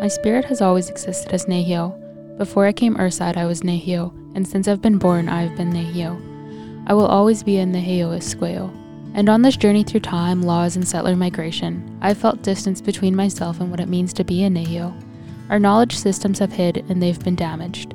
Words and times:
My 0.00 0.08
spirit 0.08 0.46
has 0.46 0.62
always 0.62 0.88
existed 0.88 1.30
as 1.34 1.44
Nehio. 1.44 1.94
Before 2.38 2.64
I 2.64 2.72
came 2.72 2.96
Urside, 2.96 3.36
I 3.36 3.44
was 3.44 3.60
Nehio, 3.60 4.14
and 4.34 4.48
since 4.48 4.66
I've 4.66 4.80
been 4.80 4.96
born, 4.96 5.28
I 5.28 5.42
have 5.42 5.58
been 5.58 5.74
Nehio. 5.74 6.18
I 6.86 6.94
will 6.94 7.04
always 7.04 7.42
be 7.42 7.58
a 7.58 7.66
Nehio 7.66 8.16
Esqueo. 8.16 8.74
And 9.12 9.28
on 9.28 9.42
this 9.42 9.58
journey 9.58 9.84
through 9.84 10.00
time, 10.00 10.42
laws, 10.42 10.74
and 10.74 10.88
settler 10.88 11.16
migration, 11.16 11.98
I've 12.00 12.16
felt 12.16 12.40
distance 12.40 12.80
between 12.80 13.14
myself 13.14 13.60
and 13.60 13.70
what 13.70 13.78
it 13.78 13.90
means 13.90 14.14
to 14.14 14.24
be 14.24 14.42
a 14.42 14.48
Nehio. 14.48 14.98
Our 15.50 15.58
knowledge 15.58 15.98
systems 15.98 16.38
have 16.38 16.52
hid 16.52 16.78
and 16.88 17.02
they've 17.02 17.22
been 17.22 17.36
damaged. 17.36 17.94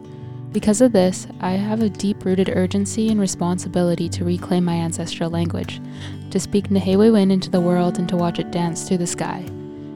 Because 0.51 0.81
of 0.81 0.91
this, 0.91 1.25
I 1.39 1.53
have 1.53 1.81
a 1.81 1.89
deep 1.89 2.23
rooted 2.23 2.49
urgency 2.49 3.09
and 3.09 3.19
responsibility 3.19 4.09
to 4.09 4.23
reclaim 4.23 4.63
my 4.63 4.75
ancestral 4.75 5.31
language, 5.31 5.81
to 6.29 6.39
speak 6.39 6.69
Nehewewin 6.69 7.31
into 7.31 7.49
the 7.49 7.61
world 7.61 7.97
and 7.97 8.07
to 8.09 8.15
watch 8.15 8.37
it 8.37 8.51
dance 8.51 8.87
through 8.87 8.99
the 8.99 9.07
sky. 9.07 9.43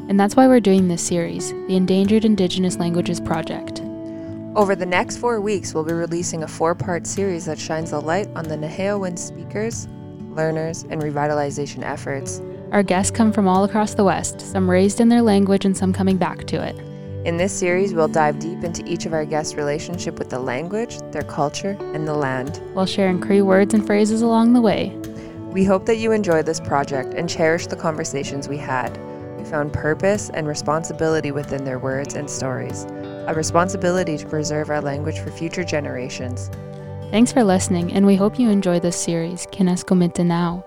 And 0.10 0.20
that's 0.20 0.36
why 0.36 0.48
we're 0.48 0.60
doing 0.60 0.88
this 0.88 1.04
series, 1.04 1.52
the 1.52 1.76
Endangered 1.76 2.26
Indigenous 2.26 2.78
Languages 2.78 3.20
Project. 3.20 3.82
Over 4.56 4.76
the 4.76 4.88
next 4.88 5.18
four 5.18 5.40
weeks, 5.40 5.76
we'll 5.76 5.84
be 5.84 5.94
releasing 5.94 6.42
a 6.42 6.48
four 6.48 6.74
part 6.74 7.06
series 7.06 7.46
that 7.46 7.60
shines 7.60 7.92
a 7.92 8.00
light 8.00 8.28
on 8.36 8.46
the 8.46 8.58
Nehewin 8.58 9.18
speakers, 9.18 9.88
learners, 10.32 10.82
and 10.90 11.00
revitalization 11.00 11.84
efforts. 11.84 12.42
Our 12.72 12.82
guests 12.82 13.12
come 13.12 13.32
from 13.32 13.48
all 13.48 13.64
across 13.66 13.94
the 13.94 14.04
West, 14.04 14.42
some 14.42 14.68
raised 14.68 15.00
in 15.00 15.10
their 15.10 15.22
language 15.22 15.64
and 15.64 15.78
some 15.78 15.94
coming 15.94 16.18
back 16.18 16.46
to 16.48 16.56
it. 16.56 16.76
In 17.28 17.38
this 17.38 17.54
series, 17.54 17.94
we'll 17.94 18.08
dive 18.08 18.40
deep 18.40 18.64
into 18.64 18.84
each 18.88 19.06
of 19.06 19.14
our 19.14 19.26
guests' 19.26 19.54
relationship 19.54 20.18
with 20.18 20.32
the 20.32 20.40
language, 20.40 20.98
their 21.12 21.22
culture, 21.22 21.78
and 21.94 22.08
the 22.08 22.16
land. 22.16 22.60
while 22.74 22.88
sharing 22.88 23.22
Cree 23.22 23.44
words 23.44 23.76
and 23.76 23.86
phrases 23.86 24.24
along 24.24 24.54
the 24.54 24.62
way. 24.62 24.90
We 25.52 25.66
hope 25.66 25.86
that 25.86 25.98
you 25.98 26.14
enjoy 26.14 26.42
this 26.42 26.60
project 26.60 27.14
and 27.14 27.30
cherish 27.30 27.68
the 27.68 27.76
conversations 27.76 28.48
we 28.48 28.58
had. 28.58 28.98
We 29.50 29.54
found 29.54 29.74
purpose 29.74 30.30
and 30.30 30.48
responsibility 30.48 31.32
within 31.32 31.66
their 31.66 31.80
words 31.80 32.14
and 32.14 32.30
stories, 32.30 32.84
a 33.26 33.34
responsibility 33.36 34.16
to 34.16 34.28
preserve 34.28 34.70
our 34.70 34.80
language 34.80 35.18
for 35.18 35.32
future 35.32 35.64
generations. 35.64 36.52
Thanks 37.10 37.32
for 37.32 37.44
listening, 37.44 37.92
and 37.92 38.06
we 38.06 38.16
hope 38.16 38.38
you 38.38 38.52
enjoy 38.52 38.80
this 38.80 38.96
series, 38.96 39.48
Kines 39.48 39.84
Komite 39.84 40.24
Now. 40.24 40.64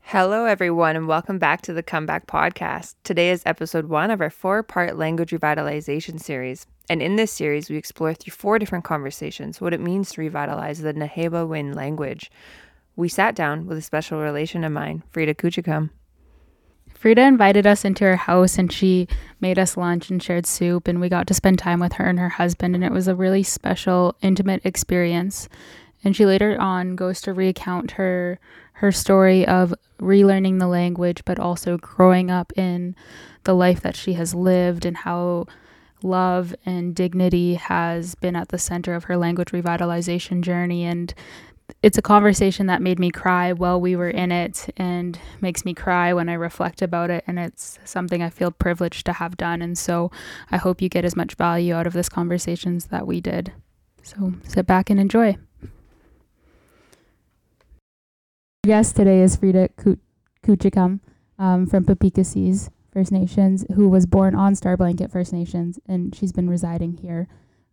Hello, 0.00 0.46
everyone, 0.46 0.96
and 0.96 1.06
welcome 1.06 1.38
back 1.38 1.60
to 1.62 1.74
the 1.74 1.82
Comeback 1.82 2.26
Podcast. 2.26 2.94
Today 3.04 3.28
is 3.28 3.42
episode 3.44 3.84
one 3.84 4.10
of 4.10 4.22
our 4.22 4.30
four 4.30 4.62
part 4.62 4.96
language 4.96 5.30
revitalization 5.30 6.18
series. 6.18 6.66
And 6.88 7.02
in 7.02 7.16
this 7.16 7.32
series, 7.32 7.68
we 7.68 7.76
explore 7.76 8.14
through 8.14 8.32
four 8.32 8.58
different 8.58 8.84
conversations 8.84 9.60
what 9.60 9.74
it 9.74 9.80
means 9.80 10.10
to 10.12 10.22
revitalize 10.22 10.80
the 10.80 10.94
Naheba 10.94 11.46
Win 11.46 11.74
language. 11.74 12.30
We 13.00 13.08
sat 13.08 13.34
down 13.34 13.66
with 13.66 13.78
a 13.78 13.82
special 13.82 14.20
relation 14.20 14.62
of 14.62 14.72
mine, 14.72 15.02
Freda 15.10 15.34
Koochicum. 15.34 15.88
Freda 16.94 17.26
invited 17.26 17.66
us 17.66 17.82
into 17.82 18.04
her 18.04 18.16
house 18.16 18.58
and 18.58 18.70
she 18.70 19.08
made 19.40 19.58
us 19.58 19.78
lunch 19.78 20.10
and 20.10 20.22
shared 20.22 20.44
soup, 20.44 20.86
and 20.86 21.00
we 21.00 21.08
got 21.08 21.26
to 21.28 21.32
spend 21.32 21.58
time 21.58 21.80
with 21.80 21.94
her 21.94 22.04
and 22.04 22.18
her 22.18 22.28
husband, 22.28 22.74
and 22.74 22.84
it 22.84 22.92
was 22.92 23.08
a 23.08 23.14
really 23.14 23.42
special, 23.42 24.16
intimate 24.20 24.60
experience. 24.66 25.48
And 26.04 26.14
she 26.14 26.26
later 26.26 26.60
on 26.60 26.94
goes 26.94 27.22
to 27.22 27.32
recount 27.32 27.92
her 27.92 28.38
her 28.74 28.92
story 28.92 29.46
of 29.46 29.72
relearning 29.98 30.58
the 30.58 30.68
language, 30.68 31.24
but 31.24 31.38
also 31.38 31.78
growing 31.78 32.30
up 32.30 32.52
in 32.54 32.94
the 33.44 33.54
life 33.54 33.80
that 33.80 33.96
she 33.96 34.12
has 34.12 34.34
lived 34.34 34.84
and 34.84 34.98
how 34.98 35.46
love 36.02 36.54
and 36.64 36.94
dignity 36.94 37.54
has 37.54 38.14
been 38.14 38.36
at 38.36 38.48
the 38.48 38.58
center 38.58 38.94
of 38.94 39.04
her 39.04 39.16
language 39.16 39.52
revitalization 39.52 40.40
journey. 40.42 40.84
And 40.84 41.14
it's 41.82 41.98
a 41.98 42.02
conversation 42.02 42.66
that 42.66 42.82
made 42.82 42.98
me 42.98 43.10
cry 43.10 43.52
while 43.52 43.80
we 43.80 43.96
were 43.96 44.10
in 44.10 44.32
it 44.32 44.68
and 44.76 45.18
makes 45.40 45.64
me 45.64 45.74
cry 45.74 46.12
when 46.12 46.28
I 46.28 46.34
reflect 46.34 46.82
about 46.82 47.10
it. 47.10 47.24
And 47.26 47.38
it's 47.38 47.78
something 47.84 48.22
I 48.22 48.30
feel 48.30 48.50
privileged 48.50 49.06
to 49.06 49.14
have 49.14 49.36
done. 49.36 49.62
And 49.62 49.76
so 49.76 50.10
I 50.50 50.56
hope 50.56 50.82
you 50.82 50.88
get 50.88 51.04
as 51.04 51.16
much 51.16 51.34
value 51.34 51.74
out 51.74 51.86
of 51.86 51.92
this 51.92 52.08
conversations 52.08 52.86
that 52.86 53.06
we 53.06 53.20
did. 53.20 53.52
So 54.02 54.34
sit 54.46 54.66
back 54.66 54.90
and 54.90 54.98
enjoy. 54.98 55.36
Yes, 58.64 58.92
today 58.92 59.20
is 59.20 59.36
Freda 59.36 59.96
Koochicum 60.44 61.00
um, 61.38 61.66
from 61.66 61.84
Peepeekisis 61.84 62.68
First 62.92 63.12
Nations, 63.12 63.64
who 63.74 63.88
was 63.88 64.04
born 64.04 64.34
on 64.34 64.54
Star 64.54 64.76
Blanket 64.76 65.10
First 65.10 65.32
Nations, 65.32 65.78
and 65.86 66.14
she's 66.14 66.32
been 66.32 66.50
residing 66.50 66.98
here 66.98 67.28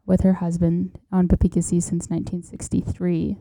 with 0.05 0.22
her 0.22 0.33
husband 0.33 0.97
on 1.11 1.27
Peepeekisis 1.27 1.83
since 1.83 2.07
1963. 2.09 3.38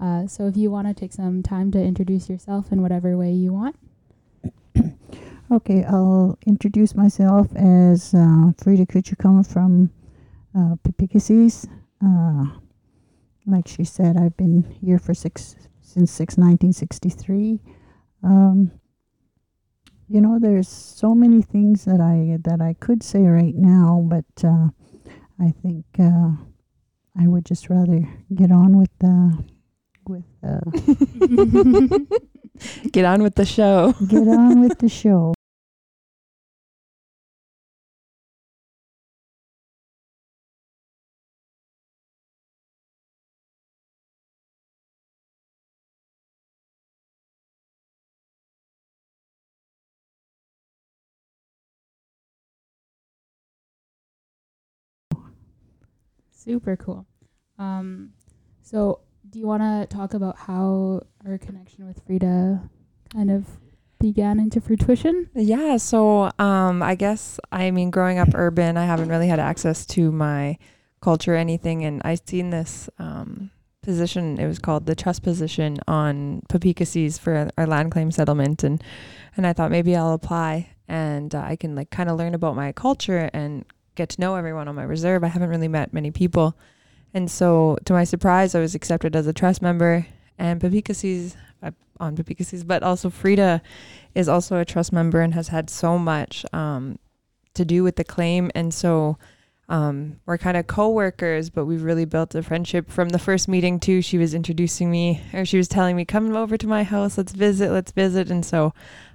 Uh, 0.00 0.26
so 0.26 0.46
if 0.46 0.56
you 0.56 0.70
want 0.70 0.88
to 0.88 0.94
take 0.94 1.12
some 1.12 1.42
time 1.42 1.70
to 1.70 1.78
introduce 1.78 2.30
yourself 2.30 2.72
in 2.72 2.82
whatever 2.82 3.16
way 3.16 3.32
you 3.32 3.52
want. 3.52 3.76
Okay, 5.52 5.82
I'll 5.82 6.38
introduce 6.46 6.94
myself 6.94 7.48
as 7.56 8.14
uh, 8.14 8.54
Freda 8.54 8.86
Kuchikama 8.86 9.44
from 9.44 9.90
uh. 10.54 10.76
Uh, 12.00 12.44
like 13.46 13.66
she 13.66 13.82
said, 13.82 14.16
I've 14.16 14.36
been 14.36 14.62
here 14.80 15.00
for 15.00 15.12
six 15.12 15.56
since 15.80 16.12
six, 16.12 16.36
1963. 16.36 17.58
Um, 18.22 18.70
you 20.08 20.20
know, 20.20 20.38
there's 20.40 20.68
so 20.68 21.16
many 21.16 21.42
things 21.42 21.84
that 21.84 22.00
I 22.00 22.38
that 22.42 22.60
I 22.60 22.74
could 22.74 23.02
say 23.02 23.22
right 23.22 23.54
now, 23.54 24.06
but 24.08 24.44
uh, 24.44 24.68
I 25.40 25.50
think 25.62 25.84
uh, 25.98 26.30
I 27.18 27.26
would 27.26 27.44
just 27.44 27.68
rather 27.68 28.08
get 28.32 28.52
on 28.52 28.78
with 28.78 28.90
the 29.00 29.44
with 30.10 30.24
uh, 30.42 30.60
Get 32.92 33.04
on 33.06 33.22
with 33.22 33.34
the 33.36 33.46
show. 33.46 33.94
get 34.06 34.28
on 34.28 34.60
with 34.60 34.78
the 34.78 34.88
show. 34.88 35.34
Super 56.30 56.74
cool. 56.76 57.06
Um, 57.58 58.14
so, 58.62 59.00
do 59.30 59.38
you 59.38 59.46
want 59.46 59.62
to 59.62 59.94
talk 59.94 60.14
about 60.14 60.36
how 60.36 61.02
our 61.26 61.38
connection 61.38 61.86
with 61.86 62.04
Freda 62.06 62.68
kind 63.12 63.30
of 63.30 63.46
began 64.00 64.40
into 64.40 64.60
fruition? 64.60 65.28
Yeah, 65.34 65.76
so 65.76 66.30
um 66.38 66.82
I 66.82 66.94
guess 66.94 67.38
I 67.52 67.70
mean 67.70 67.90
growing 67.90 68.18
up 68.18 68.30
urban, 68.34 68.76
I 68.76 68.86
haven't 68.86 69.08
really 69.08 69.28
had 69.28 69.38
access 69.38 69.86
to 69.86 70.10
my 70.10 70.58
culture 71.00 71.34
or 71.34 71.36
anything 71.36 71.84
and 71.84 72.02
I 72.04 72.16
seen 72.16 72.50
this 72.50 72.90
um 72.98 73.50
position, 73.82 74.38
it 74.38 74.46
was 74.46 74.58
called 74.58 74.86
the 74.86 74.94
trust 74.94 75.22
position 75.22 75.78
on 75.88 76.42
Peepeekisis 76.50 77.18
for 77.18 77.50
our 77.56 77.66
land 77.66 77.92
claim 77.92 78.10
settlement 78.10 78.64
and 78.64 78.82
and 79.36 79.46
I 79.46 79.52
thought 79.52 79.70
maybe 79.70 79.94
I'll 79.94 80.12
apply 80.12 80.70
and 80.88 81.34
uh, 81.34 81.42
I 81.46 81.54
can 81.54 81.76
like 81.76 81.90
kind 81.90 82.10
of 82.10 82.18
learn 82.18 82.34
about 82.34 82.56
my 82.56 82.72
culture 82.72 83.30
and 83.32 83.64
get 83.94 84.08
to 84.10 84.20
know 84.20 84.34
everyone 84.34 84.66
on 84.66 84.74
my 84.74 84.82
reserve. 84.82 85.22
I 85.22 85.28
haven't 85.28 85.50
really 85.50 85.68
met 85.68 85.92
many 85.92 86.10
people. 86.10 86.56
And 87.12 87.30
so 87.30 87.76
to 87.84 87.92
my 87.92 88.04
surprise, 88.04 88.54
I 88.54 88.60
was 88.60 88.74
accepted 88.74 89.16
as 89.16 89.26
a 89.26 89.32
trust 89.32 89.62
member 89.62 90.06
and 90.38 90.60
Peepeekisis 90.60 91.34
uh, 91.62 91.72
on 91.98 92.16
Peepeekisis, 92.16 92.66
but 92.66 92.82
also 92.82 93.10
Freda 93.10 93.60
is 94.14 94.28
also 94.28 94.58
a 94.58 94.64
trust 94.64 94.92
member 94.92 95.20
and 95.20 95.34
has 95.34 95.48
had 95.48 95.68
so 95.70 95.98
much 95.98 96.44
um, 96.52 96.98
to 97.54 97.64
do 97.64 97.82
with 97.82 97.96
the 97.96 98.04
claim. 98.04 98.50
And 98.54 98.72
so 98.72 99.18
um, 99.68 100.18
we're 100.26 100.38
kind 100.38 100.56
of 100.56 100.66
co-workers, 100.66 101.50
but 101.50 101.64
we've 101.64 101.82
really 101.82 102.04
built 102.04 102.34
a 102.34 102.42
friendship 102.42 102.90
from 102.90 103.10
the 103.10 103.18
first 103.18 103.48
meeting 103.48 103.78
too. 103.78 104.02
She 104.02 104.18
was 104.18 104.34
introducing 104.34 104.90
me 104.90 105.20
or 105.32 105.44
she 105.44 105.58
was 105.58 105.68
telling 105.68 105.96
me, 105.96 106.04
come 106.04 106.34
over 106.34 106.56
to 106.56 106.66
my 106.66 106.82
house, 106.82 107.18
let's 107.18 107.32
visit, 107.32 107.70
let's 107.70 107.92
visit. 107.92 108.30
And 108.30 108.44
so 108.44 108.72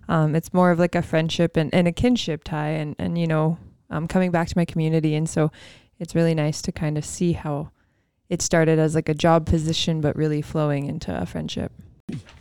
um, 0.08 0.36
it's 0.36 0.54
more 0.54 0.72
of 0.72 0.80
like 0.80 0.96
a 0.96 1.02
friendship 1.02 1.58
and, 1.58 1.74
and 1.74 1.88
a 1.88 1.92
kinship 1.92 2.44
tie 2.44 2.70
and, 2.70 2.96
and, 3.00 3.18
you 3.18 3.28
know, 3.28 3.58
um, 3.90 4.08
coming 4.08 4.32
back 4.32 4.48
to 4.48 4.58
my 4.58 4.66
community. 4.66 5.16
And 5.16 5.30
so 5.30 5.52
it's 6.00 6.16
really 6.16 6.34
nice 6.34 6.62
to 6.64 6.72
kind 6.72 6.98
of 6.98 7.06
see 7.06 7.34
how 7.34 7.72
it 8.30 8.42
started 8.42 8.80
as 8.80 8.96
like 8.96 9.10
a 9.10 9.14
job 9.14 9.46
position, 9.46 10.02
but 10.02 10.16
really 10.16 10.42
flowing 10.42 10.86
into 10.88 11.16
a 11.20 11.26
friendship. 11.26 11.72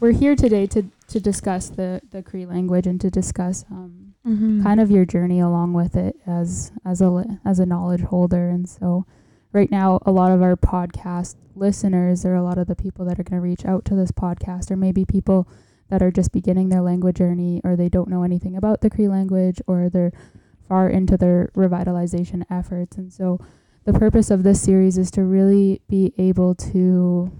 We're 0.00 0.12
here 0.12 0.36
today 0.36 0.66
to 0.68 0.84
to 1.08 1.20
discuss 1.20 1.68
the 1.68 2.00
the 2.10 2.22
Cree 2.22 2.46
language 2.46 2.86
and 2.86 3.00
to 3.00 3.10
discuss 3.10 3.64
um, 3.70 4.00
Mm-hmm. 4.26 4.62
kind 4.62 4.80
of 4.80 4.90
your 4.90 5.04
journey 5.04 5.38
along 5.40 5.74
with 5.74 5.94
it 5.96 6.16
as 6.26 6.72
as 6.82 7.02
a 7.02 7.38
as 7.44 7.58
a 7.58 7.66
knowledge 7.66 8.00
holder. 8.00 8.48
And 8.48 8.66
so, 8.66 9.04
right 9.52 9.70
now, 9.70 10.00
a 10.06 10.10
lot 10.12 10.32
of 10.32 10.40
our 10.40 10.56
podcast 10.56 11.36
listeners 11.54 12.24
or 12.24 12.34
a 12.34 12.42
lot 12.42 12.56
of 12.56 12.66
the 12.66 12.74
people 12.74 13.04
that 13.04 13.20
are 13.20 13.22
going 13.22 13.38
to 13.42 13.46
reach 13.46 13.66
out 13.66 13.84
to 13.84 13.94
this 13.94 14.10
podcast, 14.12 14.70
or 14.70 14.76
maybe 14.76 15.04
people 15.04 15.46
that 15.90 16.02
are 16.02 16.10
just 16.10 16.32
beginning 16.32 16.70
their 16.70 16.80
language 16.80 17.16
journey, 17.16 17.60
or 17.64 17.76
they 17.76 17.90
don't 17.90 18.08
know 18.08 18.22
anything 18.22 18.56
about 18.56 18.80
the 18.80 18.88
Cree 18.88 19.08
language, 19.08 19.60
or 19.66 19.90
they're 19.90 20.12
far 20.66 20.88
into 20.88 21.18
their 21.18 21.50
revitalization 21.54 22.44
efforts. 22.50 22.96
And 22.96 23.12
so, 23.12 23.38
the 23.84 23.92
purpose 23.92 24.30
of 24.30 24.42
this 24.42 24.62
series 24.62 24.98
is 24.98 25.10
to 25.12 25.22
really 25.22 25.80
be 25.88 26.12
able 26.16 26.54
to 26.54 27.30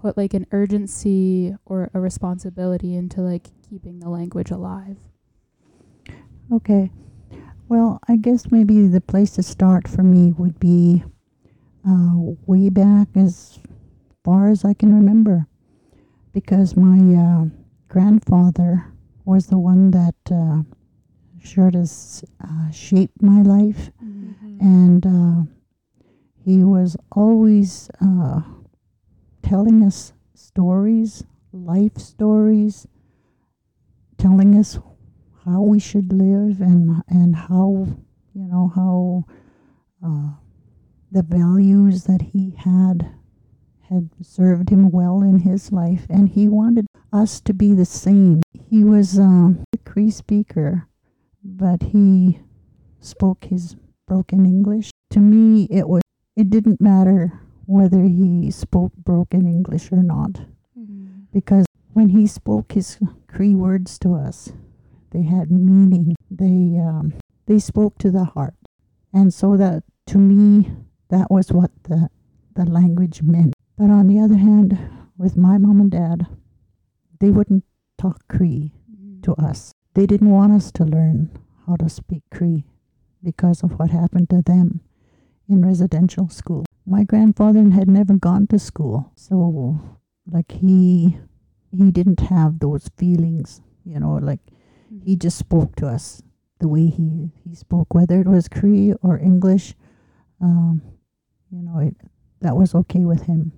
put 0.00 0.16
like 0.16 0.34
an 0.34 0.46
urgency 0.50 1.54
or 1.64 1.90
a 1.94 2.00
responsibility 2.00 2.94
into 2.94 3.20
like 3.20 3.50
keeping 3.68 4.00
the 4.00 4.08
language 4.08 4.50
alive. 4.50 4.98
Okay. 6.52 6.90
Well, 7.68 8.00
I 8.08 8.16
guess 8.16 8.50
maybe 8.50 8.86
the 8.86 9.00
place 9.00 9.30
to 9.32 9.42
start 9.42 9.88
for 9.88 10.02
me 10.02 10.32
would 10.32 10.60
be 10.60 11.04
uh, 11.88 12.12
way 12.46 12.68
back 12.68 13.08
as 13.14 13.58
far 14.22 14.48
as 14.48 14.64
I 14.64 14.74
can 14.74 14.94
remember, 14.94 15.46
because 16.32 16.76
my 16.76 17.14
uh, 17.14 17.44
grandfather 17.88 18.86
was 19.24 19.46
the 19.46 19.58
one 19.58 19.90
that 19.92 20.14
uh, 20.30 20.62
sort 21.42 21.74
of 21.74 21.90
uh, 22.42 22.70
shaped 22.70 23.22
my 23.22 23.42
life, 23.42 23.90
and 24.60 25.06
uh, 25.06 25.50
he 26.44 26.62
was 26.62 26.94
always 27.10 27.90
uh, 28.02 28.42
telling 29.42 29.82
us 29.82 30.12
stories, 30.34 31.24
life 31.52 31.96
stories, 31.96 32.86
telling 34.18 34.54
us 34.54 34.78
how 35.46 35.62
we 35.62 35.78
should 35.78 36.12
live 36.12 36.60
and 36.60 37.02
and 37.08 37.34
how 37.34 37.86
you 38.34 38.46
know 38.46 38.70
how 38.74 39.24
uh, 40.04 40.34
the 41.10 41.22
values 41.22 42.04
that 42.04 42.20
he 42.20 42.54
had 42.58 43.10
had 43.88 44.10
served 44.20 44.68
him 44.68 44.90
well 44.90 45.22
in 45.22 45.38
his 45.40 45.72
life, 45.72 46.06
and 46.10 46.28
he 46.28 46.46
wanted 46.46 46.86
us 47.10 47.40
to 47.40 47.54
be 47.54 47.72
the 47.72 47.86
same. 47.86 48.42
He 48.52 48.84
was 48.84 49.18
um, 49.18 49.64
a 49.72 49.78
Cree 49.78 50.10
speaker, 50.10 50.88
but 51.42 51.82
he 51.84 52.40
spoke 53.00 53.44
his 53.44 53.76
broken 54.06 54.44
English. 54.44 54.90
To 55.10 55.20
me, 55.20 55.68
it 55.70 55.88
was 55.88 56.03
it 56.36 56.50
didn't 56.50 56.80
matter 56.80 57.40
whether 57.66 58.02
he 58.02 58.50
spoke 58.50 58.92
broken 58.96 59.46
English 59.46 59.90
or 59.92 60.02
not, 60.02 60.40
because 61.32 61.64
when 61.92 62.10
he 62.10 62.26
spoke 62.26 62.72
his 62.72 62.98
Cree 63.28 63.54
words 63.54 63.98
to 64.00 64.14
us, 64.14 64.52
they 65.10 65.22
had 65.22 65.50
meaning. 65.50 66.16
They 66.30 66.78
um, 66.78 67.14
they 67.46 67.58
spoke 67.58 67.98
to 67.98 68.10
the 68.10 68.24
heart, 68.24 68.54
and 69.12 69.32
so 69.32 69.56
that 69.56 69.84
to 70.06 70.18
me 70.18 70.70
that 71.08 71.30
was 71.30 71.52
what 71.52 71.70
the 71.84 72.08
the 72.54 72.64
language 72.64 73.22
meant. 73.22 73.54
But 73.78 73.90
on 73.90 74.06
the 74.06 74.20
other 74.20 74.36
hand, 74.36 74.78
with 75.16 75.36
my 75.36 75.58
mom 75.58 75.80
and 75.80 75.90
dad, 75.90 76.26
they 77.20 77.30
wouldn't 77.30 77.64
talk 77.98 78.26
Cree 78.28 78.72
to 79.22 79.34
us. 79.34 79.72
They 79.94 80.06
didn't 80.06 80.30
want 80.30 80.52
us 80.52 80.70
to 80.72 80.84
learn 80.84 81.30
how 81.66 81.76
to 81.76 81.88
speak 81.88 82.22
Cree 82.30 82.64
because 83.22 83.62
of 83.62 83.78
what 83.78 83.90
happened 83.90 84.30
to 84.30 84.42
them 84.42 84.80
in 85.48 85.64
residential 85.64 86.28
school. 86.28 86.64
My 86.86 87.04
grandfather 87.04 87.68
had 87.70 87.88
never 87.88 88.14
gone 88.14 88.46
to 88.48 88.58
school, 88.58 89.12
so 89.14 89.80
like 90.26 90.52
he 90.52 91.16
he 91.70 91.90
didn't 91.90 92.20
have 92.20 92.60
those 92.60 92.88
feelings, 92.96 93.60
you 93.84 93.98
know, 93.98 94.14
like 94.14 94.40
he 95.04 95.16
just 95.16 95.38
spoke 95.38 95.74
to 95.76 95.86
us 95.86 96.22
the 96.60 96.68
way 96.68 96.86
he, 96.86 97.30
he 97.44 97.54
spoke, 97.54 97.92
whether 97.94 98.20
it 98.20 98.26
was 98.26 98.48
Cree 98.48 98.92
or 99.02 99.18
English. 99.18 99.74
Um, 100.40 100.82
you 101.50 101.62
know, 101.62 101.78
it, 101.78 101.96
that 102.40 102.56
was 102.56 102.74
okay 102.74 103.04
with 103.04 103.22
him. 103.22 103.52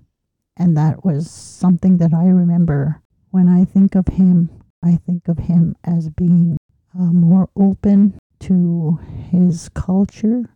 And 0.56 0.76
that 0.76 1.04
was 1.04 1.30
something 1.30 1.98
that 1.98 2.14
I 2.14 2.26
remember 2.26 3.02
when 3.30 3.48
I 3.48 3.64
think 3.64 3.94
of 3.94 4.08
him. 4.08 4.50
I 4.82 4.96
think 4.96 5.28
of 5.28 5.38
him 5.38 5.76
as 5.84 6.08
being 6.08 6.56
uh, 6.98 7.12
more 7.12 7.50
open 7.56 8.18
to 8.40 8.98
his 9.30 9.68
culture 9.70 10.55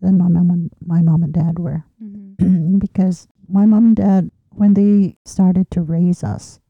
than 0.00 0.18
my 0.18 0.28
mom 0.28 0.50
and 0.50 0.70
my 0.84 1.02
mom 1.02 1.22
and 1.22 1.32
dad 1.32 1.58
were, 1.58 1.84
mm-hmm. 2.02 2.78
because 2.78 3.28
my 3.48 3.66
mom 3.66 3.86
and 3.86 3.96
dad, 3.96 4.30
when 4.50 4.74
they 4.74 5.16
started 5.24 5.70
to 5.70 5.82
raise 5.82 6.22
us, 6.24 6.60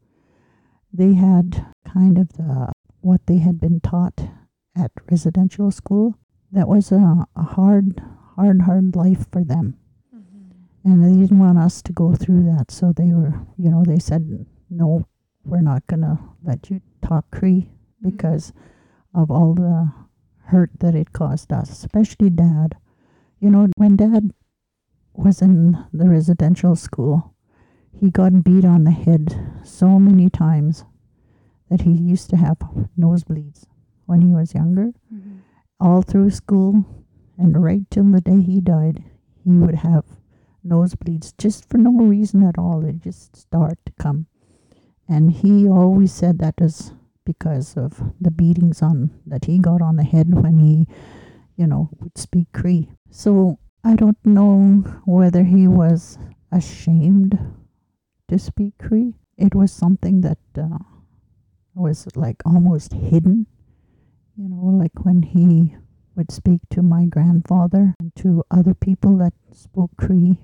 they 0.93 1.13
had 1.13 1.65
kind 1.85 2.17
of 2.17 2.33
the 2.33 2.71
what 3.01 3.25
they 3.25 3.37
had 3.37 3.59
been 3.59 3.79
taught 3.79 4.29
at 4.75 4.91
residential 5.09 5.71
school. 5.71 6.15
That 6.51 6.67
was 6.67 6.91
a, 6.91 7.25
a 7.35 7.43
hard, 7.43 8.01
hard, 8.35 8.63
hard 8.63 8.95
life 8.95 9.25
for 9.31 9.43
them. 9.43 9.77
Mm-hmm. 10.15 10.91
And 10.91 11.03
they 11.03 11.21
didn't 11.21 11.39
want 11.39 11.57
us 11.57 11.81
to 11.83 11.93
go 11.93 12.13
through 12.15 12.43
that. 12.43 12.71
So 12.71 12.93
they 12.95 13.11
were, 13.11 13.45
you 13.57 13.69
know, 13.69 13.83
they 13.85 13.99
said, 13.99 14.45
no, 14.69 15.07
we're 15.43 15.61
not 15.61 15.87
going 15.87 16.01
to 16.01 16.19
let 16.43 16.69
you 16.69 16.81
talk 17.01 17.25
Cree 17.31 17.69
mm-hmm. 17.69 18.09
because 18.09 18.53
of 19.13 19.31
all 19.31 19.53
the 19.53 19.91
hurt 20.45 20.71
that 20.79 20.95
it 20.95 21.13
caused 21.13 21.51
us, 21.51 21.69
especially 21.69 22.29
dad. 22.29 22.75
You 23.41 23.49
know, 23.49 23.67
when 23.75 23.95
dad 23.97 24.31
was 25.13 25.41
in 25.41 25.83
the 25.91 26.07
residential 26.07 26.75
school, 26.75 27.33
he 27.91 28.09
got 28.09 28.43
beat 28.43 28.63
on 28.63 28.83
the 28.83 28.91
head 28.91 29.59
so 29.63 29.99
many 29.99 30.29
times 30.29 30.85
that 31.69 31.81
he 31.81 31.91
used 31.91 32.29
to 32.29 32.37
have 32.37 32.59
nosebleeds 32.97 33.65
when 34.05 34.21
he 34.21 34.27
was 34.27 34.53
younger. 34.53 34.93
Mm-hmm. 35.13 35.37
All 35.79 36.03
through 36.03 36.29
school 36.29 36.85
and 37.37 37.63
right 37.63 37.81
till 37.89 38.03
the 38.03 38.21
day 38.21 38.41
he 38.41 38.61
died, 38.61 39.03
he 39.43 39.49
would 39.49 39.75
have 39.75 40.05
nosebleeds 40.65 41.33
just 41.37 41.67
for 41.67 41.79
no 41.79 41.91
reason 41.91 42.43
at 42.43 42.59
all. 42.59 42.81
They 42.81 42.93
just 42.93 43.35
start 43.35 43.79
to 43.87 43.93
come. 43.99 44.27
And 45.09 45.31
he 45.31 45.67
always 45.67 46.13
said 46.13 46.37
that 46.39 46.61
was 46.61 46.93
because 47.25 47.75
of 47.75 48.13
the 48.21 48.31
beatings 48.31 48.81
on 48.81 49.11
that 49.25 49.45
he 49.45 49.57
got 49.57 49.81
on 49.81 49.95
the 49.95 50.03
head 50.03 50.33
when 50.33 50.57
he, 50.59 50.87
you 51.55 51.67
know, 51.67 51.89
would 51.99 52.17
speak 52.17 52.47
Cree. 52.53 52.91
So 53.09 53.59
I 53.83 53.95
don't 53.95 54.17
know 54.25 54.83
whether 55.05 55.43
he 55.43 55.67
was 55.67 56.17
ashamed 56.51 57.37
to 58.27 58.39
speak 58.39 58.77
Cree. 58.77 59.15
It 59.37 59.55
was 59.55 59.71
something 59.71 60.21
that 60.21 60.37
uh, 60.57 60.77
was 61.73 62.07
like 62.15 62.37
almost 62.45 62.93
hidden, 62.93 63.47
you 64.37 64.49
know, 64.49 64.65
like 64.65 65.03
when 65.03 65.23
he 65.23 65.75
would 66.15 66.31
speak 66.31 66.61
to 66.69 66.81
my 66.81 67.05
grandfather 67.05 67.95
and 67.99 68.15
to 68.17 68.43
other 68.51 68.73
people 68.73 69.17
that 69.17 69.33
spoke 69.51 69.91
Cree. 69.97 70.37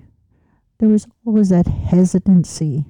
There 0.78 0.88
was 0.88 1.06
always 1.26 1.48
that 1.50 1.66
hesitancy 1.66 2.84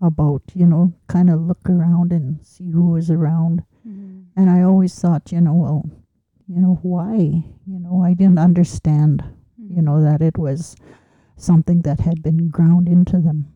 about, 0.00 0.42
you 0.54 0.66
know, 0.66 0.92
kind 1.08 1.30
of 1.30 1.40
look 1.40 1.68
around 1.68 2.12
and 2.12 2.44
see 2.44 2.70
who 2.70 2.90
was 2.90 3.10
around. 3.10 3.62
And 4.36 4.50
I 4.50 4.62
always 4.62 4.98
thought, 4.98 5.32
you 5.32 5.40
know, 5.40 5.54
well, 5.54 5.90
you 6.48 6.60
know, 6.60 6.78
why? 6.82 7.16
You 7.16 7.78
know, 7.78 8.02
I 8.02 8.14
didn't 8.14 8.38
understand, 8.38 9.24
you 9.56 9.82
know, 9.82 10.02
that 10.02 10.20
it 10.20 10.36
was 10.36 10.76
something 11.36 11.82
that 11.82 12.00
had 12.00 12.22
been 12.22 12.48
ground 12.48 12.88
into 12.88 13.18
them. 13.18 13.52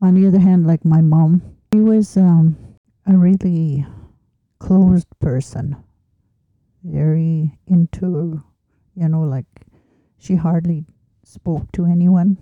On 0.00 0.14
the 0.14 0.26
other 0.26 0.38
hand, 0.38 0.66
like 0.66 0.84
my 0.84 1.00
mom, 1.00 1.42
she 1.72 1.80
was 1.80 2.16
um, 2.16 2.56
a 3.06 3.16
really 3.16 3.86
closed 4.58 5.08
person, 5.20 5.76
very 6.84 7.58
into, 7.66 8.42
you 8.94 9.08
know, 9.08 9.22
like 9.22 9.46
she 10.18 10.36
hardly 10.36 10.84
spoke 11.24 11.70
to 11.72 11.86
anyone. 11.86 12.38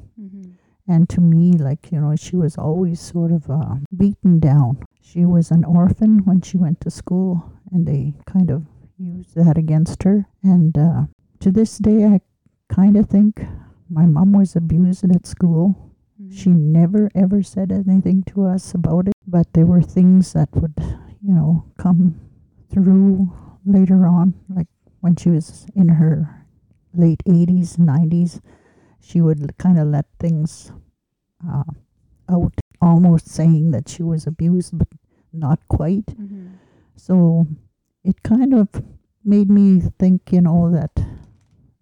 And 0.87 1.09
to 1.09 1.21
me, 1.23 1.53
like, 1.53 1.91
you 1.91 2.01
know, 2.01 2.15
she 2.15 2.37
was 2.37 2.59
always 2.59 3.01
sort 3.01 3.33
of 3.33 3.51
uh, 3.51 3.77
beaten 3.97 4.39
down. 4.39 4.85
She 5.01 5.25
was 5.25 5.51
an 5.51 5.65
orphan 5.65 6.25
when 6.27 6.43
she 6.43 6.59
went 6.59 6.83
to 6.83 6.91
school, 6.91 7.53
and 7.73 7.87
they 7.87 8.13
kind 8.27 8.51
of 8.51 8.67
used 8.99 9.35
that 9.35 9.59
against 9.59 10.03
her. 10.03 10.27
And 10.43 10.77
uh, 10.77 11.03
to 11.41 11.51
this 11.51 11.79
day, 11.79 12.05
I 12.05 12.21
kind 12.73 12.97
of 12.97 13.09
think 13.09 13.41
my 13.91 14.07
mom 14.07 14.33
was 14.33 14.57
abused 14.57 15.05
at 15.15 15.27
school. 15.27 15.93
She 16.31 16.51
never 16.51 17.11
ever 17.15 17.43
said 17.43 17.71
anything 17.73 18.23
to 18.29 18.47
us 18.47 18.73
about 18.73 19.09
it, 19.09 19.15
but 19.27 19.53
there 19.53 19.67
were 19.67 19.83
things 19.83 20.33
that 20.33 20.49
would, 20.55 20.75
you 21.21 21.35
know, 21.35 21.65
come 21.77 22.21
through 22.73 23.31
later 23.67 24.07
on, 24.07 24.35
like 24.49 24.69
when 25.01 25.17
she 25.17 25.31
was 25.31 25.67
in 25.75 25.89
her 25.89 26.47
late 26.95 27.23
80s, 27.27 27.77
90s. 27.77 28.41
She 29.01 29.21
would 29.21 29.59
kind 29.59 29.79
of 29.79 29.89
let 29.89 30.07
things 30.19 30.73
uh, 31.47 31.65
out, 32.31 32.55
almost 32.81 33.29
saying 33.29 33.73
that 33.73 33.89
she 33.89 34.03
was 34.03 34.27
abused, 34.27 34.79
but 34.79 34.89
not 35.33 35.59
quite. 35.69 36.09
So 36.97 37.47
it 38.05 38.23
kind 38.23 38.55
of 38.55 38.69
made 39.25 39.51
me 39.51 39.81
think, 39.99 40.33
you 40.33 40.43
know, 40.43 40.71
that 40.71 40.93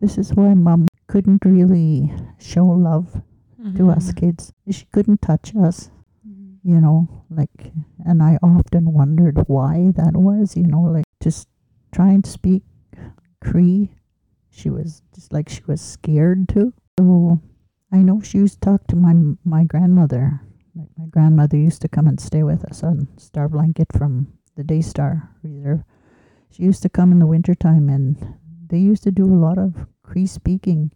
this 0.01 0.19
is 0.19 0.33
why 0.35 0.55
mom 0.55 0.87
couldn't 1.07 1.45
really 1.45 2.13
show 2.39 2.65
love 2.67 3.23
to 3.77 3.91
us 3.91 4.09
mm-hmm. 4.09 4.27
kids. 4.27 4.53
She 4.71 4.87
couldn't 4.87 5.23
touch 5.23 5.55
us, 5.57 5.91
mm-hmm. 6.27 6.69
you 6.69 6.81
know, 6.81 7.25
like, 7.31 7.73
and 8.05 8.23
I 8.23 8.39
often 8.43 8.93
wondered 8.93 9.45
why 9.47 9.93
that 9.97 10.17
was, 10.17 10.57
you 10.57 10.67
know, 10.67 10.83
like 10.83 11.05
just 11.23 11.49
trying 11.93 12.23
to 12.23 12.31
speak 12.31 12.63
Cree. 13.41 13.91
She 14.51 14.71
was 14.71 15.03
just 15.15 15.33
like 15.33 15.49
she 15.49 15.63
was 15.67 15.81
scared 15.81 16.49
to. 16.51 16.73
So 16.99 17.41
I 17.93 17.99
know 17.99 18.21
she 18.21 18.39
used 18.39 18.61
to 18.63 18.71
talk 18.71 18.87
to 18.89 18.97
my 18.97 19.15
my 19.45 19.65
grandmother. 19.65 20.41
Like 20.75 20.89
my 20.97 21.07
grandmother 21.07 21.57
used 21.57 21.83
to 21.83 21.89
come 21.89 22.07
and 22.07 22.21
stay 22.21 22.43
with 22.43 22.65
us 22.65 22.83
on 22.83 23.09
Star 23.19 23.49
Blanket 23.49 23.89
from 23.97 24.33
the 24.57 24.65
Daystar 24.65 25.31
Reserve. 25.43 25.85
She 26.53 26.63
used 26.65 26.83
to 26.83 26.89
come 26.89 27.13
in 27.13 27.19
the 27.19 27.27
wintertime 27.27 27.89
and 27.89 28.17
they 28.69 28.79
used 28.79 29.03
to 29.05 29.11
do 29.11 29.25
a 29.25 29.43
lot 29.47 29.59
of 29.59 29.87
Cree 30.03 30.27
speaking. 30.27 30.93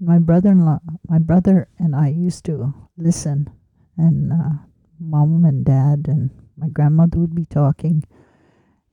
My 0.00 0.18
brother-in-law, 0.18 0.80
my 1.08 1.18
brother 1.18 1.68
and 1.78 1.94
I 1.94 2.08
used 2.08 2.44
to 2.46 2.74
listen, 2.96 3.50
and 3.96 4.32
uh, 4.32 4.50
mom 4.98 5.44
and 5.44 5.64
dad 5.64 6.06
and 6.08 6.30
my 6.56 6.68
grandmother 6.68 7.18
would 7.18 7.34
be 7.34 7.44
talking, 7.44 8.02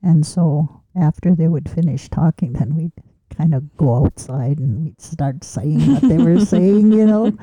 and 0.03 0.25
so 0.25 0.81
after 0.95 1.33
they 1.33 1.47
would 1.47 1.69
finish 1.69 2.09
talking, 2.09 2.53
then 2.53 2.75
we'd 2.75 2.91
kind 3.35 3.53
of 3.53 3.75
go 3.77 4.03
outside 4.03 4.59
and 4.59 4.83
we'd 4.83 5.01
start 5.01 5.43
saying 5.43 5.93
what 5.93 6.01
they 6.03 6.17
were 6.17 6.39
saying, 6.45 6.91
you 6.91 7.05
know. 7.05 7.37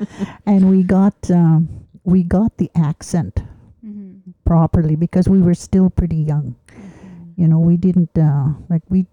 And 0.45 0.69
we 0.69 0.83
got 0.83 1.29
um, 1.31 1.87
we 2.03 2.23
got 2.23 2.57
the 2.57 2.69
accent 2.75 3.41
Mm-hmm. 3.85 4.31
properly 4.45 4.95
because 4.95 5.29
we 5.29 5.41
were 5.41 5.53
still 5.53 5.91
pretty 5.91 6.15
young. 6.15 6.55
You 7.35 7.47
know, 7.47 7.59
we 7.59 7.77
didn't 7.77 8.17
uh, 8.17 8.53
like 8.69 8.83
we 8.89 9.05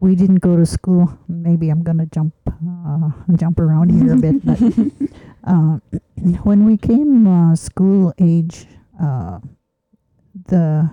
we 0.00 0.14
didn't 0.14 0.38
go 0.40 0.56
to 0.56 0.66
school. 0.66 1.18
Maybe 1.28 1.70
I'm 1.70 1.82
gonna 1.82 2.06
jump 2.06 2.34
uh, 2.46 3.10
jump 3.36 3.58
around 3.58 3.90
here 3.90 4.14
a 4.14 4.16
bit, 4.16 4.44
but 4.46 4.60
uh, 5.44 5.78
when 6.42 6.64
we 6.64 6.76
came 6.76 7.26
uh, 7.26 7.56
school 7.56 8.14
age, 8.18 8.66
uh, 9.00 9.40
the 10.46 10.88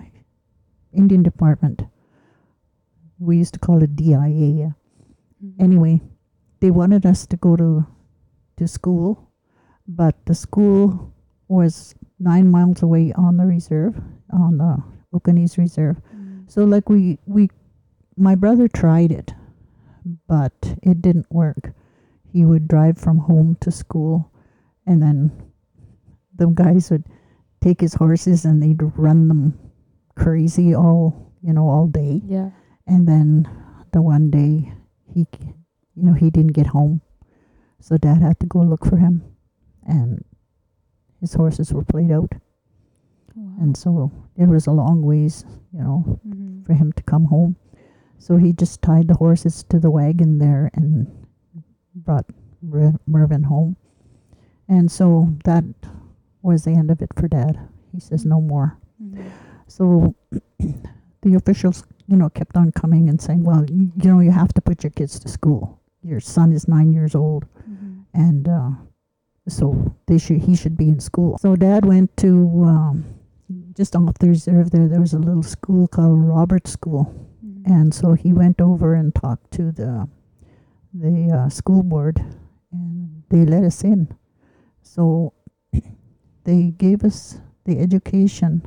Indian 0.92 1.22
department, 1.22 1.82
we 3.18 3.36
used 3.36 3.54
to 3.54 3.60
call 3.60 3.82
it 3.82 3.94
DIA. 3.94 4.74
Mm-hmm. 4.74 5.62
Anyway, 5.62 6.00
they 6.60 6.70
wanted 6.70 7.06
us 7.06 7.26
to 7.26 7.36
go 7.36 7.56
to 7.56 7.86
to 8.56 8.66
school, 8.66 9.30
but 9.86 10.16
the 10.26 10.34
school 10.34 11.12
was 11.48 11.94
nine 12.18 12.50
miles 12.50 12.82
away 12.82 13.12
on 13.12 13.36
the 13.36 13.44
reserve, 13.44 13.94
on 14.32 14.58
the 14.58 14.82
Okanese 15.14 15.58
Reserve. 15.58 16.00
So 16.46 16.64
like 16.64 16.88
we 16.88 17.18
we 17.26 17.50
my 18.16 18.34
brother 18.34 18.68
tried 18.68 19.12
it, 19.12 19.34
but 20.28 20.76
it 20.82 21.02
didn't 21.02 21.30
work. 21.30 21.72
He 22.32 22.44
would 22.44 22.68
drive 22.68 22.98
from 22.98 23.18
home 23.18 23.56
to 23.60 23.70
school 23.70 24.30
and 24.86 25.02
then 25.02 25.32
the 26.36 26.46
guys 26.46 26.90
would 26.90 27.04
take 27.60 27.80
his 27.80 27.94
horses 27.94 28.44
and 28.44 28.62
they'd 28.62 28.80
run 28.96 29.28
them 29.28 29.58
crazy 30.14 30.74
all, 30.74 31.32
you 31.42 31.52
know, 31.52 31.68
all 31.68 31.86
day. 31.86 32.22
Yeah. 32.26 32.50
And 32.86 33.08
then 33.08 33.48
the 33.92 34.02
one 34.02 34.30
day 34.30 34.72
he 35.12 35.26
you 35.94 36.02
know, 36.02 36.12
he 36.12 36.30
didn't 36.30 36.52
get 36.52 36.66
home. 36.66 37.00
So 37.80 37.96
dad 37.96 38.20
had 38.20 38.38
to 38.40 38.46
go 38.46 38.60
look 38.60 38.84
for 38.84 38.96
him 38.96 39.22
and 39.86 40.24
his 41.20 41.34
horses 41.34 41.72
were 41.72 41.84
played 41.84 42.12
out. 42.12 42.32
Wow. 43.34 43.62
And 43.62 43.76
so 43.76 44.12
it 44.36 44.46
was 44.48 44.66
a 44.66 44.72
long 44.72 45.02
ways, 45.02 45.44
you 45.72 45.80
know, 45.80 46.18
Mhm. 46.26 46.64
for 46.66 46.74
him 46.74 46.92
to 46.92 47.02
come 47.02 47.24
home. 47.26 47.56
So 48.18 48.36
he 48.36 48.52
just 48.52 48.82
tied 48.82 49.08
the 49.08 49.14
horses 49.16 49.62
to 49.68 49.78
the 49.78 49.90
wagon 49.90 50.38
there 50.38 50.70
and 50.74 51.06
brought 51.94 52.26
Mer- 52.62 52.98
Mervyn 53.06 53.44
home. 53.44 53.76
And 54.68 54.90
so 54.90 55.28
that 55.44 55.64
was 56.42 56.64
the 56.64 56.72
end 56.72 56.90
of 56.90 57.00
it 57.02 57.12
for 57.14 57.28
Dad. 57.28 57.58
He 57.92 58.00
says 58.00 58.24
no 58.26 58.40
more. 58.40 58.76
Mhm. 59.02 59.24
So 59.66 60.14
the 61.22 61.34
officials, 61.34 61.84
you 62.08 62.16
know, 62.16 62.28
kept 62.30 62.56
on 62.56 62.72
coming 62.72 63.08
and 63.08 63.20
saying, 63.20 63.44
well, 63.44 63.64
you, 63.70 63.90
you 64.02 64.10
know, 64.12 64.20
you 64.20 64.30
have 64.30 64.52
to 64.54 64.60
put 64.60 64.82
your 64.84 64.90
kids 64.90 65.18
to 65.20 65.28
school. 65.28 65.78
Your 66.02 66.20
son 66.20 66.52
is 66.52 66.68
nine 66.68 66.92
years 66.92 67.14
old 67.14 67.46
Mhm. 67.68 68.04
and 68.14 68.48
uh, 68.48 68.70
so 69.48 69.92
they 70.06 70.18
should 70.18 70.38
he 70.38 70.54
should 70.56 70.76
be 70.76 70.88
in 70.88 71.00
school. 71.00 71.38
So 71.38 71.54
Dad 71.56 71.84
went 71.84 72.16
to 72.18 72.64
um, 72.64 73.04
just 73.76 73.94
off 73.94 74.18
the 74.18 74.28
reserve 74.28 74.70
there. 74.70 74.88
There 74.88 75.00
was 75.00 75.12
a 75.14 75.18
little 75.18 75.42
school 75.42 75.86
called 75.86 76.18
Robert 76.20 76.66
School, 76.66 77.12
Mhm. 77.44 77.62
and 77.66 77.94
so 77.94 78.14
he 78.14 78.32
went 78.32 78.60
over 78.60 78.94
and 78.94 79.14
talked 79.14 79.50
to 79.52 79.70
the 79.72 80.08
the 80.94 81.30
uh, 81.30 81.48
school 81.50 81.82
board, 81.82 82.24
and 82.72 83.22
they 83.28 83.44
let 83.44 83.62
us 83.64 83.84
in. 83.84 84.08
So 84.82 85.32
they 86.44 86.70
gave 86.78 87.04
us 87.04 87.38
the 87.64 87.78
education 87.78 88.62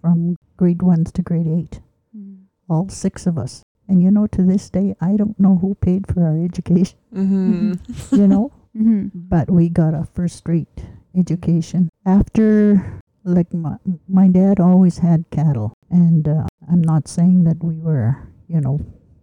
from 0.00 0.36
grade 0.56 0.82
one 0.82 1.04
to 1.04 1.22
grade 1.22 1.48
eight, 1.48 1.80
Mhm. 2.16 2.46
all 2.68 2.88
six 2.88 3.26
of 3.26 3.36
us. 3.38 3.62
And 3.88 4.02
you 4.02 4.10
know, 4.10 4.26
to 4.28 4.42
this 4.42 4.70
day, 4.70 4.94
I 5.00 5.16
don't 5.16 5.38
know 5.40 5.56
who 5.58 5.74
paid 5.74 6.06
for 6.06 6.22
our 6.22 6.38
education. 6.38 6.98
Mm-hmm. 7.14 7.72
You 8.16 8.28
know. 8.28 8.52
Mhm. 8.76 9.10
but 9.14 9.50
we 9.50 9.70
got 9.70 9.94
a 9.94 10.04
first 10.12 10.46
rate 10.46 10.84
education. 11.16 11.88
After, 12.04 12.84
like, 13.26 13.52
my, 13.52 13.76
my 14.08 14.28
dad 14.28 14.60
always 14.60 14.98
had 14.98 15.24
cattle, 15.30 15.72
and 15.90 16.26
uh, 16.28 16.46
I'm 16.70 16.80
not 16.82 17.08
saying 17.08 17.44
that 17.44 17.62
we 17.62 17.78
were, 17.78 18.16
you 18.48 18.60
know, 18.60 18.78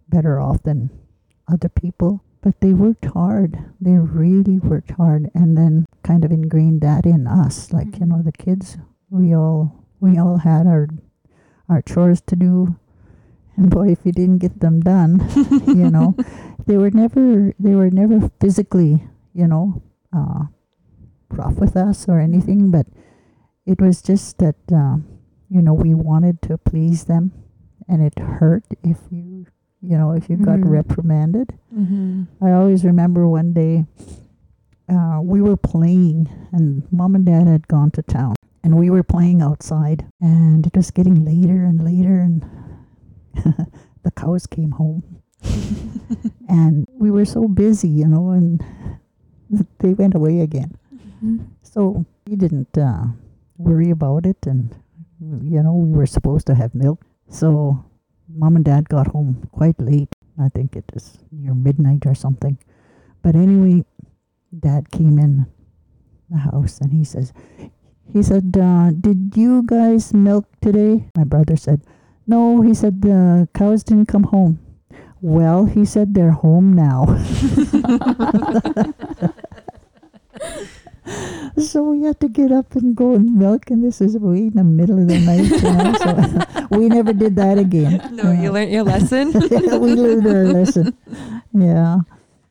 better 0.08 0.38
off 0.40 0.62
than 0.62 0.90
other 1.50 1.68
people, 1.68 2.22
but 2.42 2.60
they 2.60 2.74
worked 2.74 3.06
hard. 3.06 3.58
They 3.80 3.92
really 3.96 4.58
worked 4.58 4.92
hard, 4.92 5.30
and 5.34 5.56
then 5.56 5.86
kind 6.02 6.24
of 6.24 6.30
ingrained 6.30 6.82
that 6.82 7.06
in 7.06 7.26
us. 7.26 7.72
Like, 7.72 7.98
you 7.98 8.06
Mhm. 8.06 8.08
know, 8.08 8.22
the 8.22 8.32
kids, 8.32 8.76
we 9.10 9.34
all 9.34 9.84
we 10.00 10.18
all 10.18 10.38
had 10.38 10.66
our 10.66 10.88
our 11.68 11.80
chores 11.80 12.20
to 12.28 12.36
do, 12.36 12.76
and 13.56 13.70
boy, 13.70 13.88
if 13.88 14.04
you 14.04 14.12
didn't 14.12 14.38
get 14.38 14.60
them 14.60 14.80
done, 14.80 15.24
you 15.66 15.90
know, 15.90 16.14
they 16.66 16.76
were 16.76 16.90
never 16.90 17.54
they 17.58 17.74
were 17.74 17.90
never 17.90 18.28
physically 18.40 19.08
you 19.32 19.48
know, 19.48 19.82
uh, 20.12 20.44
rough 21.30 21.54
with 21.56 21.74
us 21.76 22.06
or 22.08 22.20
anything, 22.20 22.70
but 22.70 22.86
it 23.66 23.80
was 23.80 24.02
just 24.02 24.38
that, 24.38 24.56
um, 24.72 25.04
you 25.48 25.62
know, 25.62 25.74
we 25.74 25.94
wanted 25.94 26.40
to 26.42 26.58
please 26.58 27.04
them, 27.04 27.32
and 27.88 28.02
it 28.02 28.18
hurt 28.18 28.64
if 28.82 28.98
you, 29.10 29.46
you 29.80 29.96
know, 29.98 30.12
if 30.12 30.28
you 30.30 30.36
got 30.36 30.60
Mhm. 30.60 30.70
reprimanded. 30.70 31.54
Mm-hmm. 31.74 32.24
I 32.44 32.52
always 32.52 32.84
remember 32.84 33.28
one 33.28 33.52
day 33.52 33.86
uh, 34.88 35.20
we 35.22 35.40
were 35.40 35.56
playing, 35.56 36.28
and 36.52 36.82
mom 36.92 37.14
and 37.14 37.24
dad 37.24 37.46
had 37.46 37.66
gone 37.68 37.90
to 37.92 38.02
town, 38.02 38.34
and 38.62 38.76
we 38.76 38.90
were 38.90 39.02
playing 39.02 39.40
outside, 39.40 40.04
and 40.20 40.66
it 40.66 40.76
was 40.76 40.90
getting 40.90 41.24
later 41.24 41.64
and 41.64 41.82
later, 41.82 42.20
and 42.20 42.44
the 44.04 44.10
cows 44.12 44.46
came 44.46 44.72
home, 44.72 45.02
and 46.48 46.86
we 46.98 47.10
were 47.10 47.24
so 47.24 47.48
busy, 47.48 47.88
you 47.88 48.06
know, 48.08 48.30
and 48.30 48.62
they 49.78 49.94
went 49.94 50.14
away 50.14 50.40
again. 50.40 50.72
Mhm. 51.22 51.46
So 51.62 52.04
we 52.28 52.36
didn't 52.36 52.76
uh, 52.76 53.06
worry 53.56 53.90
about 53.90 54.26
it, 54.26 54.46
and 54.46 54.74
you 55.20 55.62
know 55.62 55.74
we 55.74 55.96
were 55.96 56.06
supposed 56.06 56.46
to 56.48 56.54
have 56.54 56.74
milk. 56.74 57.04
So 57.28 57.84
mom 58.28 58.56
and 58.56 58.64
dad 58.64 58.88
got 58.88 59.08
home 59.08 59.48
quite 59.52 59.78
late. 59.80 60.08
I 60.38 60.48
think 60.48 60.76
it 60.76 60.84
was 60.92 61.18
near 61.30 61.54
midnight 61.54 62.06
or 62.06 62.14
something. 62.14 62.58
But 63.22 63.36
anyway, 63.36 63.84
dad 64.58 64.90
came 64.90 65.18
in 65.18 65.46
the 66.30 66.38
house 66.38 66.80
and 66.80 66.92
he 66.92 67.04
says, 67.04 67.32
he 68.12 68.22
said, 68.22 68.56
uh, 68.60 68.90
"Did 68.90 69.36
you 69.36 69.62
guys 69.62 70.12
milk 70.12 70.46
today?" 70.60 71.08
My 71.16 71.24
brother 71.24 71.56
said, 71.56 71.80
"No." 72.26 72.60
He 72.60 72.74
said 72.74 73.02
the 73.02 73.48
cows 73.54 73.84
didn't 73.84 74.06
come 74.06 74.24
home. 74.24 74.58
Well, 75.20 75.64
he 75.64 75.84
said 75.84 76.12
they're 76.12 76.36
home 76.36 76.74
now. 76.74 77.06
so 81.58 81.82
we 81.84 82.02
had 82.02 82.18
to 82.20 82.28
get 82.28 82.50
up 82.52 82.74
and 82.76 82.96
go 82.96 83.14
and 83.14 83.36
milk, 83.36 83.70
and 83.70 83.84
this 83.84 84.00
is 84.00 84.16
way 84.18 84.48
in 84.48 84.54
the 84.54 84.64
middle 84.64 84.98
of 85.00 85.08
the 85.08 85.18
night. 85.20 85.44
You 85.44 85.72
know, 85.72 85.92
so 86.00 86.12
we 86.78 86.88
never 86.88 87.12
did 87.12 87.36
that 87.36 87.58
again. 87.58 88.00
No, 88.14 88.30
Yeah. 88.32 88.42
you 88.42 88.50
learned 88.52 88.72
your 88.72 88.84
lesson. 88.84 89.32
yeah, 89.50 89.76
we 89.76 89.94
learned 89.94 90.26
our 90.26 90.44
lesson. 90.48 90.96
Yeah, 91.52 91.98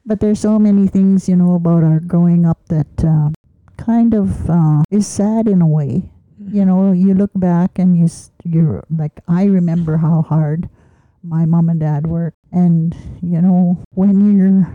but 0.05 0.19
there's 0.19 0.39
so 0.39 0.59
many 0.59 0.87
things 0.87 1.27
you 1.27 1.35
know 1.35 1.55
about 1.55 1.83
our 1.83 1.99
growing 1.99 2.45
up 2.45 2.59
that 2.67 2.91
uh, 3.03 3.29
kind 3.77 4.13
of 4.13 4.49
uh, 4.49 4.83
is 4.91 5.07
sad 5.07 5.47
in 5.47 5.61
a 5.61 5.67
way. 5.67 6.03
You 6.37 6.65
know, 6.65 6.91
you 6.91 7.13
look 7.15 7.31
back 7.35 7.79
and 7.79 7.97
you 7.97 8.07
you're 8.43 8.83
like, 8.91 9.19
I 9.27 9.45
remember 9.45 9.97
how 9.97 10.21
hard 10.21 10.69
my 11.23 11.45
mom 11.45 11.69
and 11.69 11.79
dad 11.79 12.05
worked, 12.05 12.37
and 12.51 12.93
you 13.23 13.41
know 13.41 13.79
when 13.95 14.35
you're 14.37 14.67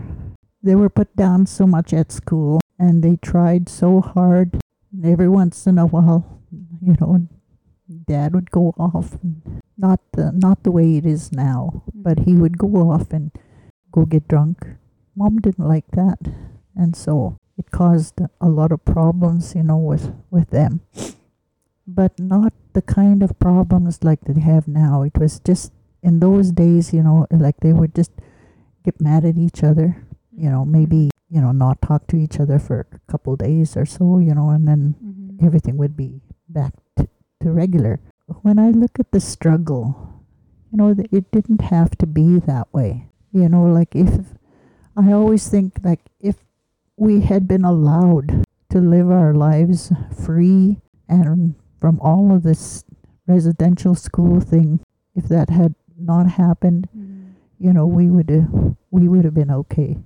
they 0.61 0.75
were 0.75 0.89
put 0.89 1.15
down 1.15 1.45
so 1.45 1.65
much 1.65 1.93
at 1.93 2.11
school 2.11 2.59
and 2.77 3.03
they 3.03 3.15
tried 3.17 3.69
so 3.69 4.01
hard. 4.01 4.59
Every 5.03 5.29
once 5.29 5.67
in 5.67 5.77
a 5.77 5.85
while, 5.85 6.41
you 6.81 6.95
know, 6.99 7.27
dad 8.07 8.33
would 8.33 8.51
go 8.51 8.73
off 8.77 9.17
not 9.79 9.99
the 10.11 10.31
not 10.33 10.63
the 10.63 10.71
way 10.71 10.97
it 10.97 11.05
is 11.05 11.31
now, 11.31 11.71
mm-hmm. 11.71 12.03
but 12.03 12.19
he 12.27 12.35
would 12.35 12.57
go 12.57 12.91
off 12.91 13.11
and 13.11 13.31
go 13.91 14.05
get 14.05 14.27
drunk. 14.27 14.65
Mom 15.15 15.39
didn't 15.39 15.67
like 15.67 15.89
that, 15.91 16.19
and 16.75 16.95
so 16.95 17.37
it 17.57 17.71
caused 17.71 18.19
a 18.41 18.49
lot 18.49 18.71
of 18.71 18.83
problems, 18.85 19.55
you 19.55 19.63
know, 19.63 19.77
with 19.77 20.13
with 20.29 20.49
them. 20.51 20.81
But 21.87 22.19
not 22.19 22.53
the 22.73 22.83
kind 22.83 23.23
of 23.23 23.39
problems 23.39 24.03
like 24.03 24.21
they 24.21 24.39
have 24.41 24.67
now. 24.67 25.01
It 25.03 25.17
was 25.17 25.39
just 25.39 25.71
in 26.03 26.19
those 26.19 26.51
days, 26.51 26.93
you 26.93 27.01
know, 27.01 27.25
like 27.31 27.61
they 27.61 27.73
would 27.73 27.95
just 27.95 28.11
get 28.83 29.01
mad 29.01 29.25
at 29.25 29.37
each 29.37 29.63
other, 29.63 30.05
you 30.39 30.49
know, 30.49 30.65
maybe 30.65 31.09
you 31.29 31.41
know 31.41 31.51
not 31.51 31.81
talk 31.81 32.07
to 32.07 32.17
each 32.17 32.39
other 32.39 32.57
for 32.59 32.87
a 32.91 33.11
couple 33.11 33.35
days 33.35 33.75
or 33.77 33.85
so, 33.85 34.17
you 34.19 34.33
know, 34.33 34.49
and 34.49 34.67
then 34.67 34.95
Mhm. 35.03 35.45
everything 35.45 35.77
would 35.77 35.95
be 35.97 36.21
back 36.47 36.73
to, 36.97 37.07
to 37.41 37.51
regular. 37.51 37.99
When 38.41 38.57
I 38.59 38.69
look 38.71 38.99
at 38.99 39.11
the 39.11 39.19
struggle, 39.19 39.85
you 40.71 40.77
know, 40.77 40.93
th- 40.93 41.09
it 41.11 41.31
didn't 41.31 41.61
have 41.61 41.97
to 41.97 42.07
be 42.07 42.39
that 42.39 42.67
way. 42.73 43.07
You 43.31 43.49
know, 43.49 43.65
like 43.65 43.95
if 43.95 44.33
I 44.95 45.11
always 45.11 45.47
think 45.49 45.79
like 45.83 46.01
if 46.19 46.37
we 46.97 47.21
had 47.21 47.47
been 47.47 47.63
allowed 47.65 48.43
to 48.69 48.79
live 48.79 49.09
our 49.09 49.33
lives 49.33 49.91
free 50.13 50.77
and 51.07 51.55
from 51.79 51.99
all 52.01 52.31
of 52.35 52.43
this 52.43 52.83
residential 53.27 53.95
school 53.95 54.39
thing, 54.41 54.79
if 55.15 55.27
that 55.29 55.49
had 55.49 55.73
not 55.97 56.27
happened, 56.41 56.87
you 57.59 57.73
know, 57.73 57.85
we 57.85 58.09
would 58.09 58.29
have 58.29 58.75
we 58.91 59.07
would 59.07 59.25
have 59.25 59.33
been 59.33 59.51
okay. 59.51 59.97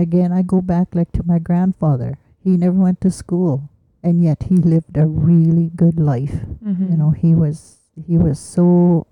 Mm-hmm. 0.00 0.16
Again, 0.16 0.32
I 0.32 0.42
go 0.42 0.60
back 0.60 0.94
like 0.94 1.12
to 1.12 1.22
my 1.24 1.38
grandfather. 1.38 2.18
He 2.42 2.56
never 2.56 2.76
went 2.76 3.00
to 3.02 3.10
school, 3.10 3.68
and 4.02 4.22
yet 4.24 4.44
he 4.44 4.56
lived 4.56 4.96
a 4.96 5.06
really 5.06 5.70
good 5.76 5.98
life. 6.00 6.40
Mm-hmm. 6.64 6.90
You 6.92 6.96
know, 6.96 7.10
he 7.10 7.34
was 7.34 7.78
he 7.94 8.16
was 8.16 8.38
so 8.38 9.06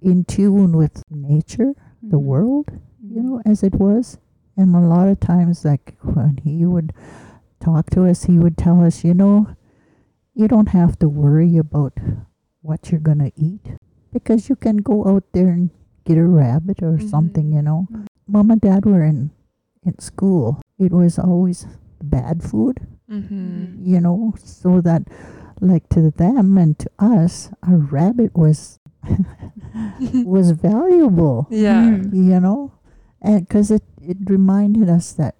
in 0.00 0.24
tune 0.24 0.76
with 0.76 1.02
nature, 1.10 1.74
the 2.02 2.18
world, 2.18 2.70
you 3.02 3.22
know, 3.22 3.42
as 3.44 3.62
it 3.62 3.74
was. 3.74 4.18
And 4.56 4.74
a 4.74 4.80
lot 4.80 5.08
of 5.08 5.20
times, 5.20 5.64
like 5.64 5.96
when 6.02 6.38
he 6.42 6.64
would 6.64 6.92
talk 7.60 7.90
to 7.90 8.06
us, 8.06 8.24
he 8.24 8.38
would 8.38 8.56
tell 8.56 8.82
us, 8.84 9.04
you 9.04 9.12
know, 9.14 9.48
you 10.34 10.48
don't 10.48 10.68
have 10.68 10.98
to 11.00 11.08
worry 11.08 11.56
about 11.58 11.92
what 12.62 12.90
you're 12.90 13.00
going 13.00 13.18
to 13.18 13.32
eat 13.36 13.76
because 14.12 14.48
you 14.48 14.56
can 14.56 14.78
go 14.78 15.04
out 15.06 15.24
there 15.32 15.48
and 15.48 15.70
get 16.04 16.16
a 16.18 16.24
rabbit 16.24 16.82
or 16.82 16.98
something, 17.00 17.52
you 17.52 17.62
know. 17.62 17.86
Mhm. 17.90 18.06
Mom 18.26 18.50
and 18.50 18.60
dad 18.60 18.86
were 18.86 19.04
in, 19.04 19.30
in 19.86 19.98
school. 19.98 20.60
It 20.78 20.92
was 20.92 21.18
always 21.18 21.66
bad 22.02 22.42
food, 22.42 22.80
Mm-hmm. 23.10 23.86
you 23.86 24.00
know, 24.02 24.34
so 24.42 24.80
that 24.82 25.06
like 25.62 25.88
to 25.90 26.10
them 26.10 26.58
and 26.58 26.76
to 26.80 26.90
us, 26.98 27.50
a 27.62 27.76
rabbit 27.76 28.34
was 28.36 28.78
was 30.26 30.50
valuable 30.50 31.46
Yeah. 31.50 32.02
You 32.12 32.40
know 32.40 32.72
and 33.22 33.46
because 33.46 33.70
it 33.70 33.82
it 34.02 34.18
reminded 34.26 34.88
us 34.90 35.12
that 35.14 35.36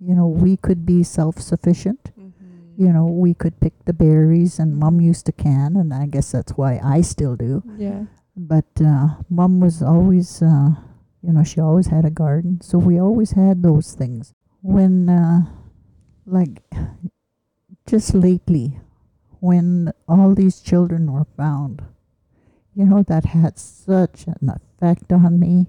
you 0.00 0.14
know 0.14 0.26
we 0.26 0.56
could 0.56 0.84
be 0.86 1.02
self-sufficient 1.02 2.10
Mm-hmm. 2.18 2.82
you 2.82 2.90
know 2.92 3.06
we 3.06 3.34
could 3.34 3.60
pick 3.60 3.74
the 3.84 3.92
berries 3.92 4.58
and 4.58 4.76
mom 4.76 5.00
used 5.00 5.26
to 5.26 5.32
can 5.32 5.76
and 5.76 5.92
i 5.92 6.06
guess 6.06 6.32
that's 6.32 6.52
why 6.56 6.80
i 6.82 7.00
still 7.04 7.36
do 7.36 7.62
Yeah. 7.76 8.04
but 8.36 8.66
uh, 8.80 9.20
mom 9.28 9.60
was 9.60 9.82
always 9.84 10.40
uh, 10.42 10.72
you 11.22 11.32
know 11.32 11.44
she 11.44 11.60
always 11.60 11.88
had 11.88 12.04
a 12.04 12.10
garden 12.10 12.60
so 12.60 12.78
we 12.78 12.98
always 12.98 13.32
had 13.32 13.62
those 13.62 13.94
things 13.94 14.34
when 14.60 15.08
uh, 15.08 15.40
like 16.26 16.62
just 17.86 18.14
lately 18.14 18.78
when 19.40 19.92
all 20.08 20.34
these 20.34 20.60
children 20.60 21.12
were 21.12 21.26
found 21.36 21.82
you 22.74 22.84
know 22.84 23.02
that 23.02 23.24
had 23.26 23.58
such 23.58 24.26
an 24.26 24.48
effect 24.48 25.12
on 25.12 25.38
me 25.38 25.66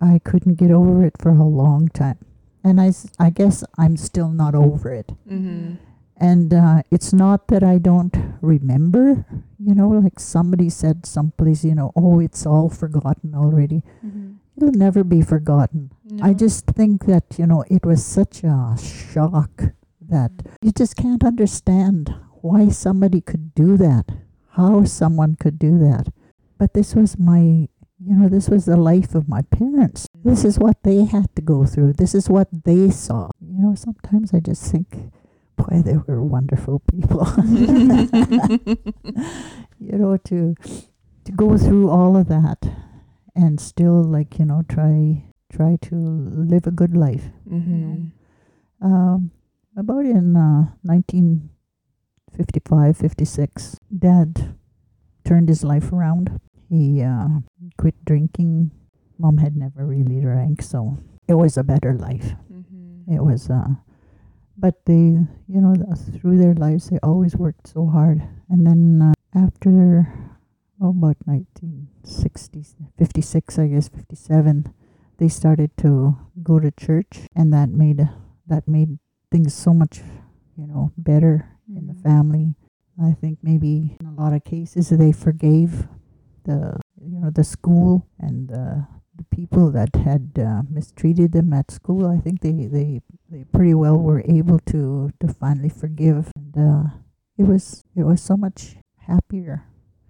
I 0.00 0.20
couldn't 0.24 0.54
get 0.54 0.70
over 0.70 1.04
it 1.04 1.16
for 1.18 1.30
a 1.30 1.44
long 1.44 1.88
time. 1.88 2.18
And 2.64 2.80
I, 2.80 2.92
I 3.18 3.30
guess 3.30 3.64
I'm 3.78 3.96
still 3.96 4.30
not 4.30 4.54
over 4.54 4.92
it. 4.92 5.12
Mm-hmm. 5.28 5.74
And 6.16 6.52
uh, 6.52 6.82
it's 6.90 7.12
not 7.12 7.48
that 7.48 7.62
I 7.62 7.78
don't 7.78 8.14
remember, 8.42 9.24
you 9.58 9.74
know, 9.74 9.88
like 9.88 10.20
somebody 10.20 10.68
said 10.68 11.06
someplace, 11.06 11.64
you 11.64 11.74
know, 11.74 11.92
oh, 11.96 12.20
it's 12.20 12.44
all 12.44 12.68
forgotten 12.68 13.34
already. 13.34 13.82
It'll 14.60 14.72
never 14.72 15.04
be 15.04 15.22
forgotten. 15.22 15.90
I 16.20 16.34
just 16.34 16.66
think 16.66 17.06
that, 17.06 17.24
you 17.38 17.46
know, 17.46 17.64
it 17.70 17.86
was 17.86 18.04
such 18.04 18.44
a 18.44 18.76
shock 18.78 19.72
that 20.02 20.32
mm. 20.36 20.52
you 20.60 20.70
just 20.72 20.96
can't 20.96 21.24
understand 21.24 22.14
why 22.42 22.68
somebody 22.68 23.22
could 23.22 23.54
do 23.54 23.78
that, 23.78 24.04
how 24.50 24.84
someone 24.84 25.36
could 25.36 25.58
do 25.58 25.78
that. 25.78 26.12
But 26.58 26.74
this 26.74 26.94
was 26.94 27.18
my, 27.18 27.40
you 27.40 27.68
know, 27.98 28.28
this 28.28 28.50
was 28.50 28.66
the 28.66 28.76
life 28.76 29.14
of 29.14 29.30
my 29.30 29.40
parents. 29.42 30.06
This 30.14 30.44
is 30.44 30.58
what 30.58 30.82
they 30.82 31.06
had 31.06 31.34
to 31.36 31.42
go 31.42 31.64
through. 31.64 31.94
This 31.94 32.14
is 32.14 32.28
what 32.28 32.48
they 32.64 32.90
saw. 32.90 33.30
You 33.40 33.62
know, 33.62 33.74
sometimes 33.74 34.34
I 34.34 34.40
just 34.40 34.70
think, 34.70 35.10
boy, 35.56 35.80
they 35.82 35.96
were 35.96 36.22
wonderful 36.22 36.80
people. 36.80 37.26
you 39.80 39.96
know, 39.96 40.18
to 40.18 40.54
to 41.24 41.32
go 41.32 41.56
through 41.56 41.88
all 41.88 42.16
of 42.16 42.28
that 42.28 42.68
and 43.34 43.60
still 43.60 44.02
like, 44.02 44.38
you 44.38 44.44
know, 44.44 44.62
try 44.68 45.24
try 45.52 45.76
to 45.82 45.94
live 45.94 46.66
a 46.66 46.70
good 46.70 46.96
life. 46.96 47.24
Mm-hmm. 47.48 48.06
Um, 48.82 49.30
about 49.76 50.06
in 50.06 50.36
uh, 50.36 50.72
1955, 50.82 52.96
56, 52.96 53.76
Dad 53.98 54.54
turned 55.24 55.48
his 55.48 55.64
life 55.64 55.92
around. 55.92 56.40
He 56.68 57.02
uh, 57.02 57.28
quit 57.78 58.04
drinking. 58.04 58.70
Mom 59.18 59.38
had 59.38 59.56
never 59.56 59.84
really 59.84 60.20
drank, 60.20 60.62
so 60.62 60.98
it 61.28 61.34
was 61.34 61.56
a 61.56 61.64
better 61.64 61.94
life. 61.94 62.34
Mm-hmm. 62.52 63.14
It 63.14 63.22
was, 63.22 63.50
uh, 63.50 63.74
but 64.56 64.84
they, 64.86 65.18
you 65.48 65.60
know, 65.60 65.74
th- 65.74 66.20
through 66.20 66.38
their 66.38 66.54
lives, 66.54 66.88
they 66.88 66.98
always 67.02 67.36
worked 67.36 67.68
so 67.68 67.86
hard. 67.86 68.22
And 68.48 68.66
then 68.66 69.02
uh, 69.02 69.12
after, 69.38 70.08
oh, 70.80 70.90
about 70.90 71.16
1960, 71.24 72.64
56, 72.98 73.58
I 73.58 73.66
guess, 73.68 73.88
57, 73.88 74.72
they 75.18 75.28
started 75.28 75.76
to 75.78 76.16
go 76.42 76.58
to 76.58 76.70
church, 76.70 77.26
and 77.36 77.52
that 77.52 77.68
made 77.68 78.08
that 78.46 78.66
made 78.66 78.98
things 79.30 79.54
so 79.54 79.72
much, 79.72 80.00
you 80.56 80.66
know, 80.66 80.92
better 80.96 81.48
in 81.68 81.86
the 81.86 81.94
family. 81.94 82.54
I 83.02 83.12
think 83.12 83.38
maybe 83.42 83.96
in 84.00 84.06
a 84.06 84.20
lot 84.20 84.32
of 84.32 84.44
cases 84.44 84.90
they 84.90 85.12
forgave 85.12 85.86
the, 86.44 86.78
you 87.00 87.20
know, 87.20 87.30
the 87.30 87.44
school 87.44 88.06
and 88.18 88.48
the, 88.48 88.86
the 89.16 89.24
people 89.24 89.70
that 89.70 89.94
had 89.94 90.32
uh, 90.38 90.62
mistreated 90.68 91.32
them 91.32 91.52
at 91.52 91.70
school. 91.70 92.06
I 92.06 92.18
think 92.18 92.40
they, 92.40 92.66
they, 92.66 93.00
they 93.30 93.44
pretty 93.44 93.74
well 93.74 93.96
were 93.96 94.22
able 94.26 94.58
to, 94.66 95.12
to 95.20 95.28
finally 95.28 95.68
forgive. 95.68 96.30
And 96.36 96.56
uh, 96.58 96.90
it 97.38 97.44
was 97.44 97.82
it 97.96 98.02
was 98.02 98.20
so 98.20 98.36
much 98.36 98.76
happier. 99.06 99.64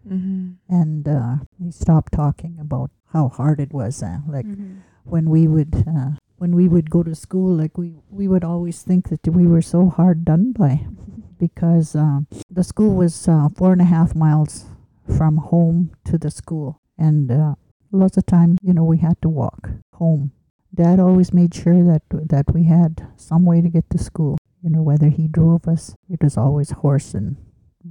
Mm-hmm. 0.08 0.52
And 0.68 1.08
uh, 1.08 1.34
they 1.58 1.70
stopped 1.70 2.12
talking 2.12 2.58
about 2.60 2.90
how 3.12 3.28
hard 3.28 3.60
it 3.60 3.72
was. 3.72 4.02
Uh, 4.02 4.18
like 4.28 4.46
Mm-hmm. 4.46 4.80
when 5.04 5.28
we 5.30 5.46
would 5.48 5.84
uh, 5.88 6.10
when 6.38 6.54
we 6.54 6.68
would 6.68 6.90
go 6.90 7.02
to 7.02 7.14
school, 7.14 7.54
like 7.54 7.76
we 7.76 7.94
we 8.10 8.28
would 8.28 8.44
always 8.44 8.82
think 8.82 9.08
that 9.08 9.26
we 9.28 9.46
were 9.46 9.62
so 9.62 9.88
hard 9.88 10.24
done 10.24 10.52
by 10.52 10.86
because 11.38 11.94
um, 11.96 12.26
the 12.50 12.64
school 12.64 12.94
was 12.94 13.28
uh, 13.28 13.48
four 13.56 13.72
and 13.72 13.80
a 13.80 13.84
half 13.84 14.14
miles 14.14 14.66
from 15.16 15.36
home 15.38 15.90
to 16.04 16.18
the 16.18 16.30
school, 16.30 16.80
and 16.98 17.30
uh, 17.30 17.54
lots 17.92 18.16
of 18.16 18.26
times, 18.26 18.58
you 18.62 18.72
know, 18.72 18.84
we 18.84 18.98
had 18.98 19.20
to 19.22 19.28
walk 19.28 19.70
home. 19.94 20.32
Dad 20.74 21.00
always 21.00 21.32
made 21.32 21.54
sure 21.54 21.82
that 21.82 22.02
that 22.10 22.52
we 22.54 22.64
had 22.64 23.08
some 23.16 23.44
way 23.44 23.60
to 23.60 23.68
get 23.68 23.88
to 23.90 23.98
school. 23.98 24.38
You 24.62 24.70
know, 24.70 24.82
whether 24.82 25.08
he 25.08 25.26
drove 25.26 25.66
us, 25.66 25.94
it 26.08 26.22
was 26.22 26.36
always 26.36 26.70
horse 26.70 27.14
and 27.14 27.36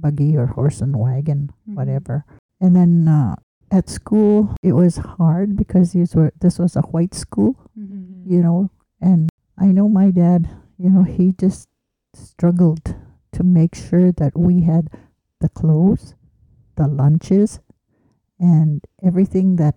buggy 0.00 0.36
or 0.36 0.46
horse 0.46 0.80
and 0.80 0.96
wagon, 0.96 1.50
Mhm. 1.68 1.74
whatever. 1.74 2.24
And 2.60 2.74
then 2.76 3.08
uh, 3.08 3.36
at 3.70 3.88
school, 3.88 4.54
it 4.62 4.72
was 4.72 4.96
hard 4.96 5.56
because 5.56 5.92
these 5.92 6.14
were 6.14 6.32
this 6.40 6.58
was 6.58 6.76
a 6.76 6.82
white 6.92 7.14
school, 7.14 7.56
Mm-hmm. 7.78 8.32
you 8.32 8.42
know, 8.42 8.70
and 9.00 9.28
I 9.56 9.72
know 9.72 9.88
my 9.88 10.10
dad, 10.10 10.48
you 10.78 10.90
know, 10.90 11.02
he 11.04 11.32
just 11.32 11.68
struggled 12.14 12.96
to 13.32 13.42
make 13.44 13.74
sure 13.74 14.10
that 14.12 14.36
we 14.36 14.62
had 14.62 14.90
the 15.40 15.48
clothes, 15.48 16.14
the 16.76 16.88
lunches, 16.88 17.60
and 18.38 18.84
everything 19.02 19.56
that 19.56 19.76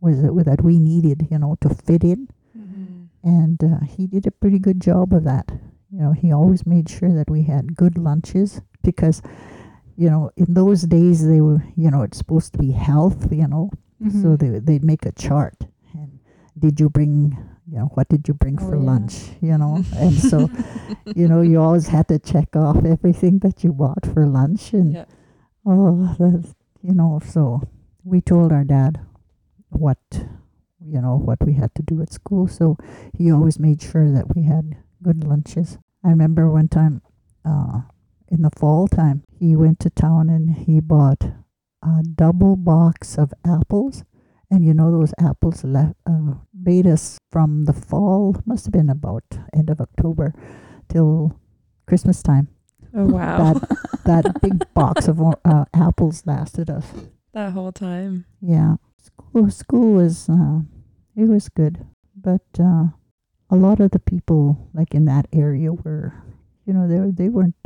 was 0.00 0.20
that 0.22 0.62
we 0.62 0.78
needed, 0.78 1.28
you 1.30 1.38
know, 1.38 1.56
to 1.60 1.68
fit 1.70 2.04
in. 2.04 2.28
Mm-hmm. 2.58 3.04
And 3.22 3.62
uh, 3.64 3.80
he 3.86 4.06
did 4.06 4.26
a 4.26 4.30
pretty 4.32 4.58
good 4.58 4.80
job 4.80 5.12
of 5.12 5.24
that. 5.24 5.50
You 5.90 5.98
know, 6.02 6.12
he 6.12 6.32
always 6.32 6.66
made 6.66 6.88
sure 6.90 7.12
that 7.14 7.30
we 7.30 7.42
had 7.44 7.76
good 7.76 7.96
lunches 7.96 8.60
because, 8.82 9.22
you 9.96 10.10
know, 10.10 10.30
in 10.36 10.52
those 10.54 10.82
days 10.82 11.26
they 11.26 11.40
were, 11.40 11.62
you 11.76 11.90
know, 11.90 12.02
it's 12.02 12.18
supposed 12.18 12.52
to 12.52 12.58
be 12.58 12.72
health, 12.72 13.32
you 13.32 13.46
know, 13.48 13.70
Mm-hmm. 14.02 14.20
so 14.22 14.34
they 14.36 14.58
they'd 14.58 14.82
make 14.82 15.06
a 15.06 15.12
chart 15.12 15.54
and 15.94 16.18
did 16.58 16.80
you 16.80 16.90
bring 16.90 17.38
you 17.70 17.78
know 17.78 17.86
what 17.94 18.08
did 18.08 18.26
you 18.26 18.34
bring 18.34 18.58
Oh, 18.60 18.68
for 18.68 18.74
yeah. 18.76 18.82
lunch 18.82 19.14
you 19.40 19.56
know 19.56 19.84
and 19.94 20.12
so 20.18 20.50
you 21.14 21.28
know 21.28 21.40
you 21.40 21.60
always 21.62 21.86
had 21.86 22.08
to 22.08 22.18
check 22.18 22.56
off 22.56 22.84
everything 22.84 23.38
that 23.46 23.62
you 23.62 23.72
bought 23.72 24.04
for 24.12 24.26
lunch 24.26 24.72
and 24.72 24.94
Yeah. 24.94 25.04
oh 25.64 26.16
that's, 26.18 26.50
you 26.82 26.94
know 26.98 27.20
so 27.24 27.62
we 28.02 28.20
told 28.20 28.50
our 28.50 28.64
dad 28.64 28.98
what 29.70 30.02
you 30.84 31.00
know 31.00 31.14
what 31.16 31.38
we 31.46 31.52
had 31.54 31.72
to 31.76 31.82
do 31.82 32.02
at 32.02 32.12
school 32.12 32.48
so 32.48 32.76
he 33.16 33.30
always 33.30 33.60
made 33.60 33.80
sure 33.80 34.10
that 34.10 34.34
we 34.34 34.42
had 34.42 34.76
good 35.00 35.22
lunches 35.22 35.78
i 36.02 36.08
remember 36.10 36.50
one 36.50 36.66
time 36.66 37.00
uh 37.44 37.82
in 38.32 38.42
the 38.42 38.50
fall 38.58 38.88
time 38.88 39.22
he 39.38 39.54
went 39.54 39.78
to 39.80 39.90
town 39.90 40.30
and 40.30 40.56
he 40.66 40.80
bought 40.80 41.22
a 41.82 42.02
double 42.02 42.56
box 42.56 43.18
of 43.18 43.32
apples. 43.44 44.04
And 44.50 44.64
you 44.64 44.74
know 44.74 44.90
those 44.90 45.14
apples 45.18 45.64
left 45.64 45.94
uh, 46.06 46.34
made 46.52 46.86
us 46.86 47.18
from 47.30 47.64
the 47.64 47.72
fall 47.72 48.36
must 48.44 48.66
have 48.66 48.72
been 48.72 48.90
about 48.90 49.24
end 49.54 49.70
of 49.70 49.80
october 49.80 50.34
till 50.88 51.38
christmas 51.86 52.22
time. 52.22 52.48
Oh 52.94 53.06
wow. 53.16 53.54
that 53.54 53.78
that 54.04 54.40
big 54.42 54.72
box 54.74 55.08
of 55.08 55.20
uh, 55.20 55.64
apples 55.74 56.22
lasted 56.26 56.68
us. 56.70 56.86
That 57.32 57.52
whole 57.52 57.72
time. 57.72 58.26
yeah. 58.40 58.76
School 58.98 59.50
school 59.50 59.94
was 59.94 60.28
uh, 60.28 60.60
it 61.16 61.28
was 61.28 61.48
good. 61.48 61.86
But 62.14 62.44
uh, 62.60 62.84
a 63.50 63.56
lot 63.56 63.80
of 63.80 63.90
the 63.90 63.98
people 63.98 64.68
like 64.74 64.94
in 64.94 65.06
that 65.06 65.26
area 65.32 65.72
were 65.72 66.14
you 66.66 66.72
know 66.72 66.86
they 66.86 67.10
they 67.10 67.28
weren't 67.28 67.56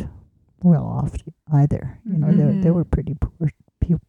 well 0.62 0.84
off 0.86 1.12
either 1.52 2.00
you 2.06 2.18
know 2.18 2.28
they 2.32 2.44
they 2.58 2.70
Mhm. 2.70 2.74
were 2.74 2.84
pretty 2.84 3.14
poor 3.14 3.50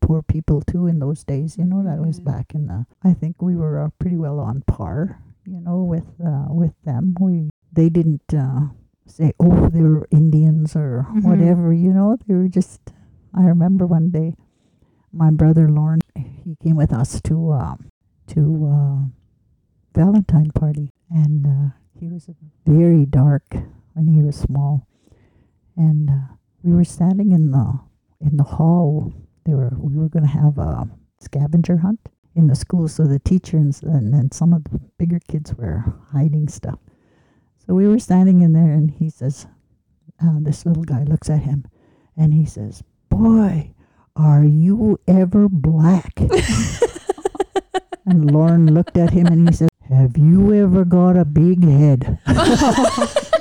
poor 0.01 0.21
people 0.23 0.61
too 0.61 0.87
in 0.87 0.97
those 0.97 1.23
days. 1.23 1.55
You 1.57 1.65
know, 1.65 1.83
that 1.83 1.99
was 1.99 2.19
Mhm. 2.19 2.23
back 2.25 2.55
in 2.55 2.65
the. 2.65 2.87
I 3.03 3.13
think 3.13 3.41
we 3.43 3.55
were 3.55 3.77
uh, 3.79 3.89
pretty 3.99 4.17
well 4.17 4.39
on 4.39 4.63
par. 4.65 5.19
You 5.45 5.59
know, 5.61 5.83
with 5.83 6.07
uh, 6.19 6.47
with 6.49 6.73
them, 6.81 7.13
we 7.19 7.49
they 7.71 7.89
didn't 7.89 8.33
uh, 8.33 8.69
say, 9.05 9.33
"Oh, 9.39 9.69
they 9.69 9.83
were 9.83 10.07
Indians" 10.09 10.75
or 10.75 11.05
Mhm. 11.13 11.23
whatever. 11.29 11.73
You 11.73 11.93
know, 11.93 12.17
they 12.25 12.33
were 12.33 12.47
just. 12.49 12.81
I 13.35 13.45
remember 13.45 13.85
one 13.85 14.09
day, 14.09 14.33
my 15.13 15.29
brother 15.29 15.69
Lauren, 15.69 16.01
he 16.15 16.55
came 16.63 16.75
with 16.75 16.91
us 16.91 17.21
to 17.29 17.51
um, 17.53 17.85
to 18.33 18.41
uh, 18.65 18.97
Valentine 19.93 20.49
party, 20.51 20.89
and 21.11 21.45
uh, 21.45 21.69
he 21.99 22.07
was 22.07 22.29
very 22.65 23.05
dark 23.05 23.45
when 23.93 24.07
he 24.07 24.23
was 24.23 24.35
small, 24.35 24.87
and 25.77 26.09
uh, 26.09 26.33
we 26.63 26.73
were 26.73 26.83
standing 26.83 27.31
in 27.31 27.51
the 27.51 27.79
in 28.19 28.37
the 28.37 28.43
hall. 28.43 29.13
There 29.45 29.55
were 29.55 29.73
we 29.77 29.95
were 29.95 30.09
going 30.09 30.23
to 30.23 30.29
have 30.29 30.57
a 30.57 30.89
scavenger 31.19 31.77
hunt 31.77 31.99
in 32.35 32.47
the 32.47 32.55
school, 32.55 32.87
so 32.87 33.03
the 33.03 33.19
teachers 33.19 33.81
and 33.83 34.13
and 34.13 34.33
some 34.33 34.53
of 34.53 34.63
the 34.65 34.79
bigger 34.97 35.19
kids 35.27 35.53
were 35.53 35.83
hiding 36.11 36.47
stuff. 36.47 36.79
So 37.65 37.73
we 37.73 37.87
were 37.87 37.99
standing 37.99 38.41
in 38.41 38.53
there, 38.53 38.71
and 38.71 38.91
he 38.91 39.09
says, 39.09 39.47
uh, 40.21 40.39
"This 40.41 40.65
little 40.65 40.83
guy 40.83 41.03
looks 41.03 41.29
at 41.29 41.43
him, 41.43 41.65
and 42.15 42.33
he 42.33 42.45
says, 42.45 42.83
"Boy, 43.09 43.73
are 44.15 44.43
you 44.43 44.99
ever 45.07 45.47
black?" 45.47 46.13
and 48.05 48.31
Lauren 48.31 48.73
looked 48.73 48.97
at 48.97 49.11
him, 49.11 49.27
and 49.27 49.47
he 49.47 49.55
said, 49.55 49.69
"Have 49.89 50.17
you 50.17 50.53
ever 50.53 50.85
got 50.85 51.15
a 51.17 51.25
big 51.25 51.63
head?" 51.63 52.19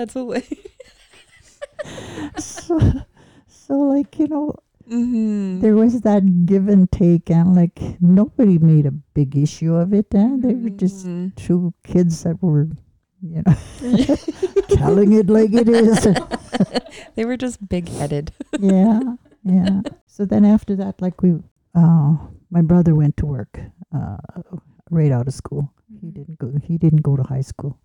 That's 0.00 0.14
hilarious. 0.14 0.48
so, 2.38 2.80
so 3.46 3.74
like 3.74 4.18
you 4.18 4.28
know, 4.28 4.56
Mm-hmm. 4.90 5.60
there 5.60 5.76
was 5.76 6.00
that 6.00 6.46
give 6.46 6.66
and 6.66 6.90
take, 6.90 7.30
and 7.30 7.54
like 7.54 7.78
nobody 8.00 8.58
made 8.58 8.86
a 8.86 8.90
big 8.90 9.36
issue 9.36 9.74
of 9.74 9.92
it. 9.94 10.12
And 10.12 10.42
they 10.42 10.54
were 10.54 10.70
just 10.74 11.06
Mhm. 11.06 11.30
two 11.36 11.72
kids 11.84 12.24
that 12.24 12.42
were, 12.42 12.66
you 13.22 13.42
know, 13.46 13.54
telling 14.74 15.12
it 15.12 15.30
like 15.30 15.52
it 15.54 15.68
is. 15.68 15.94
they 17.14 17.24
were 17.24 17.36
just 17.36 17.62
big 17.68 17.86
headed. 17.88 18.32
yeah, 18.58 19.14
yeah. 19.44 19.82
So 20.08 20.24
then 20.24 20.44
after 20.44 20.74
that, 20.82 21.00
like 21.00 21.22
we, 21.22 21.38
uh, 21.76 22.16
my 22.50 22.62
brother 22.62 22.96
went 22.96 23.16
to 23.18 23.26
work, 23.26 23.60
uh, 23.94 24.16
right 24.90 25.12
out 25.12 25.28
of 25.28 25.34
school. 25.34 25.70
He 26.00 26.10
didn't 26.10 26.38
go. 26.40 26.50
He 26.64 26.78
didn't 26.78 27.02
go 27.06 27.14
to 27.14 27.22
high 27.22 27.46
school, 27.46 27.78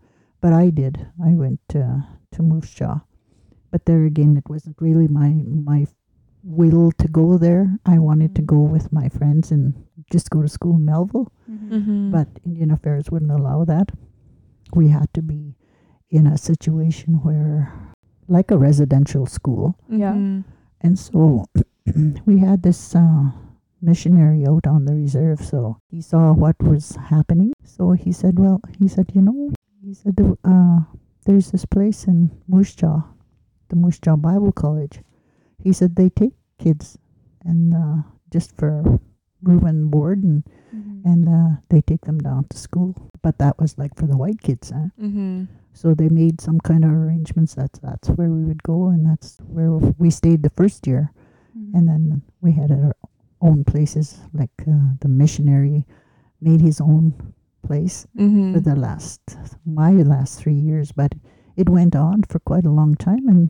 but 0.45 0.53
I 0.53 0.69
did. 0.69 0.93
I 1.29 1.33
went 1.43 1.61
uh, 1.73 2.05
to 2.33 2.39
Moose 2.45 2.69
Jaw, 2.77 3.01
but 3.71 3.81
there 3.89 4.03
again, 4.05 4.37
it 4.37 4.45
wasn't 4.53 4.77
really 4.87 5.07
my 5.09 5.31
my 5.71 5.81
will 6.43 6.91
to 7.01 7.07
go 7.09 7.37
there. 7.45 7.65
I 7.85 7.97
wanted 7.97 8.35
to 8.37 8.43
go 8.45 8.59
with 8.75 8.93
my 8.93 9.09
friends 9.09 9.49
and 9.55 9.73
just 10.13 10.29
go 10.29 10.41
to 10.45 10.47
school 10.57 10.75
in 10.77 10.85
Melville, 10.85 11.29
Mm-hmm. 11.49 12.11
but 12.11 12.27
Indian 12.45 12.69
Affairs 12.77 13.09
wouldn't 13.09 13.31
allow 13.39 13.65
that. 13.65 13.89
We 14.79 14.89
had 14.89 15.09
to 15.17 15.21
be 15.33 15.55
in 16.09 16.27
a 16.27 16.37
situation 16.37 17.21
where, 17.25 17.73
like 18.37 18.51
a 18.53 18.57
residential 18.69 19.25
school, 19.25 19.73
Yeah. 19.89 20.13
Mm-hmm. 20.13 20.41
and 20.85 20.93
so 20.99 21.45
we 22.29 22.35
had 22.45 22.61
this 22.61 22.93
uh, 22.93 23.31
missionary 23.81 24.45
out 24.45 24.65
on 24.67 24.85
the 24.85 24.93
reserve. 24.93 25.39
So 25.41 25.77
he 25.89 26.01
saw 26.01 26.33
what 26.33 26.55
was 26.61 26.95
happening. 27.09 27.53
So 27.63 27.91
he 27.97 28.11
said, 28.11 28.37
"Well, 28.37 28.61
he 28.79 28.87
said, 28.87 29.09
you 29.17 29.21
know, 29.25 29.49
he 29.85 29.93
said, 29.93 30.15
"the- 30.15 30.37
uh, 30.43 30.79
there's 31.25 31.51
this 31.51 31.65
place 31.65 32.05
in 32.05 32.31
Moose 32.47 32.75
Jaw, 32.75 33.03
the 33.69 33.75
Moose 33.75 33.99
Jaw 33.99 34.15
Bible 34.15 34.51
College. 34.51 35.01
He 35.57 35.73
said 35.73 35.95
they 35.95 36.09
take 36.09 36.33
kids 36.57 36.97
and 37.43 37.73
uh, 37.73 37.97
just 38.31 38.55
for 38.55 38.99
room 39.43 39.65
and 39.65 39.91
board, 39.91 40.23
and 40.23 40.43
and 41.05 41.29
uh, 41.29 41.61
they 41.69 41.81
take 41.81 42.01
them 42.01 42.17
down 42.19 42.45
to 42.49 42.57
school. 42.57 42.95
But 43.21 43.37
that 43.37 43.59
was 43.59 43.77
like 43.77 43.95
for 43.95 44.07
the 44.07 44.17
white 44.17 44.41
kids, 44.41 44.71
huh? 44.71 44.89
Mm-hmm. 44.99 45.45
So 45.73 45.93
they 45.93 46.09
made 46.09 46.41
some 46.41 46.59
kind 46.59 46.83
of 46.83 46.91
arrangements. 46.91 47.53
That's 47.55 47.79
that's 47.79 48.09
where 48.09 48.29
we 48.29 48.43
would 48.43 48.63
go, 48.63 48.87
and 48.87 49.05
that's 49.05 49.37
where 49.47 49.71
we 49.71 50.09
stayed 50.09 50.43
the 50.43 50.49
first 50.49 50.87
year 50.87 51.11
and 51.73 51.87
then 51.87 52.21
we 52.41 52.51
had 52.51 52.71
our 52.71 52.95
own 53.41 53.63
places 53.63 54.19
like 54.33 54.51
uh, 54.67 54.95
the 55.01 55.07
missionary 55.07 55.85
made 56.41 56.61
his 56.61 56.81
own 56.81 57.13
place 57.67 58.07
Mm-hmm. 58.17 58.53
for 58.53 58.59
the 58.69 58.75
last 58.75 59.21
my 59.65 59.91
last 60.13 60.39
three 60.39 60.59
years 60.69 60.91
but 61.01 61.11
it 61.61 61.67
went 61.77 61.95
on 61.95 62.23
for 62.29 62.39
quite 62.39 62.65
a 62.65 62.75
long 62.79 62.95
time 62.95 63.25
and 63.33 63.49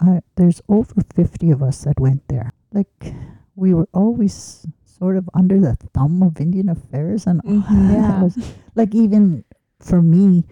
I, 0.00 0.20
there's 0.36 0.60
over 0.68 1.00
50 1.14 1.50
of 1.50 1.62
us 1.62 1.84
that 1.84 1.98
went 2.00 2.22
there 2.28 2.50
like 2.72 3.14
we 3.54 3.72
were 3.76 3.88
always 3.92 4.66
sort 4.98 5.16
of 5.16 5.28
under 5.40 5.58
the 5.60 5.74
thumb 5.94 6.22
of 6.22 6.40
indian 6.40 6.68
affairs 6.68 7.26
and 7.26 7.40
Mhm. 7.44 7.92
Yeah. 7.94 8.22
was 8.22 8.36
like 8.74 8.94
even 8.94 9.44
for 9.80 10.00
me 10.02 10.44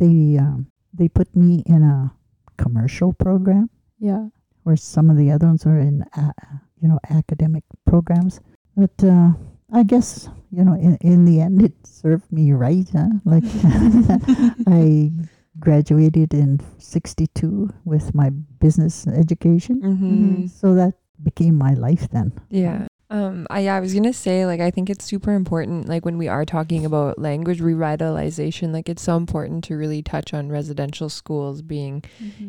they 0.00 0.16
um, 0.44 0.66
they 0.98 1.08
put 1.08 1.28
me 1.34 1.62
in 1.66 1.82
a 1.82 2.12
commercial 2.56 3.12
program 3.12 3.68
Yeah. 3.98 4.28
where 4.64 4.76
some 4.76 5.10
of 5.12 5.16
the 5.16 5.30
other 5.34 5.46
ones 5.46 5.64
are 5.66 5.78
in, 5.78 6.04
uh, 6.16 6.32
you 6.80 6.88
know, 6.88 6.98
academic 7.10 7.64
programs. 7.86 8.40
But 8.76 8.96
uh, 9.04 9.32
I 9.72 9.82
guess, 9.82 10.28
you 10.50 10.64
know, 10.64 10.74
in, 10.74 10.96
in 11.00 11.24
the 11.24 11.40
end, 11.40 11.62
it 11.62 11.74
served 11.84 12.30
me 12.30 12.52
right. 12.52 12.86
Huh? 12.92 13.08
Like, 13.24 13.44
I 14.66 15.10
graduated 15.58 16.34
in 16.34 16.60
62 16.78 17.70
with 17.84 18.14
my 18.14 18.30
business 18.30 19.06
education. 19.06 19.80
Mm-hmm. 19.82 20.46
So 20.46 20.74
that 20.74 20.94
became 21.22 21.56
my 21.56 21.74
life 21.74 22.08
then. 22.10 22.32
Yeah. 22.50 22.86
Um, 23.08 23.46
I, 23.50 23.60
yeah, 23.60 23.76
I 23.76 23.80
was 23.80 23.94
gonna 23.94 24.12
say, 24.12 24.46
like, 24.46 24.60
I 24.60 24.72
think 24.72 24.90
it's 24.90 25.04
super 25.04 25.32
important, 25.32 25.88
like, 25.88 26.04
when 26.04 26.18
we 26.18 26.26
are 26.26 26.44
talking 26.44 26.84
about 26.84 27.20
language 27.20 27.60
revitalization, 27.60 28.72
like, 28.72 28.88
it's 28.88 29.02
so 29.02 29.16
important 29.16 29.62
to 29.64 29.76
really 29.76 30.02
touch 30.02 30.34
on 30.34 30.48
residential 30.48 31.08
schools 31.08 31.62
being, 31.62 32.02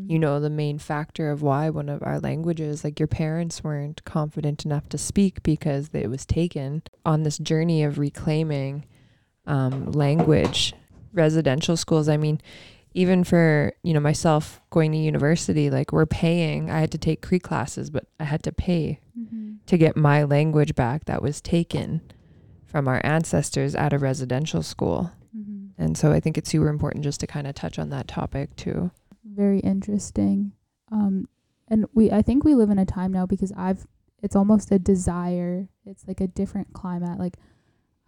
you 0.08 0.18
know, 0.18 0.40
the 0.40 0.50
main 0.50 0.80
factor 0.80 1.30
of 1.30 1.44
why 1.44 1.70
one 1.70 1.90
of 1.90 2.02
our 2.02 2.20
languages, 2.20 2.84
like, 2.84 3.00
your 3.00 3.08
parents 3.08 3.64
weren't 3.64 4.04
confident 4.04 4.66
enough 4.66 4.90
to 4.90 4.98
speak 4.98 5.44
because 5.44 5.92
it 5.94 6.10
was 6.10 6.26
taken 6.26 6.82
on 7.06 7.22
this 7.22 7.38
journey 7.38 7.84
of 7.84 8.00
reclaiming 8.00 8.84
um, 9.46 9.92
language. 9.92 10.74
Residential 11.14 11.78
schools, 11.78 12.10
I 12.10 12.18
mean, 12.18 12.42
even 12.98 13.24
for, 13.24 13.74
you 13.84 13.94
know, 13.94 14.00
myself 14.00 14.60
going 14.70 14.92
to 14.92 14.98
university, 14.98 15.70
like, 15.70 15.94
we're 15.94 16.06
paying, 16.08 16.72
I 16.72 16.80
had 16.80 16.92
to 16.92 16.98
take 16.98 17.22
Cree 17.22 17.40
classes, 17.40 17.90
but 17.90 18.06
I 18.20 18.24
had 18.24 18.42
to 18.44 18.52
pay 18.52 19.00
to 19.68 19.78
get 19.78 19.96
my 19.96 20.24
language 20.24 20.74
back 20.76 21.06
that 21.06 21.22
was 21.22 21.42
taken 21.42 22.02
from 22.66 22.88
our 22.88 23.02
ancestors 23.04 23.76
at 23.76 23.94
a 23.94 23.98
residential 23.98 24.64
school. 24.64 25.12
And 25.78 25.96
so 25.96 26.12
I 26.12 26.20
think 26.20 26.38
it's 26.38 26.50
super 26.50 26.70
important 26.70 27.04
just 27.04 27.20
to 27.20 27.28
kind 27.28 27.46
of 27.46 27.54
touch 27.54 27.78
on 27.78 27.90
that 27.90 28.08
topic 28.08 28.56
too. 28.56 28.90
Very 29.24 29.60
interesting. 29.60 30.54
Um, 30.92 31.28
and 31.68 31.86
we, 31.94 32.10
I 32.10 32.24
think 32.24 32.44
we 32.44 32.56
live 32.56 32.72
in 32.72 32.80
a 32.80 32.86
time 32.86 33.12
now 33.12 33.28
because 33.28 33.54
I've, 33.56 33.86
it's 34.24 34.36
almost 34.36 34.72
a 34.72 34.80
desire. 34.80 35.68
It's 35.86 36.08
like 36.08 36.20
a 36.20 36.28
different 36.28 36.74
climate. 36.74 37.20
Like 37.20 37.38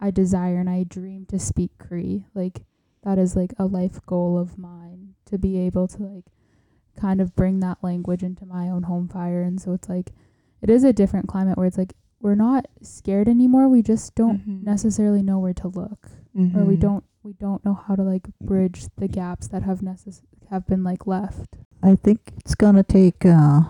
I 0.00 0.10
desire 0.10 0.58
and 0.58 0.68
I 0.68 0.82
dream 0.82 1.26
to 1.26 1.38
speak 1.38 1.70
Cree. 1.78 2.24
Like 2.34 2.62
that 3.04 3.18
is 3.18 3.34
like 3.36 3.52
a 3.58 3.64
life 3.66 4.04
goal 4.06 4.38
of 4.38 4.58
mine 4.58 5.14
to 5.26 5.38
be 5.38 5.58
able 5.58 5.88
to 5.88 6.02
like 6.02 6.24
kind 6.98 7.20
of 7.20 7.34
bring 7.34 7.60
that 7.60 7.78
language 7.82 8.22
into 8.22 8.44
my 8.44 8.68
own 8.68 8.82
home 8.84 9.08
fire. 9.08 9.42
And 9.42 9.60
so 9.60 9.72
it's 9.72 9.88
like, 9.88 10.10
it 10.60 10.68
is 10.68 10.84
a 10.84 10.92
different 10.92 11.28
climate 11.28 11.56
where 11.56 11.66
it's 11.66 11.78
like, 11.78 11.94
we're 12.20 12.34
not 12.34 12.66
scared 12.82 13.28
anymore. 13.28 13.68
We 13.68 13.80
just 13.82 14.14
don't 14.14 14.46
Mhm. 14.46 14.62
necessarily 14.64 15.22
know 15.22 15.38
where 15.38 15.54
to 15.54 15.68
look 15.68 16.08
or 16.56 16.64
we 16.64 16.76
don't 16.76 17.04
we 17.22 17.32
don't 17.34 17.62
know 17.64 17.74
how 17.74 17.94
to 17.96 18.02
like 18.02 18.28
bridge 18.40 18.86
the 18.96 19.06
gaps 19.08 19.48
that 19.48 19.62
have 19.62 19.80
necess- 19.80 20.22
have 20.50 20.66
been 20.66 20.82
like 20.84 21.06
left. 21.06 21.56
I 21.82 21.94
think 21.96 22.32
it's 22.38 22.54
going 22.54 22.76
to 22.76 22.82
take, 22.82 23.24
uh, 23.26 23.62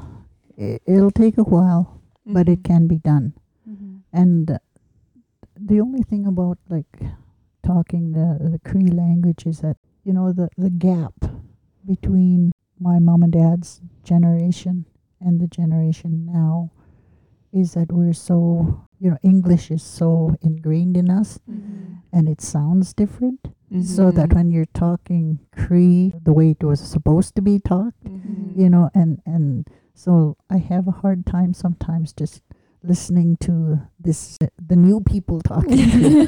it'll 0.57 1.11
take 1.11 1.37
a 1.38 1.43
while, 1.43 2.01
but 2.27 2.49
it 2.49 2.62
can 2.62 2.87
be 2.87 2.99
done. 2.99 3.33
And 4.12 4.51
uh, 4.53 4.59
the 5.59 5.81
only 5.81 6.03
thing 6.03 6.27
about 6.27 6.59
like 6.69 7.03
talking 7.62 8.12
the 8.12 8.38
the 8.51 8.59
Cree 8.68 8.88
language 8.88 9.46
is 9.46 9.61
that 9.61 9.77
you 10.05 10.12
know 10.12 10.33
the 10.33 10.49
the 10.57 10.70
gap 10.70 11.14
between 11.87 12.53
my 12.79 12.99
mom 12.99 13.23
and 13.23 13.33
dad's 13.33 13.81
generation 14.05 14.85
and 15.20 15.40
the 15.40 15.46
generation 15.46 16.27
now 16.27 16.70
is 17.53 17.75
that 17.75 17.90
we're 17.92 18.12
so 18.12 18.87
you 18.99 19.11
know 19.11 19.18
English 19.23 19.70
is 19.70 19.83
so 19.83 20.35
ingrained 20.42 20.96
in 20.96 21.11
us 21.11 21.38
and 22.12 22.29
it 22.29 22.40
sounds 22.40 22.92
different 22.94 23.40
so 23.44 23.51
Mm-hmm. 24.11 24.16
that 24.16 24.33
when 24.35 24.51
you're 24.51 24.66
talking 24.75 25.38
Cree 25.57 26.12
the 26.25 26.33
way 26.33 26.51
it 26.51 26.64
was 26.64 26.81
supposed 26.81 27.35
to 27.37 27.42
be 27.42 27.59
talked 27.61 28.05
Mm-hmm. 28.05 28.61
you 28.61 28.68
know 28.70 28.90
and 28.94 29.20
and 29.27 29.66
so 29.94 30.37
i 30.49 30.57
have 30.59 30.88
a 30.88 30.92
hard 31.03 31.25
time 31.27 31.53
sometimes 31.55 32.12
just 32.12 32.42
listening 32.83 33.37
to 33.38 33.79
this 33.99 34.38
the 34.66 34.77
new 34.77 35.01
people 35.01 35.40
talking 35.43 35.77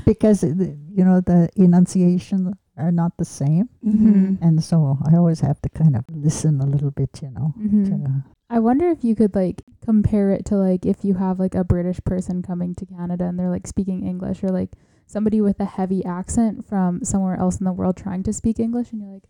because 0.04 0.42
you 0.42 1.04
know 1.04 1.20
the 1.20 1.48
enunciation 1.56 2.54
are 2.76 2.90
not 2.90 3.16
the 3.18 3.24
same. 3.24 3.68
Mhm. 3.84 4.38
And 4.40 4.62
so 4.62 4.98
I 5.06 5.16
always 5.16 5.40
have 5.40 5.60
to 5.62 5.68
kind 5.68 5.94
of 5.94 6.04
listen 6.10 6.60
a 6.60 6.66
little 6.66 6.90
bit, 6.90 7.20
you 7.22 7.30
know. 7.30 7.54
Mhm. 7.56 7.86
To, 7.86 8.24
I 8.50 8.58
wonder 8.58 8.88
if 8.90 9.04
you 9.04 9.14
could 9.14 9.34
like 9.34 9.62
compare 9.80 10.32
it 10.32 10.44
to 10.46 10.56
like 10.56 10.84
if 10.84 11.04
you 11.04 11.14
have 11.14 11.38
like 11.38 11.54
a 11.54 11.62
British 11.64 12.00
person 12.04 12.42
coming 12.42 12.74
to 12.76 12.86
Canada 12.86 13.24
and 13.26 13.38
they're 13.38 13.50
like 13.50 13.66
speaking 13.66 14.04
English 14.04 14.42
or 14.42 14.48
like 14.48 14.72
somebody 15.06 15.40
with 15.40 15.60
a 15.60 15.64
heavy 15.64 16.04
accent 16.04 16.66
from 16.66 17.04
somewhere 17.04 17.36
else 17.36 17.58
in 17.58 17.64
the 17.64 17.72
world 17.72 17.96
trying 17.96 18.22
to 18.24 18.32
speak 18.32 18.58
English 18.58 18.90
and 18.90 19.02
you're 19.02 19.12
like 19.12 19.28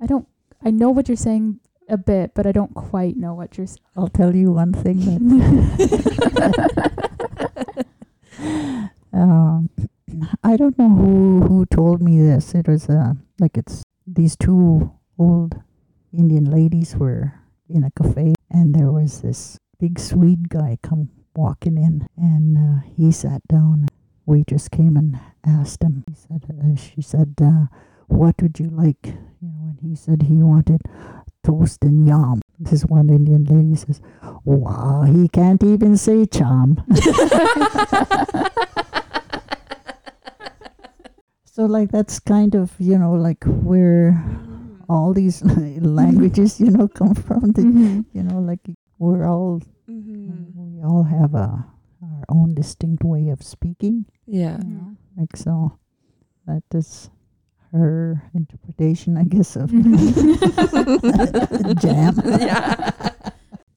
I 0.00 0.06
don't 0.06 0.26
I 0.62 0.70
know 0.70 0.90
what 0.90 1.08
you're 1.08 1.16
saying 1.16 1.60
a 1.92 1.98
bit 1.98 2.32
but 2.34 2.46
I 2.46 2.52
don't 2.52 2.74
quite 2.74 3.16
know 3.16 3.34
what 3.34 3.56
you're 3.58 3.66
saying. 3.66 3.78
I'll 3.96 4.08
tell 4.08 4.34
you 4.34 4.52
one 4.52 4.72
thing 4.72 4.98
that 5.04 5.20
um, 9.12 9.70
I 10.42 10.56
don't 10.56 10.78
know 10.78 10.88
who 10.88 11.42
who 11.42 11.66
told 11.66 12.02
me 12.02 12.20
this. 12.20 12.54
It 12.54 12.68
was 12.68 12.88
uh, 12.88 13.14
like 13.38 13.56
it's 13.56 13.82
these 14.06 14.36
two 14.36 14.92
old 15.18 15.60
Indian 16.12 16.44
ladies 16.50 16.96
were 16.96 17.34
in 17.68 17.84
a 17.84 17.90
cafe, 17.90 18.34
and 18.50 18.74
there 18.74 18.90
was 18.90 19.20
this 19.20 19.58
big 19.78 19.98
Swede 19.98 20.48
guy 20.48 20.78
come 20.82 21.10
walking 21.34 21.76
in, 21.76 22.06
and 22.16 22.58
uh, 22.58 22.80
he 22.96 23.12
sat 23.12 23.46
down. 23.48 23.88
Waitress 24.24 24.68
came 24.68 24.96
and 24.96 25.18
asked 25.44 25.82
him. 25.82 26.04
He 26.08 26.14
said, 26.14 26.44
uh, 26.48 26.76
"She 26.76 27.02
said, 27.02 27.34
uh, 27.42 27.66
what 28.12 28.40
would 28.42 28.60
you 28.60 28.68
like?" 28.70 29.06
You 29.40 29.48
know, 29.48 29.64
and 29.72 29.78
he 29.80 29.94
said 29.96 30.22
he 30.22 30.42
wanted 30.42 30.80
toast 31.42 31.82
and 31.84 32.06
yam. 32.06 32.40
This 32.58 32.84
one 32.84 33.10
Indian 33.10 33.44
lady 33.44 33.74
says, 33.74 34.00
"Wow, 34.44 35.02
he 35.02 35.28
can't 35.28 35.62
even 35.64 35.96
say 35.96 36.26
cham." 36.26 36.78
So 41.44 41.66
like 41.66 41.90
that's 41.92 42.18
kind 42.18 42.54
of 42.54 42.72
you 42.78 42.96
know 42.98 43.12
like 43.12 43.44
where 43.44 44.16
all 44.88 45.12
these 45.12 45.42
languages 45.84 46.58
you 46.60 46.70
know 46.70 46.88
come 46.88 47.14
from. 47.14 47.52
The, 47.52 47.62
Mhm. 47.62 48.04
You 48.12 48.22
know 48.22 48.40
like 48.40 48.60
we're 48.98 49.26
all 49.28 49.60
Mm-hmm. 49.90 50.56
we 50.56 50.80
all 50.82 51.02
have 51.02 51.34
a 51.34 51.66
our 52.02 52.24
own 52.30 52.54
distinct 52.54 53.04
way 53.04 53.28
of 53.28 53.42
speaking. 53.42 54.06
Yeah. 54.26 54.58
You 54.64 54.70
know? 54.80 54.96
Like 55.18 55.36
so, 55.36 55.76
that 56.46 56.62
is 56.72 57.10
her 57.72 58.22
interpretation, 58.34 59.16
I 59.16 59.24
guess, 59.24 59.56
of 59.56 59.70
jam. 61.80 62.14
Yeah. 62.40 62.90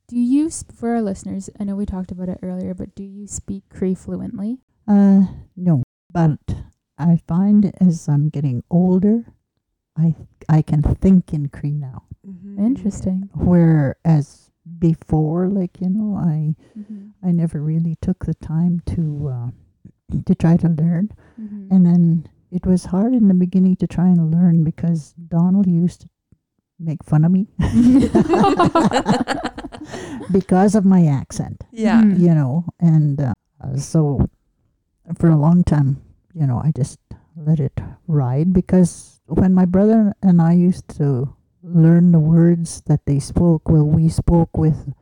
Do 0.08 0.20
you 0.20 0.50
sp- 0.54 0.72
for 0.74 0.90
our 0.96 1.02
listeners, 1.02 1.50
I 1.60 1.64
know 1.64 1.76
we 1.76 1.86
talked 1.86 2.12
about 2.12 2.30
it 2.30 2.40
earlier, 2.44 2.74
but 2.74 2.94
do 2.96 3.04
you 3.04 3.26
speak 3.28 3.64
Cree 3.70 3.96
fluently? 3.96 4.60
Uh, 4.88 5.26
no, 5.56 5.82
but 6.14 6.38
I 6.98 7.20
find 7.28 7.74
as 7.82 8.08
I'm 8.08 8.30
getting 8.30 8.64
older, 8.70 9.26
I 9.98 10.16
I 10.48 10.62
can 10.62 10.84
think 10.84 11.34
in 11.34 11.50
Cree 11.50 11.72
now. 11.74 12.04
Mm-hmm. 12.28 12.60
Interesting. 12.64 13.30
Whereas 13.34 14.52
before, 14.78 15.48
like 15.50 15.82
you 15.82 15.90
know, 15.90 16.16
I 16.16 16.56
Mhm. 16.78 17.12
I 17.24 17.32
never 17.32 17.60
really 17.62 17.96
took 18.02 18.26
the 18.26 18.36
time 18.36 18.82
to 18.94 19.30
uh, 19.30 19.50
to 20.26 20.36
try 20.36 20.56
to 20.58 20.70
learn, 20.70 21.10
Mhm. 21.42 21.72
and 21.72 21.86
then 21.86 22.28
it 22.52 22.66
was 22.66 22.86
hard 22.86 23.14
in 23.14 23.28
the 23.28 23.34
beginning 23.34 23.76
to 23.78 23.88
try 23.88 24.08
and 24.08 24.32
learn 24.34 24.64
because 24.64 25.14
Donald 25.28 25.68
used 25.68 26.02
to 26.02 26.10
make 26.80 27.04
fun 27.04 27.26
of 27.26 27.32
me 27.32 27.48
because 30.32 30.76
of 30.76 30.86
my 30.86 31.06
accent. 31.06 31.64
Yeah. 31.72 32.02
Mhm. 32.02 32.20
you 32.20 32.34
know, 32.34 32.66
and 32.80 33.22
uh, 33.22 33.34
so 33.78 34.28
for 35.18 35.30
a 35.30 35.38
long 35.38 35.64
time, 35.64 36.02
you 36.34 36.46
know, 36.48 36.60
I 36.64 36.72
just 36.72 37.00
let 37.36 37.60
it 37.60 37.80
ride 38.08 38.54
because 38.54 39.22
when 39.28 39.54
my 39.54 39.66
brother 39.66 40.14
and 40.22 40.42
I 40.42 40.54
used 40.54 40.88
to 40.98 41.36
learn 41.64 42.12
the 42.12 42.20
words 42.20 42.82
that 42.88 43.06
they 43.06 43.20
spoke, 43.20 43.70
well, 43.70 43.86
we 43.86 44.10
spoke 44.10 44.58
with 44.58 44.94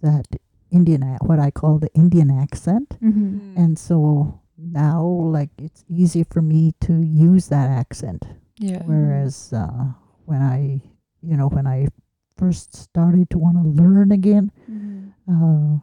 that 0.00 0.26
Indian, 0.70 1.02
what 1.20 1.38
I 1.38 1.50
call 1.50 1.78
the 1.78 1.92
Indian 1.94 2.30
accent, 2.30 2.96
Mhm. 3.02 3.56
and 3.56 3.78
so 3.78 4.40
now, 4.62 5.04
like, 5.04 5.50
it's 5.58 5.84
easy 5.88 6.24
for 6.24 6.40
me 6.42 6.72
to 6.80 7.02
use 7.02 7.48
that 7.48 7.70
accent. 7.70 8.24
yeah. 8.58 8.82
Whereas 8.86 9.52
uh, 9.52 9.92
when 10.24 10.40
I, 10.42 10.80
you 11.22 11.36
know, 11.36 11.48
when 11.48 11.66
I 11.66 11.88
first 12.36 12.74
started 12.76 13.28
to 13.30 13.38
want 13.38 13.56
to 13.58 13.82
learn 13.82 14.12
again, 14.12 14.52
Mhm. 14.70 15.12
uh, 15.26 15.78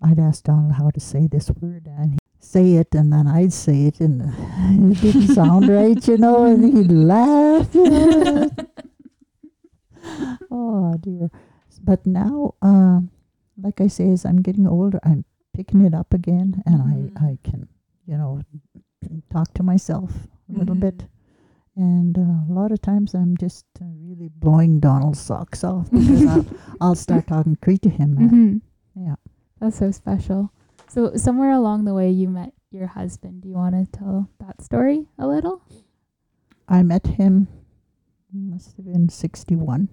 I'd 0.00 0.18
ask 0.18 0.44
Donald 0.44 0.72
how 0.72 0.90
to 0.90 1.00
say 1.00 1.26
this 1.26 1.50
word, 1.60 1.86
and 1.86 2.12
he'd 2.12 2.18
say 2.40 2.74
it, 2.76 2.94
and 2.94 3.12
then 3.12 3.26
I'd 3.26 3.52
say 3.52 3.86
it, 3.86 4.00
and 4.00 4.22
it 4.92 5.00
didn't 5.00 5.28
sound 5.34 5.68
right, 5.68 6.06
you 6.08 6.16
know, 6.18 6.44
and 6.44 6.64
he'd 6.64 6.90
laugh. 7.14 7.68
oh 10.50 10.96
dear! 11.00 11.30
But 11.82 12.06
now, 12.06 12.54
um, 12.62 13.10
like 13.60 13.80
I 13.80 13.86
say, 13.88 14.10
as 14.10 14.24
I'm 14.24 14.42
getting 14.42 14.66
older, 14.66 14.98
I'm 15.04 15.24
picking 15.54 15.84
it 15.84 15.94
up 15.94 16.14
again, 16.14 16.62
and 16.66 16.80
Mhm. 16.80 17.16
I 17.20 17.26
I 17.26 17.38
can, 17.42 17.68
you 18.06 18.16
know, 18.16 18.40
talk 19.32 19.52
to 19.54 19.62
myself 19.62 20.10
a 20.48 20.58
little 20.58 20.74
Mhm. 20.76 20.80
bit. 20.80 21.06
And 21.74 22.18
uh, 22.18 22.20
a 22.20 22.52
lot 22.52 22.70
of 22.70 22.82
times 22.82 23.14
I'm 23.14 23.36
just 23.36 23.64
uh, 23.80 23.86
really 24.00 24.28
blowing 24.28 24.78
Donald's 24.80 25.20
socks 25.20 25.64
off 25.64 25.90
because 25.90 26.26
I'll, 26.26 26.46
I'll 26.80 26.94
start 26.94 27.26
talking 27.26 27.56
Cree 27.56 27.78
to 27.78 27.88
him. 27.88 28.16
Mhm. 28.16 28.60
Yeah. 28.94 29.14
That's 29.60 29.78
so 29.78 29.90
special. 29.90 30.52
So 30.88 31.16
somewhere 31.16 31.52
along 31.52 31.84
the 31.86 31.94
way 31.94 32.10
you 32.10 32.28
met 32.28 32.52
your 32.70 32.88
husband. 32.88 33.42
Do 33.42 33.48
you 33.48 33.54
want 33.54 33.74
to 33.74 33.98
tell 33.98 34.28
that 34.40 34.60
story 34.60 35.08
a 35.18 35.26
little? 35.26 35.62
I 36.68 36.82
met 36.82 37.06
him, 37.06 37.48
must 38.32 38.76
have 38.76 38.86
been 38.86 39.08
61. 39.08 39.88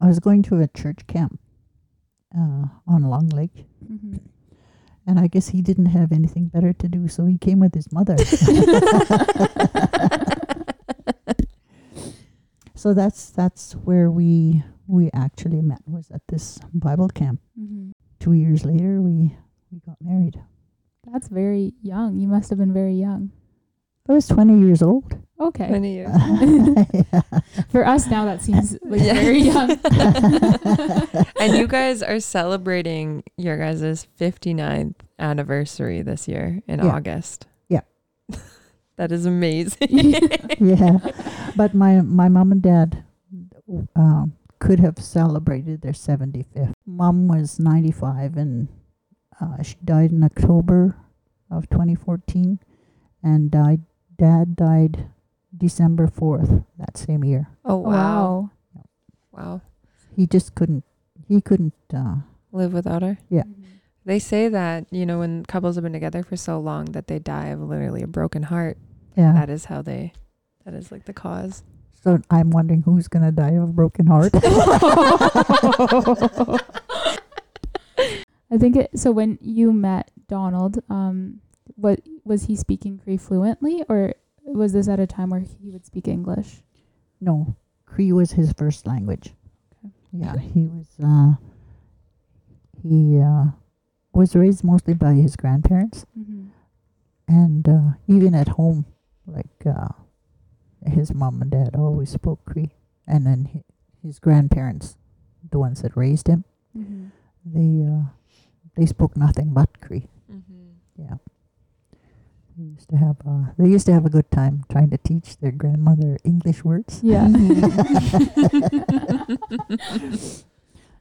I 0.00 0.06
was 0.06 0.18
going 0.20 0.42
to 0.44 0.60
a 0.60 0.68
church 0.68 1.06
camp 1.06 1.40
uh, 2.36 2.64
on 2.86 3.02
Long 3.02 3.28
Lake, 3.28 3.66
Mhm. 3.90 4.20
And 5.06 5.18
I 5.18 5.26
guess 5.26 5.48
he 5.48 5.62
didn't 5.62 5.86
have 5.86 6.12
anything 6.12 6.46
better 6.46 6.72
to 6.72 6.88
do, 6.88 7.08
so 7.08 7.26
he 7.26 7.38
came 7.38 7.60
with 7.60 7.74
his 7.74 7.90
mother. 7.92 8.16
so 12.74 12.94
that's 12.94 13.30
that's 13.30 13.72
where 13.74 14.10
we 14.10 14.62
we 14.86 15.10
actually 15.14 15.62
met 15.62 15.80
was 15.86 16.10
at 16.10 16.22
this 16.28 16.58
Bible 16.74 17.08
camp. 17.08 17.40
Mhm. 17.58 17.92
Two 18.18 18.32
years 18.34 18.64
later, 18.64 19.00
we 19.00 19.36
we 19.70 19.80
got 19.86 19.96
married. 20.00 20.40
That's 21.10 21.28
very 21.28 21.74
young. 21.82 22.18
You 22.18 22.28
must 22.28 22.50
have 22.50 22.58
been 22.58 22.72
very 22.72 22.94
young. 22.94 23.32
I 24.08 24.12
was 24.12 24.26
20 24.26 24.58
years 24.60 24.82
old. 24.82 25.04
Okay. 25.40 25.68
Many 25.70 25.94
years. 25.94 26.10
For 27.70 27.86
us 27.86 28.06
now 28.08 28.24
that 28.26 28.42
seems 28.42 28.76
like 28.82 29.00
Yeah. 29.00 29.14
very 29.14 29.40
young. 29.42 29.70
and 31.40 31.56
you 31.56 31.66
guys 31.66 32.02
are 32.02 32.20
celebrating 32.20 33.22
your 33.36 33.58
guys' 33.58 34.06
59th 34.18 34.94
anniversary 35.18 36.02
this 36.02 36.26
year 36.28 36.62
in 36.68 36.78
Yeah. 36.80 36.94
August. 36.94 37.46
Yeah. 37.68 37.80
that 38.96 39.10
is 39.12 39.26
amazing. 39.26 40.14
yeah, 40.60 40.98
but 41.56 41.74
my 41.74 42.00
my 42.02 42.28
mom 42.28 42.52
and 42.52 42.62
dad 42.62 43.04
um, 43.96 44.34
could 44.58 44.78
have 44.80 44.98
celebrated 44.98 45.82
their 45.82 45.92
75th. 45.94 46.74
Mom 46.86 47.26
was 47.26 47.58
95 47.58 48.36
and 48.36 48.68
uh, 49.40 49.62
she 49.62 49.74
died 49.84 50.12
in 50.12 50.22
October 50.22 50.96
of 51.50 51.68
2014, 51.70 52.58
and 53.24 53.50
died. 53.50 53.82
Dad 54.18 54.56
died 54.56 55.06
December 55.56 56.06
4th 56.08 56.64
that 56.78 56.96
same 56.96 57.24
year. 57.24 57.48
Oh 57.64 57.76
wow. 57.76 58.50
wow. 58.74 58.84
Wow. 59.32 59.60
He 60.16 60.26
just 60.26 60.54
couldn't. 60.54 60.84
He 61.28 61.40
couldn't. 61.40 61.74
Uh, 61.94 62.16
Live 62.52 62.72
without 62.72 63.02
her. 63.02 63.18
Yeah. 63.30 63.44
They 64.04 64.18
say 64.18 64.48
that, 64.48 64.86
you 64.90 65.06
know, 65.06 65.20
when 65.20 65.44
couples 65.46 65.76
have 65.76 65.84
been 65.84 65.92
together 65.92 66.22
for 66.22 66.36
so 66.36 66.58
long 66.58 66.86
that 66.86 67.06
they 67.06 67.18
die 67.18 67.46
of 67.46 67.60
literally 67.60 68.02
a 68.02 68.06
broken 68.06 68.42
heart. 68.44 68.76
yeah. 69.16 69.32
That 69.32 69.48
is 69.48 69.66
how 69.66 69.82
they 69.82 70.12
that 70.64 70.74
is 70.74 70.90
like 70.92 71.04
the 71.04 71.12
cause. 71.12 71.62
So 72.02 72.20
I'm 72.30 72.50
wondering 72.50 72.82
who's 72.82 73.06
gonna 73.08 73.30
die 73.32 73.52
of 73.52 73.62
a 73.62 73.66
broken 73.66 74.06
heart. 74.06 74.32
I 78.50 78.58
think 78.58 78.76
it 78.76 78.90
so 78.98 79.12
when 79.12 79.38
you 79.40 79.72
met 79.72 80.10
Donald, 80.28 80.82
um 80.90 81.40
what 81.82 81.98
was 82.24 82.44
he 82.46 82.54
speaking 82.54 82.98
Cree 83.02 83.16
fluently 83.18 83.82
or 83.88 84.14
was 84.46 84.72
this 84.72 84.86
at 84.88 85.00
a 85.02 85.06
time 85.06 85.30
where 85.30 85.40
he 85.42 85.70
would 85.70 85.84
speak 85.84 86.06
English? 86.06 86.62
no, 87.20 87.54
Cree 87.86 88.12
was 88.12 88.32
his 88.32 88.52
first 88.54 88.86
language. 88.86 89.34
Okay. 89.84 89.94
Yeah, 90.12 90.36
he 90.38 90.66
was. 90.66 90.88
Uh, 91.02 91.34
he 92.82 93.20
uh, 93.20 93.52
was 94.12 94.34
raised 94.34 94.64
mostly 94.64 94.94
by 94.94 95.14
his 95.14 95.36
grandparents, 95.36 96.06
Mm-hmm. 96.18 96.48
and 97.28 97.68
uh, 97.68 97.88
even 98.08 98.34
at 98.34 98.48
home, 98.58 98.86
like 99.26 99.66
uh, 99.66 99.88
his 100.86 101.14
mom 101.14 101.42
and 101.42 101.50
dad 101.50 101.74
always 101.76 102.10
spoke 102.10 102.44
Cree, 102.44 102.72
and 103.06 103.26
then 103.26 103.48
hi 103.52 103.62
his 104.02 104.18
grandparents, 104.18 104.96
the 105.50 105.58
ones 105.60 105.82
that 105.82 105.96
raised 105.96 106.26
him, 106.28 106.44
Mm-hmm. 106.76 107.06
they 107.46 107.70
uh, 107.86 108.02
they 108.76 108.86
spoke 108.86 109.16
nothing 109.16 109.52
but 109.54 109.80
Cree. 109.80 110.08
Mm-hmm. 110.32 111.02
Yeah. 111.06 111.16
They 112.56 112.64
used 112.64 112.88
to 112.90 112.96
have 112.96 113.16
uh, 113.26 113.52
they 113.58 113.68
used 113.68 113.86
to 113.86 113.92
have 113.92 114.04
a 114.04 114.10
good 114.10 114.30
time 114.30 114.64
trying 114.70 114.90
to 114.90 114.98
teach 114.98 115.38
their 115.40 115.52
grandmother 115.52 116.18
English 116.24 116.62
words. 116.64 117.00
Yeah. 117.02 117.26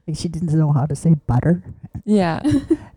Like 0.08 0.16
she 0.16 0.28
didn't 0.30 0.54
know 0.56 0.72
how 0.72 0.86
to 0.88 0.96
say 0.96 1.16
butter, 1.28 1.64
Yeah. 2.06 2.40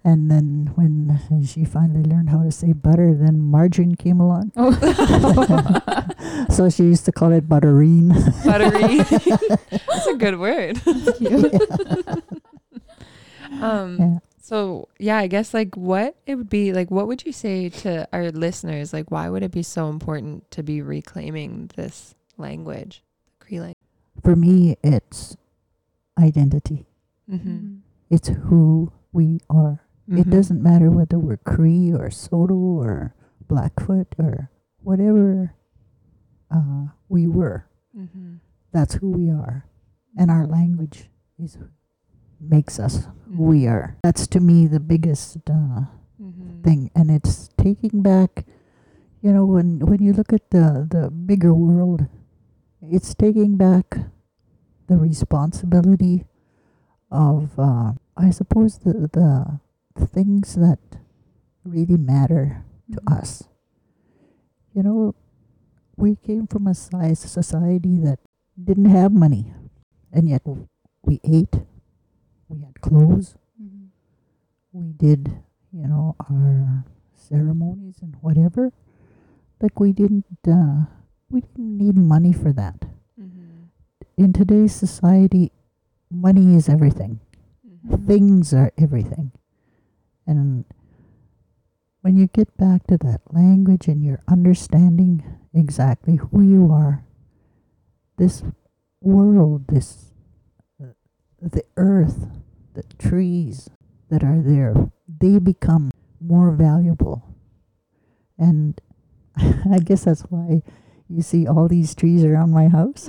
and 0.04 0.30
then 0.30 0.70
when 0.74 1.18
she 1.44 1.64
finally 1.64 2.02
learned 2.08 2.30
how 2.30 2.42
to 2.42 2.50
say 2.52 2.72
butter, 2.72 3.12
then 3.14 3.42
margarine 3.42 3.94
came 3.96 4.20
along. 4.20 4.52
oh. 4.56 4.70
so 6.50 6.70
she 6.70 6.84
used 6.84 7.04
to 7.06 7.12
call 7.12 7.32
it 7.32 7.48
butterine. 7.48 8.14
Buttery. 8.46 8.98
That's 9.02 10.06
a 10.06 10.14
good 10.16 10.38
word. 10.38 10.78
Um 13.60 13.96
yeah. 14.00 14.18
So 14.44 14.88
yeah, 14.98 15.16
I 15.16 15.26
guess 15.26 15.54
like 15.54 15.74
what 15.74 16.16
it 16.26 16.34
would 16.34 16.50
be 16.50 16.74
like 16.74 16.90
what 16.90 17.06
would 17.06 17.24
you 17.24 17.32
say 17.32 17.70
to 17.70 18.06
our 18.12 18.30
listeners? 18.30 18.92
Like 18.92 19.10
why 19.10 19.30
would 19.30 19.42
it 19.42 19.52
be 19.52 19.62
so 19.62 19.88
important 19.88 20.50
to 20.50 20.62
be 20.62 20.82
reclaiming 20.82 21.70
this 21.76 22.14
language? 22.36 23.02
The 23.26 23.46
Cree 23.46 23.60
language. 23.60 23.78
For 24.22 24.36
me, 24.36 24.76
it's 24.82 25.34
identity. 26.22 26.84
Mm-hmm. 27.30 27.76
It's 28.10 28.28
who 28.28 28.92
we 29.12 29.40
are. 29.48 29.80
It 30.06 30.28
doesn't 30.28 30.62
matter 30.62 30.90
whether 30.90 31.18
we're 31.18 31.38
Cree 31.38 31.90
or 31.90 32.10
Saulteaux 32.10 32.82
or 32.82 33.14
Blackfoot 33.48 34.08
or 34.18 34.50
whatever 34.82 35.54
uh, 36.50 36.88
we 37.08 37.26
were. 37.26 37.66
Mm-hmm. 37.98 38.34
That's 38.72 38.96
who 38.96 39.10
we 39.10 39.30
are, 39.30 39.64
and 40.18 40.30
our 40.30 40.46
language 40.46 41.08
is 41.38 41.56
makes 42.48 42.78
us 42.78 43.08
who 43.36 43.44
we 43.44 43.66
are. 43.66 43.96
That's 44.02 44.26
to 44.28 44.40
me 44.40 44.66
the 44.66 44.80
biggest 44.80 45.38
uh, 45.50 45.88
Mm-hmm. 46.22 46.62
thing, 46.62 46.90
and 46.94 47.10
it's 47.10 47.48
taking 47.58 48.02
back. 48.02 48.46
You 49.22 49.32
know, 49.32 49.44
when 49.46 49.80
when 49.80 50.02
you 50.02 50.12
look 50.12 50.32
at 50.32 50.50
the 50.50 50.86
the 50.88 51.10
bigger 51.10 51.52
world, 51.54 52.06
it's 52.82 53.14
taking 53.14 53.56
back 53.56 53.98
the 54.86 54.96
responsibility 54.96 56.26
of, 57.10 57.58
uh, 57.58 57.92
I 58.16 58.30
suppose, 58.30 58.78
the 58.78 59.08
the 59.12 59.60
things 60.06 60.54
that 60.56 60.78
really 61.64 61.96
matter 61.98 62.64
to 62.92 63.00
Mm-hmm. 63.00 63.12
us. 63.12 63.44
You 64.74 64.82
know, 64.82 65.14
we 65.96 66.16
came 66.16 66.46
from 66.46 66.66
a 66.66 66.74
size 66.74 67.20
society 67.20 67.98
that 68.00 68.18
didn't 68.58 68.90
have 68.90 69.12
money, 69.12 69.54
and 70.12 70.28
yet 70.28 70.42
we 71.04 71.20
ate, 71.24 71.54
we 72.48 72.60
had 72.60 72.80
clothes, 72.80 73.36
Mhm. 73.60 73.88
we 74.72 74.92
did, 74.92 75.32
you 75.72 75.86
know, 75.88 76.14
our 76.30 76.84
ceremonies 77.14 78.00
and 78.02 78.16
whatever. 78.20 78.72
Like 79.60 79.80
we 79.80 79.92
didn't, 79.92 80.26
uh, 80.46 80.86
we 81.30 81.40
didn't 81.40 81.78
need 81.78 81.96
money 81.96 82.32
for 82.32 82.52
that. 82.52 82.84
Mm-hmm. 83.18 83.64
In 84.16 84.32
today's 84.32 84.74
society, 84.74 85.52
money 86.10 86.54
is 86.54 86.68
everything. 86.68 87.20
Mm-hmm. 87.66 88.06
Things 88.06 88.52
are 88.52 88.72
everything. 88.76 89.32
And 90.26 90.64
when 92.02 92.16
you 92.16 92.26
get 92.28 92.54
back 92.56 92.86
to 92.88 92.98
that 92.98 93.22
language 93.32 93.88
and 93.88 94.02
you're 94.04 94.20
understanding 94.28 95.24
exactly 95.54 96.16
who 96.16 96.42
you 96.42 96.70
are, 96.70 97.04
this 98.16 98.42
world, 99.00 99.66
this 99.68 100.12
the 101.52 101.64
earth, 101.76 102.26
the 102.74 102.84
trees 102.98 103.70
that 104.10 104.22
are 104.24 104.40
there, 104.40 104.90
they 105.06 105.38
become 105.38 105.90
more 106.20 106.50
valuable. 106.52 107.22
And 108.38 108.80
I 109.36 109.78
guess 109.78 110.04
that's 110.04 110.22
why 110.22 110.62
you 111.08 111.22
see 111.22 111.46
all 111.46 111.68
these 111.68 111.94
trees 111.94 112.24
around 112.24 112.50
my 112.50 112.68
house. 112.68 113.08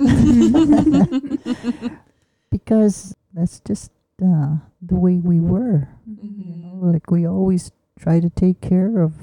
because 2.50 3.14
that's 3.32 3.60
just 3.60 3.90
uh, 4.22 4.56
the 4.80 4.94
way 4.94 5.14
we 5.16 5.40
were. 5.40 5.88
You 6.06 6.56
know, 6.56 6.78
like 6.80 7.10
we 7.10 7.26
always 7.26 7.70
try 7.98 8.20
to 8.20 8.30
take 8.30 8.60
care 8.60 9.02
of, 9.02 9.14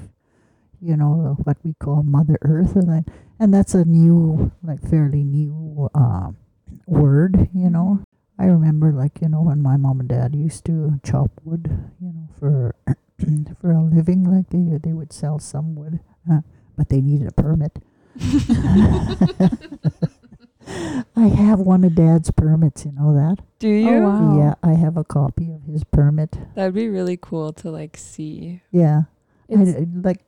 you 0.80 0.96
know, 0.96 1.36
what 1.44 1.56
we 1.64 1.74
call 1.74 2.02
Mother 2.02 2.38
Earth, 2.42 2.76
and 2.76 2.90
I, 2.90 3.04
and 3.38 3.52
that's 3.52 3.74
a 3.74 3.84
new, 3.84 4.52
like 4.62 4.82
fairly 4.82 5.24
new 5.24 5.90
uh, 5.94 6.30
word. 6.86 7.48
You 7.54 7.70
know, 7.70 8.00
I 8.38 8.46
remember 8.46 8.90
like 8.92 9.20
you 9.22 9.28
know 9.28 9.42
when 9.42 9.62
my 9.62 9.76
mom 9.76 10.00
and 10.00 10.08
dad 10.08 10.34
used 10.34 10.64
to 10.66 10.98
chop 11.04 11.30
wood, 11.44 11.70
you 12.00 12.12
know, 12.12 12.28
for 12.38 12.74
for 13.60 13.70
a 13.72 13.82
living, 13.82 14.24
like 14.24 14.50
they 14.50 14.78
they 14.78 14.92
would 14.92 15.12
sell 15.12 15.38
some 15.38 15.74
wood, 15.76 16.00
uh, 16.30 16.40
but 16.76 16.88
they 16.88 17.00
needed 17.00 17.28
a 17.28 17.32
permit. 17.32 17.78
I 21.16 21.26
have 21.28 21.60
one 21.60 21.84
of 21.84 21.94
Dad's 21.94 22.30
permits. 22.30 22.84
You 22.86 22.92
know 22.92 23.14
that. 23.14 23.44
Do 23.58 23.68
you? 23.68 23.88
Oh, 23.96 24.00
wow. 24.02 24.38
Yeah, 24.38 24.54
I 24.62 24.74
have 24.74 24.96
a 24.96 25.04
copy 25.04 25.50
of 25.52 25.62
his 25.64 25.84
permit. 25.84 26.36
That'd 26.54 26.74
be 26.74 26.88
really 26.88 27.16
cool 27.20 27.52
to 27.54 27.70
like 27.70 27.96
see. 27.96 28.62
Yeah, 28.72 29.02
It's, 29.48 29.76
I- 29.76 29.86
like 30.02 30.24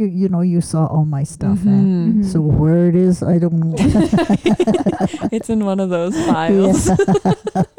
you. 0.00 0.06
You 0.08 0.28
know, 0.32 0.40
you 0.40 0.60
saw 0.64 0.86
all 0.88 1.04
my 1.04 1.22
stuff. 1.22 1.60
eh? 1.62 1.68
Mhm. 1.70 2.24
Mhm. 2.24 2.24
So 2.24 2.40
where 2.40 2.88
it 2.88 2.96
is, 2.96 3.22
I 3.22 3.36
don't 3.38 3.60
know. 3.60 3.76
it's 5.36 5.50
in 5.52 5.64
one 5.68 5.78
of 5.78 5.90
those 5.92 6.16
files. 6.26 6.88
Yeah. 6.88 7.62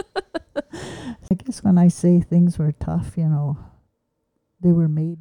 I 1.31 1.33
guess 1.33 1.63
when 1.63 1.77
I 1.77 1.87
say 1.87 2.19
things 2.19 2.59
were 2.59 2.71
tough, 2.73 3.15
you 3.17 3.27
know, 3.27 3.57
they 4.59 4.71
were 4.71 4.89
made 4.89 5.19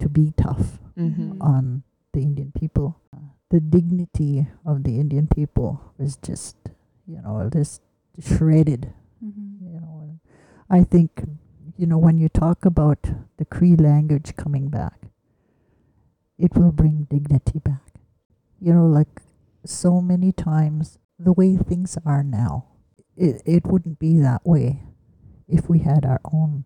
to 0.00 0.08
be 0.08 0.32
tough 0.36 0.78
Mm-hmm. 0.96 1.42
on 1.44 1.82
the 2.14 2.22
Indian 2.24 2.52
people. 2.56 2.96
The 3.50 3.60
dignity 3.60 4.48
of 4.64 4.82
the 4.82 4.96
Indian 4.98 5.26
people 5.28 5.80
was 5.98 6.16
just, 6.16 6.56
you 7.06 7.20
know, 7.20 7.48
just 7.52 7.82
shredded. 8.18 8.92
Mhm. 9.22 9.60
You 9.60 9.80
know, 9.80 10.16
I 10.70 10.84
think, 10.84 11.22
you 11.76 11.86
know, 11.86 11.98
when 11.98 12.16
you 12.16 12.30
talk 12.30 12.64
about 12.64 13.04
the 13.36 13.44
Cree 13.44 13.76
language 13.76 14.34
coming 14.36 14.68
back, 14.72 15.12
it 16.38 16.54
will 16.56 16.72
bring 16.72 17.06
dignity 17.10 17.58
back. 17.58 17.82
You 18.60 18.72
know, 18.72 18.86
like 18.86 19.20
so 19.64 20.00
many 20.00 20.32
times, 20.32 20.98
the 21.18 21.32
way 21.32 21.56
things 21.56 21.96
are 22.04 22.22
now, 22.22 22.66
it, 23.16 23.42
it 23.46 23.66
wouldn't 23.66 23.98
be 23.98 24.18
that 24.18 24.46
way 24.46 24.82
if 25.48 25.68
we 25.68 25.80
had 25.80 26.04
our 26.04 26.20
own 26.32 26.64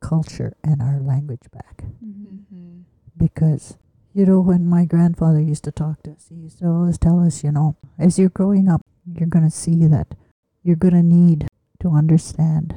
culture 0.00 0.56
and 0.62 0.80
our 0.82 1.00
language 1.00 1.50
back. 1.52 1.84
Mhm. 2.04 2.44
Mm-hmm. 2.52 2.80
Because, 3.16 3.76
you 4.14 4.24
know, 4.26 4.40
when 4.40 4.66
my 4.66 4.84
grandfather 4.84 5.40
used 5.40 5.64
to 5.64 5.72
talk 5.72 6.02
to 6.04 6.12
us, 6.12 6.26
he 6.28 6.36
used 6.36 6.58
to 6.60 6.66
always 6.66 6.98
tell 6.98 7.20
us, 7.20 7.42
you 7.44 7.52
know, 7.52 7.76
as 7.98 8.18
you're 8.18 8.28
growing 8.30 8.68
up, 8.68 8.82
you're 9.06 9.28
going 9.28 9.44
to 9.44 9.50
see 9.50 9.86
that 9.86 10.14
you're 10.62 10.76
going 10.76 10.94
to 10.94 11.02
need 11.02 11.48
to 11.80 11.88
understand 11.90 12.74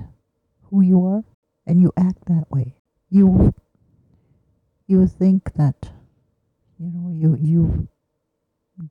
who 0.70 0.82
you 0.82 1.06
are 1.06 1.24
and 1.66 1.82
you 1.82 1.92
act 1.98 2.26
that 2.26 2.50
way. 2.50 2.76
You 3.10 3.54
you 4.88 5.08
think 5.08 5.54
that 5.54 5.92
you 6.84 6.92
know 6.96 7.10
you 7.22 7.30
you 7.52 7.88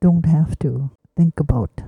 don't 0.05 0.25
have 0.25 0.57
to 0.59 0.71
think 1.17 1.39
about 1.39 1.81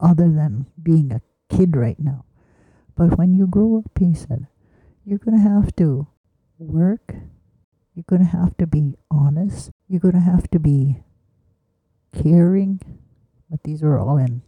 other 0.00 0.28
than 0.30 0.66
being 0.82 1.12
a 1.12 1.20
kid 1.54 1.76
right 1.76 1.98
now. 1.98 2.24
But 2.96 3.16
when 3.18 3.34
you 3.34 3.46
grow 3.46 3.78
up, 3.78 3.98
he 3.98 4.12
said, 4.14 4.46
you're 5.04 5.18
going 5.18 5.36
to 5.36 5.42
have 5.42 5.74
to 5.76 6.06
work 6.58 7.14
you're 7.94 8.04
going 8.06 8.22
to 8.24 8.36
have 8.36 8.56
to 8.58 8.66
be 8.66 8.94
honest. 9.10 9.70
You're 9.88 10.00
going 10.00 10.14
to 10.14 10.20
have 10.20 10.48
to 10.52 10.58
be 10.58 11.02
caring. 12.14 12.80
But 13.50 13.62
these 13.64 13.82
are 13.82 13.98
all 13.98 14.16
in 14.16 14.42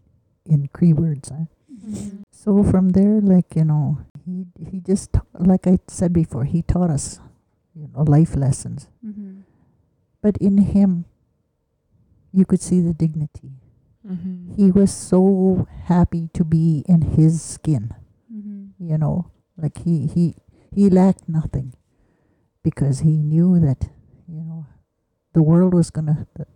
in 0.47 0.69
Cree 0.73 0.93
words. 0.93 1.29
Huh? 1.29 1.47
Mhm. 1.69 2.23
So 2.31 2.63
from 2.63 2.91
there, 2.91 3.21
like 3.21 3.55
you 3.57 3.65
know, 3.65 3.99
he 4.25 4.47
he 4.71 4.81
just 4.81 5.13
ta- 5.13 5.27
like 5.39 5.67
I 5.67 5.79
said 5.89 6.13
before, 6.13 6.45
he 6.45 6.63
taught 6.63 6.91
us, 6.91 7.21
you 7.75 7.89
know, 7.93 8.05
life 8.05 8.37
lessons. 8.37 8.89
Mhm. 9.05 9.42
But 10.23 10.37
in 10.39 10.59
him, 10.59 11.05
you 12.33 12.45
could 12.47 12.61
see 12.63 12.81
the 12.81 12.95
dignity. 12.95 13.53
Mm-hmm. 14.07 14.55
He 14.55 14.71
was 14.71 14.93
so 14.93 15.67
happy 15.85 16.29
to 16.33 16.45
be 16.45 16.85
in 16.89 17.03
his 17.03 17.43
skin. 17.43 17.93
Mhm. 18.33 18.71
You 18.79 18.99
know, 18.99 19.31
like 19.57 19.79
he 19.85 20.07
he 20.07 20.35
he 20.75 20.89
lacked 20.91 21.29
nothing, 21.29 21.75
because 22.63 23.01
he 23.01 23.19
knew 23.19 23.61
that 23.61 23.91
you 24.27 24.43
know, 24.45 24.67
the 25.35 25.43
world 25.43 25.75
was 25.75 25.91
gonna 25.91 26.27
the, 26.35 26.47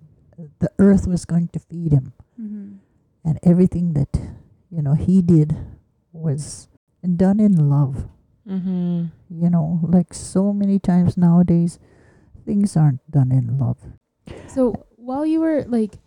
the 0.59 0.71
earth 0.79 1.07
was 1.07 1.25
going 1.25 1.49
to 1.49 1.59
feed 1.59 1.93
him. 1.93 2.13
Mhm. 2.41 2.79
and 3.27 3.39
everything 3.43 3.95
that 3.95 4.13
you 4.71 4.81
know 4.83 4.95
he 4.95 5.21
did 5.23 5.57
was 6.13 6.69
done 7.03 7.41
in 7.41 7.69
love 7.71 8.07
Mm-hmm. 8.47 9.07
you 9.31 9.51
know 9.51 9.81
like 9.83 10.15
so 10.15 10.53
many 10.53 10.79
times 10.79 11.17
nowadays 11.17 11.79
things 12.47 12.77
aren't 12.77 13.11
done 13.11 13.31
in 13.31 13.59
love 13.59 13.79
So 14.49 14.87
while 14.97 15.27
you 15.27 15.41
were 15.41 15.65
like 15.67 15.99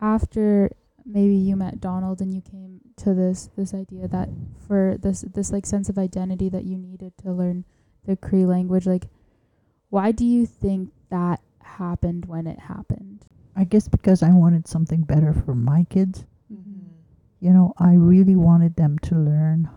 after 0.00 0.70
maybe 1.04 1.34
you 1.34 1.56
met 1.56 1.80
Donald 1.80 2.20
and 2.20 2.32
you 2.32 2.40
came 2.40 2.80
to 2.98 3.14
this 3.14 3.50
this 3.56 3.74
idea 3.74 4.08
that 4.08 4.28
for 4.66 4.96
this 5.00 5.22
this 5.22 5.50
like 5.50 5.66
sense 5.66 5.88
of 5.88 5.98
identity 5.98 6.48
that 6.48 6.64
you 6.64 6.78
needed 6.78 7.12
to 7.24 7.32
learn 7.32 7.64
the 8.04 8.16
Cree 8.16 8.46
language 8.46 8.86
like 8.86 9.08
why 9.90 10.12
do 10.12 10.24
you 10.24 10.46
think 10.46 10.92
that 11.10 11.40
happened 11.66 12.26
when 12.26 12.46
it 12.46 12.58
happened. 12.58 13.24
I 13.54 13.64
guess 13.64 13.88
because 13.88 14.22
I 14.22 14.30
wanted 14.30 14.68
something 14.68 15.02
better 15.02 15.32
for 15.32 15.54
my 15.54 15.86
kids. 15.88 16.24
Mm-hmm. 16.52 16.88
You 17.40 17.52
know, 17.52 17.72
I 17.78 17.94
really 17.94 18.36
wanted 18.36 18.76
them 18.76 18.98
to 19.00 19.14
learn 19.14 19.68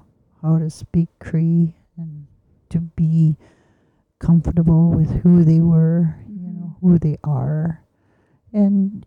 how 0.41 0.59
to 0.59 0.69
speak 0.69 1.09
Cree 1.19 1.75
and 1.97 2.27
to 2.69 2.79
be 2.79 3.35
comfortable 4.19 4.91
with 4.91 5.21
who 5.21 5.43
they 5.43 5.59
were, 5.59 6.15
you 6.29 6.51
know, 6.51 6.77
who 6.81 6.99
they 6.99 7.17
are. 7.23 7.83
And 8.53 9.05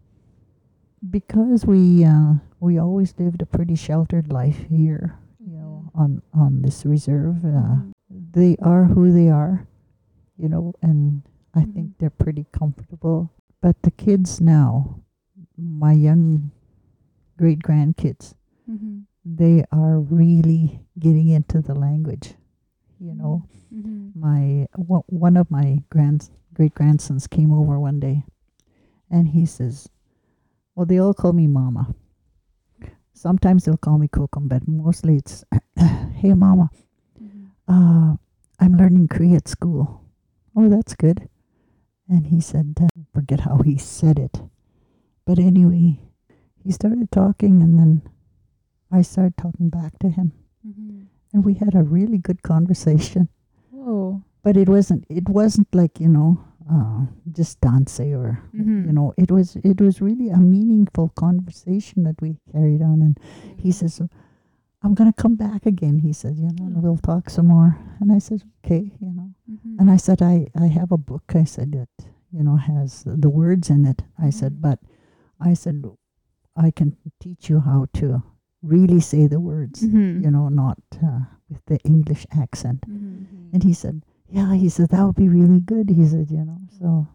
because 1.10 1.66
we 1.66 2.04
uh, 2.04 2.34
we 2.60 2.78
always 2.78 3.14
lived 3.18 3.42
a 3.42 3.46
pretty 3.46 3.74
sheltered 3.74 4.32
life 4.32 4.64
here, 4.68 5.18
you 5.38 5.56
know, 5.56 5.90
on 5.94 6.22
on 6.32 6.62
this 6.62 6.84
reserve, 6.86 7.44
uh, 7.44 7.76
they 8.32 8.56
are 8.62 8.84
who 8.84 9.12
they 9.12 9.28
are, 9.28 9.66
you 10.36 10.48
know, 10.48 10.72
and 10.82 11.22
I 11.54 11.64
think 11.64 11.98
they're 11.98 12.10
pretty 12.10 12.46
comfortable. 12.52 13.32
But 13.60 13.82
the 13.82 13.90
kids 13.90 14.40
now, 14.40 15.00
my 15.56 15.92
young 15.92 16.50
great 17.36 17.60
grandkids, 17.60 18.34
Mm-hmm. 18.70 19.00
they 19.24 19.64
are 19.72 19.98
really 19.98 20.80
getting 20.98 21.28
into 21.28 21.60
the 21.60 21.74
language. 21.74 22.34
You 23.02 23.14
know, 23.14 23.42
Mm-hmm. 23.74 24.14
my 24.14 24.66
one 24.76 25.02
one 25.08 25.36
of 25.36 25.50
my 25.50 25.82
grand 25.90 26.28
great 26.54 26.74
grandsons 26.74 27.26
came 27.26 27.50
over 27.52 27.80
one 27.80 27.98
day, 27.98 28.22
and 29.10 29.28
he 29.28 29.44
says, 29.46 29.88
"Well, 30.76 30.86
they 30.86 30.98
all 30.98 31.14
call 31.14 31.32
me 31.32 31.46
Mama. 31.48 31.94
Sometimes 33.12 33.64
they'll 33.64 33.76
call 33.76 33.98
me 33.98 34.08
Kokum, 34.08 34.48
but 34.48 34.66
mostly 34.68 35.16
it's, 35.16 35.44
hey, 36.14 36.34
Mama, 36.34 36.70
Mm-hmm. 37.22 37.46
uh, 37.68 38.16
I'm 38.60 38.76
learning 38.76 39.08
Cree 39.08 39.34
at 39.34 39.48
school. 39.48 40.04
Oh, 40.54 40.68
that's 40.68 40.94
good. 40.94 41.28
And 42.08 42.26
he 42.26 42.40
said, 42.40 42.76
uh, 42.80 42.88
forget 43.14 43.40
how 43.40 43.58
he 43.64 43.78
said 43.78 44.18
it. 44.18 44.42
But 45.24 45.38
anyway, 45.38 45.98
he 46.62 46.72
started 46.72 47.10
talking, 47.10 47.62
and 47.62 47.78
then 47.78 48.02
I 48.90 49.02
started 49.02 49.36
talking 49.36 49.70
back 49.70 49.98
to 50.00 50.08
him. 50.10 50.32
Mm-hmm. 50.66 51.02
And 51.32 51.44
we 51.44 51.54
had 51.54 51.74
a 51.74 51.82
really 51.82 52.18
good 52.18 52.42
conversation. 52.42 53.28
Whoa. 53.70 54.22
But 54.42 54.56
it 54.56 54.68
wasn't, 54.68 55.04
it 55.08 55.28
wasn't 55.28 55.68
like, 55.74 56.00
you 56.00 56.08
know, 56.08 56.42
uh, 56.70 57.06
just 57.32 57.60
dance 57.60 57.98
or, 58.00 58.38
Mhm. 58.54 58.86
you 58.86 58.92
know, 58.92 59.12
it 59.16 59.30
was, 59.30 59.56
it 59.56 59.80
was 59.80 60.00
really 60.00 60.28
a 60.28 60.38
meaningful 60.38 61.08
conversation 61.10 62.04
that 62.04 62.20
we 62.20 62.36
carried 62.52 62.82
on. 62.82 63.02
And 63.02 63.18
he 63.56 63.72
says, 63.72 64.00
I'm 64.82 64.94
going 64.94 65.12
to 65.12 65.22
come 65.22 65.36
back 65.36 65.64
again. 65.66 66.00
He 66.00 66.12
said, 66.12 66.36
you 66.38 66.50
know, 66.58 66.66
and 66.66 66.82
we'll 66.82 66.96
talk 66.98 67.30
some 67.30 67.46
more. 67.48 67.78
And 68.00 68.12
I 68.12 68.18
said, 68.18 68.42
okay, 68.64 68.92
you 69.00 69.12
know. 69.12 69.30
Mm-hmm. 69.50 69.76
And 69.80 69.90
I 69.90 69.96
said, 69.96 70.22
I, 70.22 70.48
I 70.58 70.66
have 70.66 70.92
a 70.92 70.98
book, 70.98 71.32
I 71.34 71.44
said, 71.44 71.72
that, 71.72 71.88
you 72.32 72.42
know, 72.42 72.56
has 72.56 73.04
the 73.06 73.30
words 73.30 73.70
in 73.70 73.84
it. 73.84 74.02
I 74.18 74.30
said, 74.30 74.54
Mhm. 74.54 74.60
but 74.60 74.78
I 75.40 75.54
said, 75.54 75.84
I 76.56 76.70
can 76.70 76.96
teach 77.20 77.48
you 77.48 77.60
how 77.60 77.86
to 77.94 78.22
really 78.62 79.00
say 79.00 79.26
the 79.26 79.40
words, 79.40 79.82
Mm-hmm. 79.82 80.22
you 80.24 80.30
know, 80.30 80.48
not 80.48 80.78
uh, 81.02 81.20
with 81.50 81.60
the 81.66 81.78
English 81.84 82.26
accent. 82.38 82.80
Mm-hmm. 82.88 83.50
And 83.54 83.62
he 83.62 83.72
said, 83.74 84.02
yeah, 84.30 84.54
he 84.54 84.68
said, 84.68 84.88
that 84.90 85.04
would 85.04 85.16
be 85.16 85.28
really 85.28 85.60
good. 85.60 85.90
He 85.90 86.06
said, 86.06 86.30
you 86.30 86.44
know, 86.44 86.58
so 86.78 87.06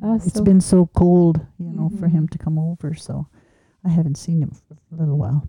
That's 0.00 0.26
it's 0.26 0.36
so- 0.38 0.44
been 0.44 0.60
so 0.60 0.86
cold, 0.86 1.40
you 1.58 1.72
know, 1.72 1.90
for 1.98 2.08
him 2.08 2.26
Mhm. 2.26 2.30
to 2.30 2.38
come 2.38 2.58
over. 2.58 2.94
So 2.94 3.26
I 3.84 3.88
haven't 3.90 4.16
seen 4.16 4.42
him 4.42 4.50
for 4.50 4.76
a 4.92 4.96
little 4.96 5.18
while. 5.18 5.48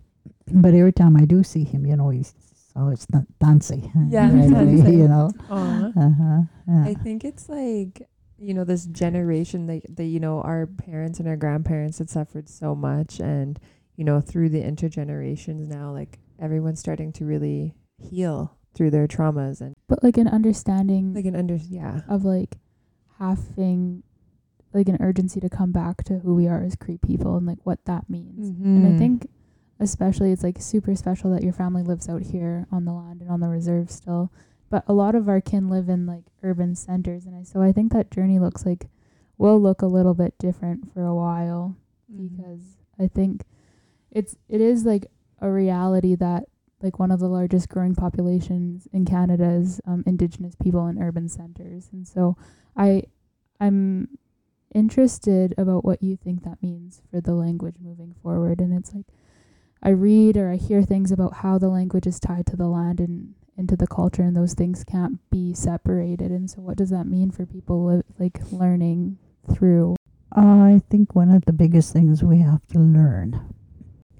But 0.52 0.74
every 0.74 0.92
time 0.92 1.16
I 1.16 1.24
do 1.24 1.42
see 1.42 1.64
him, 1.64 1.86
you 1.86 1.96
know, 1.96 2.10
he's 2.10 2.34
always 2.76 3.06
da- 3.06 3.24
dancing. 3.40 3.90
Yeah, 4.10 4.28
right 4.30 4.88
you 5.00 5.08
know. 5.08 5.30
Aw. 5.50 5.92
Uh-huh. 5.96 6.42
yeah. 6.68 6.84
I 6.84 6.94
think 6.94 7.24
it's 7.24 7.48
like 7.48 8.08
you 8.38 8.54
know 8.54 8.64
this 8.64 8.86
generation 8.86 9.66
that 9.68 9.82
that 9.96 10.04
you 10.06 10.18
know 10.20 10.40
our 10.42 10.66
parents 10.66 11.20
and 11.20 11.28
our 11.28 11.36
grandparents 11.36 11.98
had 11.98 12.10
suffered 12.10 12.48
so 12.48 12.74
much, 12.74 13.20
and 13.20 13.58
you 13.96 14.04
know 14.04 14.20
through 14.20 14.48
the 14.50 14.62
intergenerations 14.62 15.66
now, 15.68 15.92
like 15.92 16.18
everyone's 16.38 16.80
starting 16.80 17.12
to 17.14 17.24
really 17.24 17.74
heal 17.98 18.56
through 18.74 18.90
their 18.90 19.06
traumas 19.06 19.60
and 19.60 19.74
But 19.86 20.02
like 20.02 20.16
an 20.16 20.26
understanding 20.28 21.12
like 21.14 21.26
an 21.26 21.36
under 21.36 21.56
yeah 21.56 22.00
of 22.08 22.24
like 22.24 22.56
having 23.18 24.02
like 24.72 24.88
an 24.88 24.96
urgency 25.00 25.38
to 25.40 25.48
come 25.50 25.70
back 25.72 26.02
to 26.04 26.18
who 26.20 26.34
we 26.34 26.48
are 26.48 26.62
as 26.62 26.74
Cree 26.76 26.96
people 26.98 27.36
and 27.36 27.46
like 27.46 27.58
what 27.64 27.84
that 27.84 28.08
means. 28.08 28.48
And 28.48 28.86
I 28.86 28.90
Mhm. 28.92 28.98
think 28.98 29.26
especially 29.78 30.32
it's 30.32 30.42
like 30.42 30.60
super 30.60 30.94
special 30.94 31.30
that 31.32 31.42
your 31.42 31.52
family 31.52 31.82
lives 31.82 32.08
out 32.08 32.22
here 32.22 32.66
on 32.72 32.84
the 32.86 32.92
land 32.92 33.20
and 33.20 33.30
on 33.30 33.40
the 33.40 33.48
reserve 33.48 33.90
still. 33.90 34.32
But 34.70 34.84
a 34.88 34.94
lot 34.94 35.14
of 35.14 35.28
our 35.28 35.40
kin 35.42 35.68
live 35.68 35.90
in 35.90 36.06
like 36.06 36.24
urban 36.42 36.74
centers 36.74 37.26
and 37.26 37.34
I 37.36 37.42
so 37.42 37.60
I 37.60 37.72
think 37.72 37.92
that 37.92 38.10
journey 38.10 38.38
looks 38.38 38.64
like 38.64 38.88
will 39.36 39.60
look 39.60 39.82
a 39.82 39.86
little 39.86 40.14
bit 40.14 40.38
different 40.38 40.90
for 40.92 41.04
a 41.04 41.14
while 41.14 41.76
Mm-hmm. 42.10 42.28
because 42.36 42.76
I 42.98 43.06
think 43.08 43.44
it's 44.12 44.36
it 44.48 44.60
is 44.60 44.84
like 44.84 45.06
a 45.40 45.50
reality 45.50 46.14
that 46.14 46.44
like 46.82 46.98
one 46.98 47.10
of 47.10 47.20
the 47.20 47.28
largest 47.28 47.68
growing 47.68 47.94
populations 47.94 48.88
in 48.92 49.04
Canada 49.04 49.50
is 49.50 49.80
um, 49.86 50.02
Indigenous 50.06 50.54
people 50.54 50.86
in 50.86 51.02
urban 51.02 51.28
centers, 51.28 51.88
and 51.92 52.06
so 52.06 52.36
I 52.76 53.04
I'm 53.60 54.18
interested 54.74 55.54
about 55.58 55.84
what 55.84 56.02
you 56.02 56.16
think 56.16 56.44
that 56.44 56.62
means 56.62 57.02
for 57.10 57.20
the 57.20 57.34
language 57.34 57.76
moving 57.80 58.14
forward. 58.22 58.60
And 58.60 58.76
it's 58.76 58.94
like 58.94 59.06
I 59.82 59.90
read 59.90 60.36
or 60.36 60.50
I 60.50 60.56
hear 60.56 60.82
things 60.82 61.12
about 61.12 61.34
how 61.34 61.58
the 61.58 61.68
language 61.68 62.06
is 62.06 62.20
tied 62.20 62.46
to 62.46 62.56
the 62.56 62.68
land 62.68 63.00
and 63.00 63.34
into 63.56 63.76
the 63.76 63.86
culture, 63.86 64.22
and 64.22 64.34
those 64.34 64.54
things 64.54 64.82
can't 64.82 65.18
be 65.30 65.52
separated. 65.52 66.30
And 66.30 66.50
so, 66.50 66.62
what 66.62 66.78
does 66.78 66.90
that 66.90 67.04
mean 67.04 67.30
for 67.30 67.44
people 67.44 67.84
li- 67.84 68.02
like 68.18 68.40
learning 68.50 69.18
through? 69.52 69.96
I 70.34 70.80
think 70.88 71.14
one 71.14 71.30
of 71.30 71.44
the 71.44 71.52
biggest 71.52 71.92
things 71.92 72.22
we 72.22 72.38
have 72.38 72.66
to 72.68 72.78
learn 72.78 73.54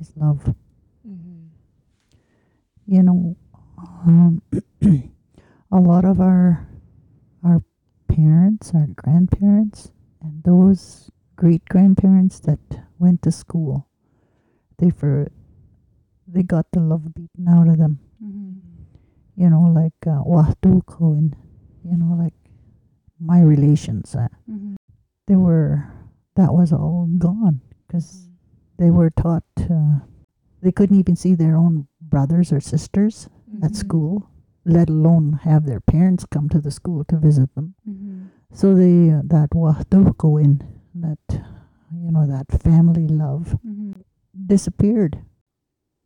is 0.03 0.12
love. 0.18 0.42
Mhm. 1.07 1.46
You 2.86 3.03
know, 3.07 3.36
um, 3.78 4.42
a 5.70 5.78
lot 5.80 6.05
of 6.05 6.18
our 6.20 6.66
our 7.46 7.62
parents, 8.09 8.74
our 8.74 8.86
grandparents, 8.98 9.92
and 10.20 10.42
those 10.42 11.11
great 11.36 11.64
grandparents 11.70 12.40
that 12.40 12.59
went 12.98 13.22
to 13.22 13.30
school, 13.30 13.86
they 14.78 14.90
for 14.90 15.30
they 16.26 16.42
got 16.42 16.66
the 16.72 16.80
love 16.80 17.14
beaten 17.14 17.46
out 17.48 17.68
of 17.68 17.78
them. 17.78 17.98
Mm-hmm. 18.22 18.59
You 19.38 19.50
know, 19.50 19.70
like 19.70 19.96
uh, 20.07 20.22
Wahtuko 20.26 21.14
and 21.18 21.34
you 21.86 21.96
know, 21.96 22.14
like 22.18 22.34
my 23.22 23.40
relations. 23.40 24.14
Uh, 24.18 24.26
Mm-hmm. 24.50 24.74
they 25.30 25.36
were 25.38 25.86
that 26.34 26.53
was 26.53 26.72
all 26.72 27.07
gone 27.18 27.61
because 27.86 28.28
they 28.83 28.91
were 28.91 29.11
taught 29.11 29.45
uh, 29.70 30.01
they 30.62 30.72
couldn't 30.72 30.99
even 30.99 31.16
see 31.16 31.35
their 31.35 31.57
own 31.57 31.87
brothers 32.01 32.53
or 32.53 32.61
sisters 32.61 33.28
at 33.62 33.72
Mhm. 33.72 33.76
school, 33.85 34.12
let 34.64 34.89
alone 34.91 35.26
have 35.49 35.62
their 35.66 35.80
parents 35.95 36.24
come 36.35 36.49
to 36.49 36.61
the 36.61 36.70
school 36.70 37.05
to 37.11 37.16
visit 37.28 37.49
them. 37.55 37.74
Mm-hmm. 37.89 38.18
So 38.61 38.74
they 38.74 39.11
uh, 39.11 39.22
that 39.35 39.51
in 40.47 40.53
that 41.07 41.22
you 42.05 42.11
know 42.14 42.26
that 42.35 42.47
family 42.68 43.07
love 43.24 43.45
Mm-hmm. 43.66 43.93
disappeared, 44.55 45.14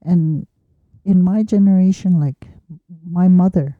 and 0.02 0.46
in 1.04 1.22
my 1.22 1.42
generation, 1.42 2.18
like 2.26 2.48
my 3.20 3.28
mother, 3.28 3.78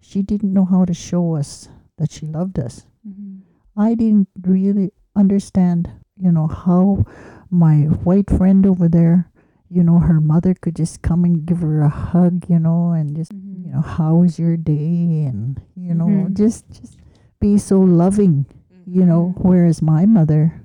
she 0.00 0.22
didn't 0.22 0.52
know 0.56 0.64
how 0.74 0.84
to 0.84 0.94
show 0.94 1.24
us 1.40 1.68
that 1.98 2.10
she 2.14 2.26
loved 2.26 2.58
us. 2.58 2.86
Mm-hmm. 3.06 3.40
I 3.76 3.94
didn't 3.94 4.28
really 4.54 4.88
understand, 5.16 5.90
you 6.22 6.30
know, 6.30 6.46
how 6.46 7.04
my 7.50 7.90
white 8.06 8.30
friend 8.30 8.64
over 8.66 8.88
there, 8.88 9.28
you 9.68 9.82
know, 9.82 9.98
her 9.98 10.20
mother 10.20 10.54
could 10.54 10.76
just 10.76 11.02
come 11.02 11.24
and 11.24 11.44
give 11.44 11.60
her 11.60 11.82
a 11.82 11.88
hug, 11.88 12.44
you 12.48 12.58
know, 12.58 12.92
and 12.92 13.16
just, 13.16 13.32
Mm-hmm. 13.34 13.66
you 13.66 13.72
know, 13.74 13.80
how 13.82 14.14
was 14.22 14.38
your 14.38 14.56
day? 14.56 15.26
And, 15.26 15.60
you 15.74 15.94
know, 15.94 16.06
Mhm. 16.06 16.34
just, 16.36 16.68
just 16.70 16.98
be 17.40 17.58
so 17.58 17.80
loving, 17.80 18.46
you 18.86 19.04
know, 19.04 19.34
whereas 19.38 19.82
my 19.82 20.06
mother, 20.06 20.62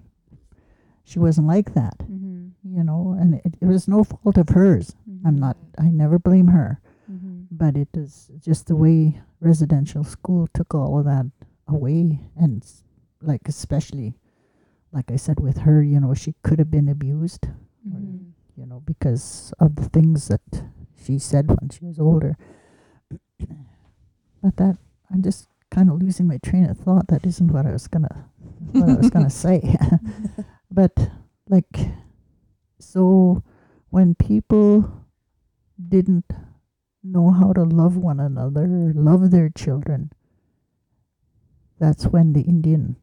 she 1.03 1.19
wasn't 1.19 1.47
like 1.47 1.73
that, 1.73 1.97
Mm-hmm. 2.05 2.75
you 2.75 2.83
know, 2.83 3.15
and 3.19 3.35
it, 3.45 3.55
it 3.61 3.65
was 3.65 3.87
no 3.87 4.03
fault 4.03 4.37
of 4.37 4.49
hers. 4.49 4.95
I'm 5.25 5.37
not, 5.39 5.57
I 5.77 5.89
never 5.89 6.19
blame 6.19 6.47
her, 6.47 6.79
Mm-hmm. 7.11 7.47
but 7.51 7.75
it 7.77 7.89
is 7.95 8.29
just 8.39 8.67
the 8.67 8.75
way 8.75 9.19
residential 9.39 10.03
school 10.03 10.47
took 10.53 10.75
all 10.75 10.99
of 10.99 11.05
that 11.05 11.25
away 11.67 12.19
and 12.35 12.63
like 13.21 13.47
especially 13.47 14.13
like 14.91 15.11
I 15.11 15.15
said 15.17 15.39
with 15.39 15.59
her, 15.59 15.81
you 15.83 15.99
know, 15.99 16.13
she 16.13 16.33
could 16.43 16.59
have 16.59 16.71
been 16.71 16.89
abused, 16.89 17.47
Mm-hmm. 17.87 18.31
you 18.59 18.65
know, 18.65 18.81
because 18.85 19.53
of 19.59 19.75
the 19.75 19.87
things 19.89 20.27
that 20.27 20.41
she 21.01 21.17
said 21.19 21.47
when 21.47 21.69
she 21.69 21.85
was 21.85 21.99
older. 21.99 22.35
but 24.41 24.57
that 24.57 24.77
I'm 25.11 25.21
just 25.21 25.47
kind 25.71 25.89
of 25.89 26.01
losing 26.01 26.27
my 26.27 26.37
train 26.43 26.65
of 26.69 26.77
thought. 26.77 27.07
That 27.07 27.25
isn't 27.25 27.47
what 27.51 27.65
I 27.65 27.71
was 27.71 27.87
gonna 27.87 28.29
what 28.71 28.89
I 28.89 28.95
was 28.95 29.09
gonna 29.09 29.29
say. 29.45 29.75
but 30.71 30.91
like 31.47 31.77
so 32.79 33.41
when 33.89 34.15
people 34.15 35.05
didn't 35.79 36.25
know 37.03 37.31
how 37.31 37.53
to 37.53 37.63
love 37.63 37.95
one 37.95 38.19
another 38.19 38.91
love 38.95 39.31
their 39.31 39.49
children, 39.49 40.11
that's 41.79 42.05
when 42.07 42.33
the 42.33 42.41
Indian 42.41 42.97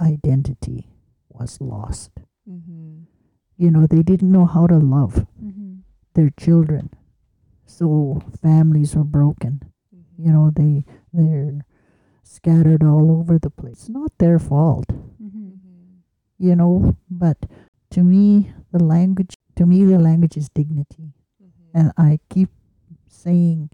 identity 0.00 0.88
was 1.28 1.60
lost. 1.60 2.10
Mm-hmm. 2.48 3.02
You 3.56 3.70
know, 3.70 3.86
they 3.86 4.02
didn't 4.02 4.30
know 4.32 4.46
how 4.46 4.66
to 4.66 4.78
love 4.78 5.26
Mm-hmm. 5.42 5.82
their 6.14 6.30
children. 6.38 6.90
So 7.66 8.22
families 8.42 8.94
were 8.96 9.04
broken. 9.04 9.62
You 10.18 10.32
know, 10.32 10.50
they 10.54 10.84
they're 11.12 11.64
scattered 12.22 12.82
all 12.82 13.10
over 13.12 13.38
the 13.38 13.50
place. 13.50 13.86
It's 13.86 13.88
not 13.88 14.12
their 14.18 14.38
fault, 14.38 14.86
Mm-hmm. 15.22 15.50
you 16.38 16.56
know, 16.56 16.96
but 17.10 17.38
to 17.90 18.02
me 18.02 18.52
the 18.72 18.82
language 18.82 19.34
to 19.56 19.66
me 19.66 19.84
the 19.84 19.98
language 19.98 20.36
is 20.36 20.48
dignity. 20.54 21.12
And 21.74 21.92
I 21.96 22.18
keep 22.30 22.48
saying, 23.08 23.70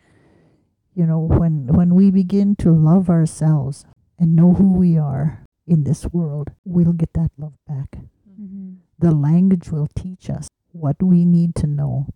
you 0.95 1.07
know, 1.07 1.21
when 1.21 1.67
when 1.69 1.95
we 1.95 2.11
begin 2.11 2.57
to 2.57 2.71
love 2.73 3.09
ourselves 3.09 3.85
and 4.19 4.35
know 4.37 4.53
who 4.55 4.73
we 4.75 4.99
are 4.99 5.44
in 5.67 5.85
this 5.85 6.07
world, 6.07 6.51
we'll 6.65 6.93
get 6.93 7.13
that 7.15 7.31
love 7.39 7.55
back. 7.67 7.99
Mm-hmm. 8.41 8.75
The 8.99 9.13
language 9.13 9.71
will 9.71 9.89
teach 9.95 10.29
us 10.31 10.49
what 10.73 11.03
we 11.03 11.25
need 11.25 11.55
to 11.57 11.67
know 11.67 12.07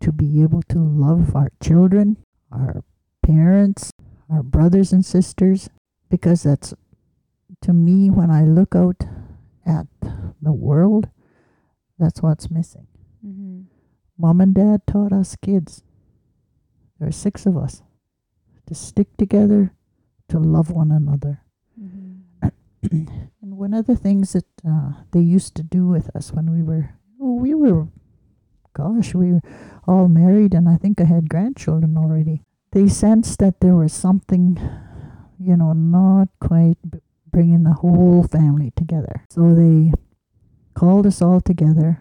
to 0.00 0.12
be 0.12 0.42
able 0.42 0.62
to 0.62 0.78
love 0.78 1.34
our 1.34 1.50
children, 1.62 2.18
our 2.52 2.84
parents, 3.22 3.90
our 4.30 4.42
brothers 4.42 4.92
and 4.92 5.04
sisters, 5.04 5.68
because 6.10 6.42
that's 6.42 6.74
to 7.62 7.72
me 7.72 8.10
when 8.10 8.30
I 8.30 8.42
look 8.42 8.74
out 8.74 9.04
at 9.66 9.86
the 10.42 10.52
world, 10.52 11.08
that's 11.98 12.20
what's 12.20 12.50
missing. 12.50 12.86
Mm-hmm. 13.26 13.62
Mom 14.18 14.40
and 14.40 14.54
dad 14.54 14.86
taught 14.86 15.12
us 15.12 15.36
kids, 15.40 15.82
there 16.98 17.08
are 17.08 17.12
six 17.12 17.46
of 17.46 17.56
us, 17.56 17.82
to 18.66 18.74
stick 18.74 19.16
together, 19.16 19.72
to 20.28 20.38
love 20.38 20.70
one 20.70 20.90
another. 20.90 21.40
Mm-hmm. 21.80 22.03
And 23.44 23.58
one 23.58 23.74
of 23.74 23.86
the 23.86 23.96
things 23.96 24.32
that 24.32 24.46
uh, 24.66 24.92
they 25.12 25.20
used 25.20 25.54
to 25.56 25.62
do 25.62 25.86
with 25.86 26.14
us 26.16 26.32
when 26.32 26.50
we 26.50 26.62
were, 26.62 26.94
oh, 27.20 27.34
we 27.34 27.52
were, 27.52 27.88
gosh, 28.72 29.14
we 29.14 29.32
were 29.32 29.42
all 29.86 30.08
married, 30.08 30.54
and 30.54 30.66
I 30.66 30.76
think 30.76 30.98
I 31.00 31.04
had 31.04 31.28
grandchildren 31.28 31.98
already. 31.98 32.42
They 32.72 32.88
sensed 32.88 33.38
that 33.40 33.60
there 33.60 33.76
was 33.76 33.92
something, 33.92 34.58
you 35.38 35.56
know, 35.58 35.74
not 35.74 36.28
quite 36.40 36.78
b- 36.88 37.00
bringing 37.30 37.64
the 37.64 37.74
whole 37.74 38.22
family 38.22 38.72
together. 38.74 39.24
So 39.28 39.54
they 39.54 39.92
called 40.72 41.06
us 41.06 41.20
all 41.20 41.42
together, 41.42 42.00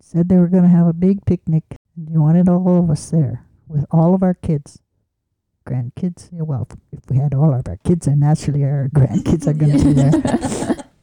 said 0.00 0.28
they 0.28 0.38
were 0.38 0.48
going 0.48 0.62
to 0.62 0.68
have 0.68 0.86
a 0.86 0.92
big 0.92 1.26
picnic, 1.26 1.64
and 1.96 2.06
they 2.08 2.18
wanted 2.18 2.48
all 2.48 2.78
of 2.78 2.88
us 2.88 3.10
there 3.10 3.46
with 3.66 3.84
all 3.90 4.14
of 4.14 4.22
our 4.22 4.34
kids. 4.34 4.80
Grandkids, 5.68 6.30
yeah, 6.32 6.42
well, 6.42 6.66
if 6.92 7.00
we 7.10 7.18
had 7.18 7.34
all 7.34 7.52
of 7.52 7.68
our 7.68 7.76
kids 7.84 8.06
there, 8.06 8.16
naturally 8.16 8.64
our 8.64 8.88
grandkids 8.94 9.46
are 9.46 9.52
going 9.52 9.78
to 9.78 9.84
be 9.84 9.92
there. 9.92 10.84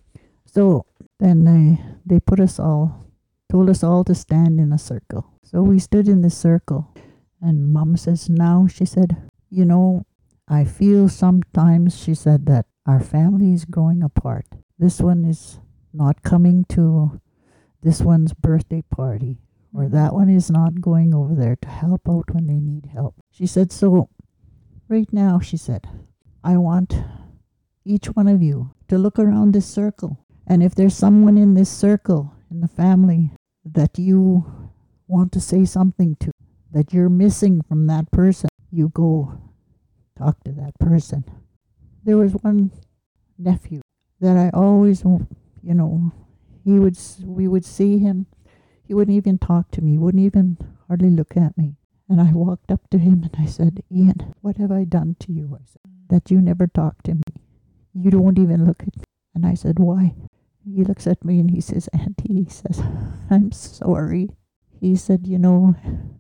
So 0.55 0.85
then 1.19 1.43
they 1.43 1.83
they 2.05 2.21
put 2.21 2.39
us 2.39 2.59
all, 2.59 3.05
told 3.51 3.69
us 3.69 3.83
all 3.83 4.05
to 4.05 4.15
stand 4.15 4.57
in 4.57 4.71
a 4.71 4.77
circle. 4.77 5.27
So 5.43 5.61
we 5.61 5.79
stood 5.79 6.07
in 6.07 6.21
this 6.21 6.37
circle, 6.37 6.95
and 7.41 7.73
Mom 7.73 7.97
says, 7.97 8.29
"Now," 8.29 8.65
she 8.65 8.85
said, 8.85 9.17
"you 9.49 9.65
know, 9.65 10.05
I 10.47 10.63
feel 10.63 11.09
sometimes," 11.09 11.99
she 11.99 12.15
said, 12.15 12.45
"that 12.45 12.67
our 12.85 13.01
family 13.01 13.51
is 13.51 13.65
growing 13.65 14.01
apart. 14.01 14.47
This 14.79 15.01
one 15.01 15.25
is 15.25 15.59
not 15.91 16.23
coming 16.23 16.63
to 16.69 17.19
this 17.83 18.01
one's 18.01 18.33
birthday 18.33 18.83
party, 18.89 19.43
or 19.73 19.83
mm-hmm. 19.83 19.95
that 19.95 20.13
one 20.13 20.29
is 20.29 20.49
not 20.49 20.79
going 20.79 21.13
over 21.13 21.35
there 21.35 21.57
to 21.57 21.67
help 21.67 22.07
out 22.07 22.31
when 22.31 22.47
they 22.47 22.61
need 22.61 22.95
help." 22.95 23.15
She 23.29 23.45
said, 23.45 23.73
"So, 23.73 24.07
right 24.87 25.11
now," 25.11 25.39
she 25.39 25.57
said, 25.57 25.87
"I 26.43 26.57
want." 26.57 26.95
Each 27.87 28.07
one 28.07 28.27
of 28.27 28.41
you 28.41 28.71
to 28.87 28.97
look 28.97 29.19
around 29.19 29.53
this 29.53 29.67
circle 29.67 30.25
and 30.47 30.61
if 30.61 30.75
there's 30.75 30.95
someone 30.95 31.37
in 31.37 31.55
this 31.55 31.69
circle, 31.69 32.33
in 32.51 32.61
the 32.61 32.67
family, 32.67 33.31
that 33.65 33.97
you 33.97 34.45
want 35.07 35.31
to 35.31 35.39
say 35.39 35.65
something 35.65 36.15
to, 36.19 36.31
that 36.71 36.93
you're 36.93 37.09
missing 37.09 37.61
from 37.67 37.87
that 37.87 38.11
person, 38.11 38.49
you 38.71 38.89
go 38.89 39.39
talk 40.17 40.43
to 40.43 40.51
that 40.51 40.77
person. 40.79 41.23
There 42.03 42.17
was 42.17 42.33
one 42.33 42.71
nephew 43.39 43.81
that 44.19 44.37
I 44.37 44.51
always, 44.55 45.03
you 45.03 45.73
know, 45.73 46.11
he 46.63 46.79
would, 46.79 46.97
we 47.23 47.47
would 47.47 47.65
see 47.65 47.97
him. 47.97 48.27
He 48.87 48.93
wouldn't 48.93 49.17
even 49.17 49.39
talk 49.39 49.71
to 49.71 49.81
me, 49.81 49.97
wouldn't 49.97 50.23
even 50.23 50.57
hardly 50.87 51.09
look 51.09 51.35
at 51.35 51.57
me. 51.57 51.77
And 52.07 52.21
I 52.21 52.31
walked 52.31 52.71
up 52.71 52.89
to 52.91 52.97
him 52.97 53.23
and 53.23 53.35
I 53.39 53.45
said, 53.45 53.83
Ian, 53.91 54.33
what 54.41 54.57
have 54.57 54.71
I 54.71 54.83
done 54.83 55.15
to 55.21 55.31
you? 55.31 55.57
I 55.59 55.65
said, 55.65 55.81
that 56.09 56.29
you 56.29 56.39
never 56.39 56.67
talk 56.67 57.01
to 57.03 57.15
me. 57.15 57.23
You 57.93 58.11
don't 58.11 58.37
even 58.37 58.65
look 58.65 58.81
at 58.81 58.95
me. 58.95 59.03
And 59.33 59.45
I 59.45 59.55
said, 59.55 59.79
why? 59.79 60.13
He 60.65 60.83
looks 60.83 61.05
at 61.05 61.23
me 61.23 61.39
and 61.39 61.51
he 61.51 61.61
says, 61.61 61.87
Auntie, 61.93 62.43
he 62.43 62.49
says, 62.49 62.81
I'm 63.29 63.51
sorry. 63.51 64.31
He 64.79 64.95
said, 64.95 65.27
You 65.27 65.37
know, 65.37 65.75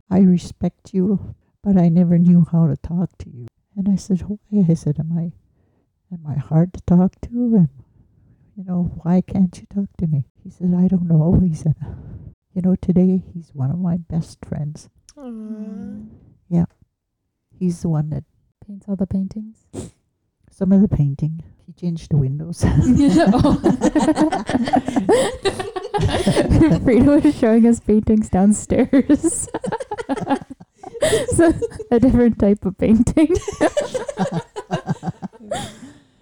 I 0.09 0.19
respect 0.19 0.93
you, 0.93 1.35
but 1.63 1.77
I 1.77 1.89
never 1.89 2.17
knew 2.17 2.45
how 2.51 2.67
to 2.67 2.77
talk 2.77 3.17
to 3.19 3.29
you. 3.29 3.47
And 3.75 3.89
I 3.89 3.95
said, 3.95 4.21
Why? 4.21 4.65
I 4.69 4.73
said, 4.75 4.99
Am 4.99 5.17
I 5.17 5.31
am 6.13 6.25
I 6.27 6.35
hard 6.37 6.73
to 6.73 6.81
talk 6.81 7.19
to? 7.21 7.29
Am, 7.57 7.69
you 8.55 8.63
know, 8.63 8.91
why 9.03 9.21
can't 9.21 9.57
you 9.59 9.65
talk 9.73 9.89
to 9.97 10.07
me? 10.07 10.25
He 10.43 10.49
said, 10.49 10.73
I 10.77 10.87
don't 10.87 11.07
know. 11.07 11.39
He 11.43 11.53
said, 11.53 11.75
You 12.53 12.61
know, 12.61 12.75
today 12.75 13.23
he's 13.33 13.49
one 13.53 13.71
of 13.71 13.79
my 13.79 13.97
best 13.97 14.45
friends. 14.45 14.89
He's 17.57 17.81
the 17.81 17.89
one 17.89 18.09
that 18.09 18.23
Paints 18.67 18.85
all 18.89 18.95
the 18.95 19.05
paintings. 19.07 19.65
some 20.51 20.71
of 20.71 20.81
the 20.81 20.87
painting. 20.87 21.43
He 21.67 21.73
changed 21.73 22.09
the 22.11 22.17
windows. 22.17 22.61
Freda 25.95 27.23
was 27.23 27.35
showing 27.35 27.67
us 27.67 27.79
paintings 27.79 28.29
downstairs. 28.29 29.47
so 31.35 31.53
a 31.91 31.99
different 31.99 32.39
type 32.39 32.65
of 32.65 32.77
painting. 32.77 33.35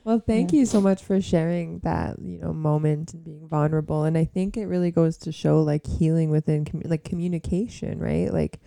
Well, 0.04 0.20
thank 0.26 0.52
Yeah. 0.52 0.60
you 0.60 0.66
so 0.66 0.82
much 0.82 1.02
for 1.02 1.22
sharing 1.22 1.80
that, 1.80 2.20
you 2.22 2.40
know, 2.40 2.52
moment 2.52 3.14
and 3.14 3.24
being 3.24 3.48
vulnerable. 3.48 4.04
And 4.04 4.18
I 4.18 4.26
think 4.26 4.58
it 4.58 4.66
really 4.66 4.92
goes 4.92 5.16
to 5.20 5.32
show 5.32 5.62
like 5.64 5.88
healing 5.88 6.30
within 6.30 6.66
commu- 6.66 6.90
like 6.90 7.06
communication, 7.06 8.00
right? 8.00 8.32
Like 8.34 8.60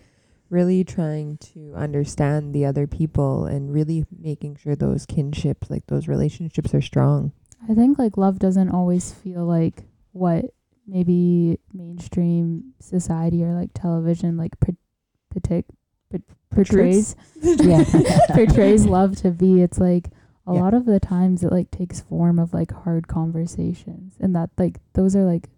really 0.49 0.83
trying 0.83 1.37
to 1.37 1.73
understand 1.75 2.53
the 2.53 2.65
other 2.65 2.87
people 2.87 3.45
and 3.45 3.73
really 3.73 4.05
making 4.17 4.55
sure 4.55 4.75
those 4.75 5.05
kinships, 5.05 5.69
like 5.69 5.85
those 5.87 6.07
relationships 6.07 6.73
are 6.73 6.81
strong. 6.81 7.31
I 7.69 7.73
think 7.73 7.97
like 7.99 8.17
love 8.17 8.39
doesn't 8.39 8.69
always 8.69 9.11
feel 9.13 9.45
like 9.45 9.83
what 10.11 10.45
maybe 10.87 11.59
mainstream 11.73 12.73
society 12.79 13.43
or 13.43 13.53
like 13.53 13.71
television 13.73 14.37
like 14.37 14.57
pro- 14.59 14.77
partic- 15.35 15.65
pot- 16.11 16.21
portrays 16.49 17.15
yeah. 17.41 17.83
portrays 18.29 18.85
love 18.85 19.15
to 19.17 19.31
be. 19.31 19.61
It's 19.61 19.79
like 19.79 20.07
a 20.45 20.53
Yeah. 20.53 20.61
lot 20.61 20.73
of 20.73 20.85
the 20.85 20.99
times 21.01 21.43
it 21.43 21.51
like 21.51 21.71
takes 21.71 21.99
form 21.99 22.39
of 22.39 22.53
like 22.53 22.71
hard 22.71 23.07
conversations 23.09 24.15
and 24.19 24.33
that 24.35 24.49
like 24.57 24.79
those 24.93 25.13
are 25.15 25.25
like 25.25 25.49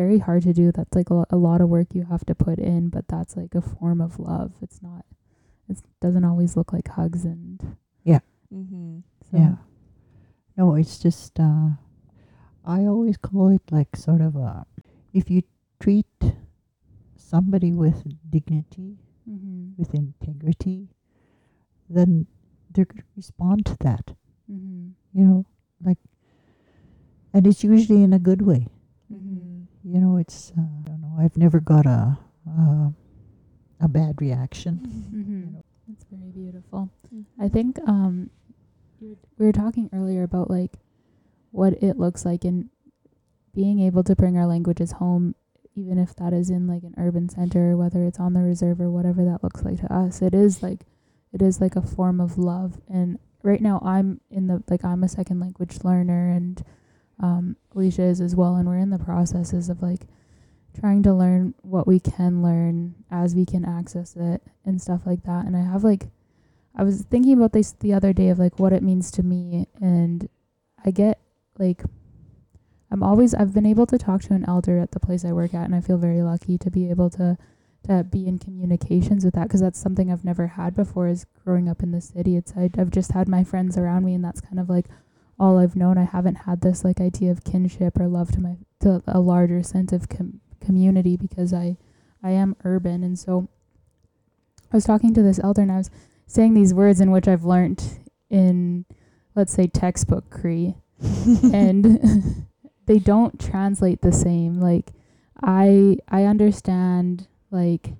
very 0.00 0.18
hard 0.18 0.42
to 0.44 0.54
do. 0.54 0.72
That's 0.72 0.94
like 0.94 1.10
a, 1.10 1.26
a 1.30 1.36
lot 1.36 1.60
of 1.60 1.68
work 1.68 1.88
you 1.92 2.04
have 2.04 2.24
to 2.26 2.34
put 2.34 2.58
in, 2.58 2.88
but 2.88 3.06
that's 3.08 3.36
like 3.36 3.54
a 3.54 3.60
form 3.60 4.00
of 4.00 4.18
love. 4.18 4.52
It's 4.62 4.80
not 4.82 5.04
it 5.68 5.78
doesn't 6.00 6.24
always 6.24 6.56
look 6.56 6.72
like 6.72 6.88
hugs 6.88 7.24
and 7.24 7.76
Yeah. 8.02 8.20
Mm-hmm. 8.52 9.00
so 9.30 9.36
Yeah. 9.36 9.56
No, 10.56 10.74
it's 10.74 10.98
just 10.98 11.38
uh 11.38 11.68
I 12.64 12.78
always 12.92 13.18
call 13.18 13.48
it 13.56 13.62
like 13.70 13.94
sort 13.94 14.22
of 14.28 14.36
a 14.36 14.66
if 15.12 15.30
you 15.30 15.42
treat 15.78 16.22
somebody 17.16 17.72
with 17.72 17.98
dignity, 18.28 18.96
mm-hmm. 19.28 19.76
with 19.78 19.94
integrity, 19.94 20.88
then 21.88 22.26
they're 22.70 22.84
going 22.84 23.02
to 23.02 23.16
respond 23.16 23.66
to 23.66 23.76
that. 23.80 24.06
Mm-hmm. 24.50 24.88
You 25.18 25.24
know, 25.24 25.46
like, 25.84 25.98
and 27.32 27.46
it's 27.46 27.64
usually 27.64 28.02
in 28.02 28.12
a 28.12 28.18
good 28.18 28.42
way. 28.42 28.66
You 29.92 30.00
know, 30.00 30.16
it's 30.16 30.52
uh, 30.56 30.60
I 30.62 30.82
don't 30.88 31.00
know. 31.00 31.16
I've 31.18 31.36
never 31.36 31.60
got 31.60 31.86
a 31.86 32.18
a, 32.46 32.92
a 33.80 33.88
bad 33.88 34.20
reaction. 34.20 34.80
Mhm. 35.10 35.62
That's 35.88 36.04
very 36.10 36.30
beautiful. 36.30 36.88
I 37.38 37.48
think 37.48 37.78
um, 37.88 38.30
we 39.00 39.16
were 39.46 39.52
talking 39.52 39.90
earlier 39.92 40.22
about 40.22 40.48
like 40.48 40.74
what 41.50 41.82
it 41.82 41.98
looks 41.98 42.24
like 42.24 42.44
in 42.44 42.70
being 43.52 43.80
able 43.80 44.04
to 44.04 44.14
bring 44.14 44.36
our 44.38 44.46
languages 44.46 44.92
home, 44.92 45.34
even 45.74 45.98
if 45.98 46.14
that 46.16 46.32
is 46.32 46.48
in 46.48 46.68
like 46.68 46.84
an 46.84 46.94
urban 46.96 47.28
center, 47.28 47.76
whether 47.76 48.04
it's 48.04 48.20
on 48.20 48.34
the 48.34 48.40
reserve 48.40 48.80
or 48.80 48.88
whatever 48.88 49.24
that 49.24 49.42
looks 49.42 49.64
like 49.64 49.80
to 49.80 49.92
us. 49.92 50.22
It 50.22 50.32
is 50.34 50.62
like 50.62 50.86
it 51.32 51.42
is 51.42 51.60
like 51.60 51.74
a 51.74 51.82
form 51.82 52.20
of 52.20 52.38
love. 52.38 52.80
And 52.88 53.18
right 53.42 53.60
now, 53.60 53.80
I'm 53.84 54.20
in 54.30 54.46
the 54.46 54.62
like 54.70 54.84
I'm 54.84 55.02
a 55.02 55.08
second 55.08 55.40
language 55.40 55.78
learner, 55.82 56.30
and 56.30 56.62
um, 57.20 57.56
Alicia 57.74 58.02
is 58.02 58.20
as 58.20 58.34
well, 58.34 58.56
and 58.56 58.68
we're 58.68 58.78
in 58.78 58.90
the 58.90 58.98
processes 58.98 59.68
of 59.68 59.82
like 59.82 60.06
trying 60.78 61.02
to 61.02 61.12
learn 61.12 61.54
what 61.62 61.86
we 61.86 62.00
can 62.00 62.42
learn 62.42 62.94
as 63.10 63.34
we 63.34 63.44
can 63.44 63.64
access 63.64 64.16
it 64.16 64.42
and 64.64 64.80
stuff 64.80 65.02
like 65.06 65.22
that. 65.24 65.44
And 65.44 65.56
I 65.56 65.60
have 65.62 65.84
like 65.84 66.08
I 66.76 66.82
was 66.82 67.02
thinking 67.02 67.34
about 67.34 67.52
this 67.52 67.72
the 67.72 67.92
other 67.92 68.12
day 68.12 68.28
of 68.28 68.38
like 68.38 68.58
what 68.58 68.72
it 68.72 68.82
means 68.82 69.10
to 69.12 69.22
me 69.22 69.66
and 69.80 70.28
I 70.84 70.90
get 70.90 71.20
like 71.58 71.82
I'm 72.90 73.02
always 73.02 73.34
I've 73.34 73.52
been 73.52 73.66
able 73.66 73.86
to 73.86 73.98
talk 73.98 74.22
to 74.22 74.34
an 74.34 74.44
elder 74.48 74.78
at 74.78 74.92
the 74.92 75.00
place 75.00 75.24
I 75.24 75.32
work 75.32 75.54
at 75.54 75.64
and 75.64 75.74
I 75.74 75.80
feel 75.80 75.98
very 75.98 76.22
lucky 76.22 76.58
to 76.58 76.70
be 76.70 76.90
able 76.90 77.10
to 77.10 77.36
to 77.88 78.04
be 78.04 78.26
in 78.26 78.38
communications 78.38 79.24
with 79.24 79.34
that 79.34 79.44
because 79.44 79.60
that's 79.60 79.80
something 79.80 80.12
I've 80.12 80.24
never 80.24 80.46
had 80.46 80.74
before 80.74 81.08
is 81.08 81.26
growing 81.44 81.68
up 81.68 81.82
in 81.82 81.92
the 81.92 82.00
city. 82.00 82.36
It's 82.36 82.52
I, 82.56 82.70
I've 82.78 82.90
just 82.90 83.12
had 83.12 83.28
my 83.28 83.42
friends 83.42 83.76
around 83.76 84.04
me 84.04 84.14
and 84.14 84.24
that's 84.24 84.40
kind 84.40 84.60
of 84.60 84.68
like 84.68 84.86
all 85.40 85.58
I've 85.58 85.74
known. 85.74 85.96
I 85.96 86.04
haven't 86.04 86.34
had 86.44 86.60
this 86.60 86.84
like 86.84 87.00
idea 87.00 87.30
of 87.32 87.42
kinship 87.42 87.98
or 87.98 88.06
love 88.06 88.30
to 88.32 88.40
my 88.40 88.58
to 88.80 89.02
a 89.06 89.18
larger 89.18 89.62
sense 89.62 89.92
of 89.92 90.08
com- 90.08 90.40
community 90.60 91.16
because 91.16 91.52
I 91.52 91.78
I 92.22 92.30
am 92.30 92.54
urban 92.62 93.02
and 93.02 93.18
so 93.18 93.48
I 94.70 94.76
was 94.76 94.84
talking 94.84 95.14
to 95.14 95.22
this 95.22 95.40
elder 95.42 95.62
and 95.62 95.72
I 95.72 95.78
was 95.78 95.90
saying 96.26 96.54
these 96.54 96.74
words 96.74 97.00
in 97.00 97.10
which 97.10 97.26
I've 97.26 97.44
learned 97.44 97.82
in 98.28 98.84
let's 99.34 99.52
say 99.52 99.66
textbook 99.66 100.28
Cree 100.28 100.74
and 101.52 102.46
they 102.86 102.98
don't 102.98 103.40
translate 103.40 104.02
the 104.02 104.12
same 104.12 104.60
like 104.60 104.92
I 105.42 105.96
I 106.08 106.24
understand 106.24 107.26
like 107.50 107.94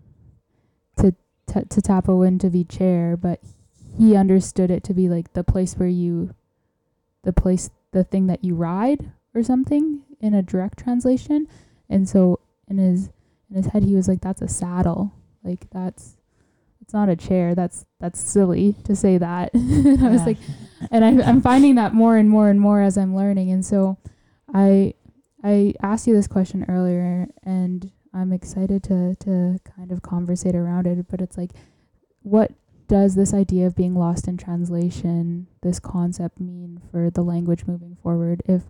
to 0.99 1.15
t- 1.47 1.65
to 1.69 1.81
tap 1.81 2.07
a 2.07 2.15
win 2.15 2.39
to 2.41 2.51
be 2.51 2.65
chair 2.65 3.17
but 3.17 3.41
he 3.97 4.15
understood 4.15 4.71
it 4.71 4.85
to 4.85 4.95
be 4.95 5.09
like 5.09 5.33
the 5.33 5.43
place 5.43 5.75
where 5.75 5.89
you 5.89 6.35
the 7.23 7.33
place 7.33 7.71
the 7.93 8.05
thing 8.05 8.27
that 8.27 8.45
you 8.45 8.55
ride 8.55 9.13
or 9.35 9.43
something 9.43 10.03
in 10.21 10.35
a 10.35 10.43
direct 10.43 10.79
translation. 10.79 11.47
And 11.89 12.09
so 12.09 12.41
in 12.69 12.79
his 12.79 13.11
in 13.49 13.57
his 13.57 13.67
head 13.67 13.83
he 13.83 13.95
was 13.95 14.09
like 14.09 14.21
that's 14.21 14.43
a 14.43 14.49
saddle. 14.49 15.13
Like 15.43 15.69
that's 15.71 16.17
it's 16.81 16.93
not 16.93 17.09
a 17.09 17.17
chair. 17.17 17.55
That's 17.55 17.85
that's 17.99 18.21
silly 18.21 18.75
to 18.85 18.95
say 18.95 19.19
that. 19.19 19.51
I 19.55 20.09
was 20.09 20.27
like 20.27 20.39
and 20.91 21.05
I, 21.05 21.29
i'm 21.29 21.43
finding 21.43 21.75
that 21.75 21.93
more 21.95 22.17
and 22.17 22.31
more 22.31 22.49
and 22.49 22.61
more 22.61 22.81
as 22.81 22.97
i'm 22.97 23.15
learning. 23.15 23.51
And 23.51 23.65
so 23.65 23.99
i 24.53 24.95
i 25.43 25.75
asked 25.83 26.07
you 26.07 26.15
this 26.15 26.29
question 26.29 26.65
earlier 26.69 27.27
and 27.43 27.91
i'm 28.15 28.33
excited 28.33 28.83
to 28.85 29.15
to 29.17 29.59
kind 29.77 29.93
of 29.93 30.03
conversate 30.03 30.55
around 30.55 30.87
it. 30.87 31.07
But 31.09 31.21
it's 31.21 31.37
like 31.37 31.51
what 32.23 32.53
does 32.91 33.15
this 33.15 33.33
idea 33.33 33.69
of 33.69 33.77
being 33.77 33.95
lost 33.95 34.27
in 34.27 34.37
translation 34.37 35.47
this 35.63 35.79
concept 35.79 36.41
mean 36.41 36.81
for 36.91 37.09
the 37.09 37.23
language 37.23 37.65
moving 37.65 37.97
forward 38.03 38.43
if 38.47 38.63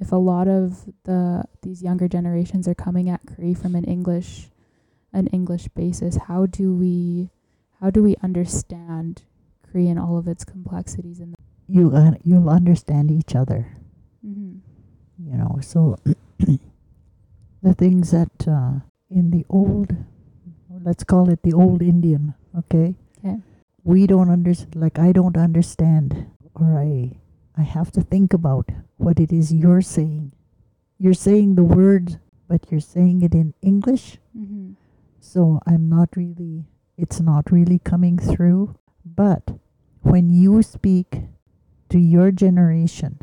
if 0.00 0.10
a 0.10 0.16
lot 0.16 0.48
of 0.48 0.86
the 1.04 1.44
these 1.62 1.82
younger 1.82 2.08
generations 2.08 2.66
are 2.66 2.74
coming 2.74 3.10
at 3.10 3.20
Cree 3.26 3.52
from 3.52 3.74
an 3.74 3.84
English 3.84 4.48
an 5.12 5.26
English 5.28 5.68
basis, 5.68 6.16
how 6.28 6.46
do 6.46 6.72
we 6.74 7.28
how 7.80 7.90
do 7.90 8.02
we 8.02 8.16
understand 8.22 9.22
Cree 9.62 9.88
and 9.88 9.98
all 9.98 10.16
of 10.16 10.26
its 10.26 10.44
complexities 10.44 11.20
in 11.20 11.32
the 11.32 11.36
You 11.68 11.94
uh, 11.94 12.12
you'll 12.24 12.48
understand 12.48 13.10
each 13.10 13.34
other. 13.34 13.68
mm-hmm. 14.26 14.64
you 15.28 15.36
know 15.36 15.58
so 15.60 15.96
the 17.62 17.74
things 17.74 18.12
that 18.12 18.48
uh, 18.48 18.80
in 19.10 19.30
the 19.30 19.44
old 19.50 19.94
let's 20.88 21.04
call 21.04 21.28
it 21.28 21.42
the 21.42 21.52
old 21.52 21.82
indian 21.82 22.32
okay 22.56 22.94
Okay. 23.18 23.36
We 23.90 24.06
don't 24.12 24.30
understand 24.38 24.76
like 24.84 24.98
i 24.98 25.10
don't 25.18 25.36
understand 25.48 26.26
or 26.54 26.68
i 26.78 26.92
i 27.56 27.62
have 27.76 27.90
to 27.96 28.02
think 28.14 28.32
about 28.38 28.68
what 28.96 29.18
it 29.24 29.32
is 29.32 29.52
you're 29.52 29.80
saying 29.96 30.32
you're 31.00 31.14
saying 31.14 31.54
the 31.54 31.62
word, 31.78 32.18
but 32.48 32.60
you're 32.70 32.80
saying 32.94 33.22
it 33.22 33.34
in 33.34 33.54
english 33.62 34.18
Mm-hmm. 34.38 34.72
so 35.20 35.58
i'm 35.66 35.88
not 35.88 36.08
really 36.16 36.64
it's 36.96 37.20
not 37.20 37.50
really 37.50 37.78
coming 37.92 38.18
through 38.18 38.76
but 39.04 39.44
when 40.02 40.30
you 40.30 40.62
speak 40.62 41.22
to 41.88 41.98
your 41.98 42.30
generation 42.30 43.18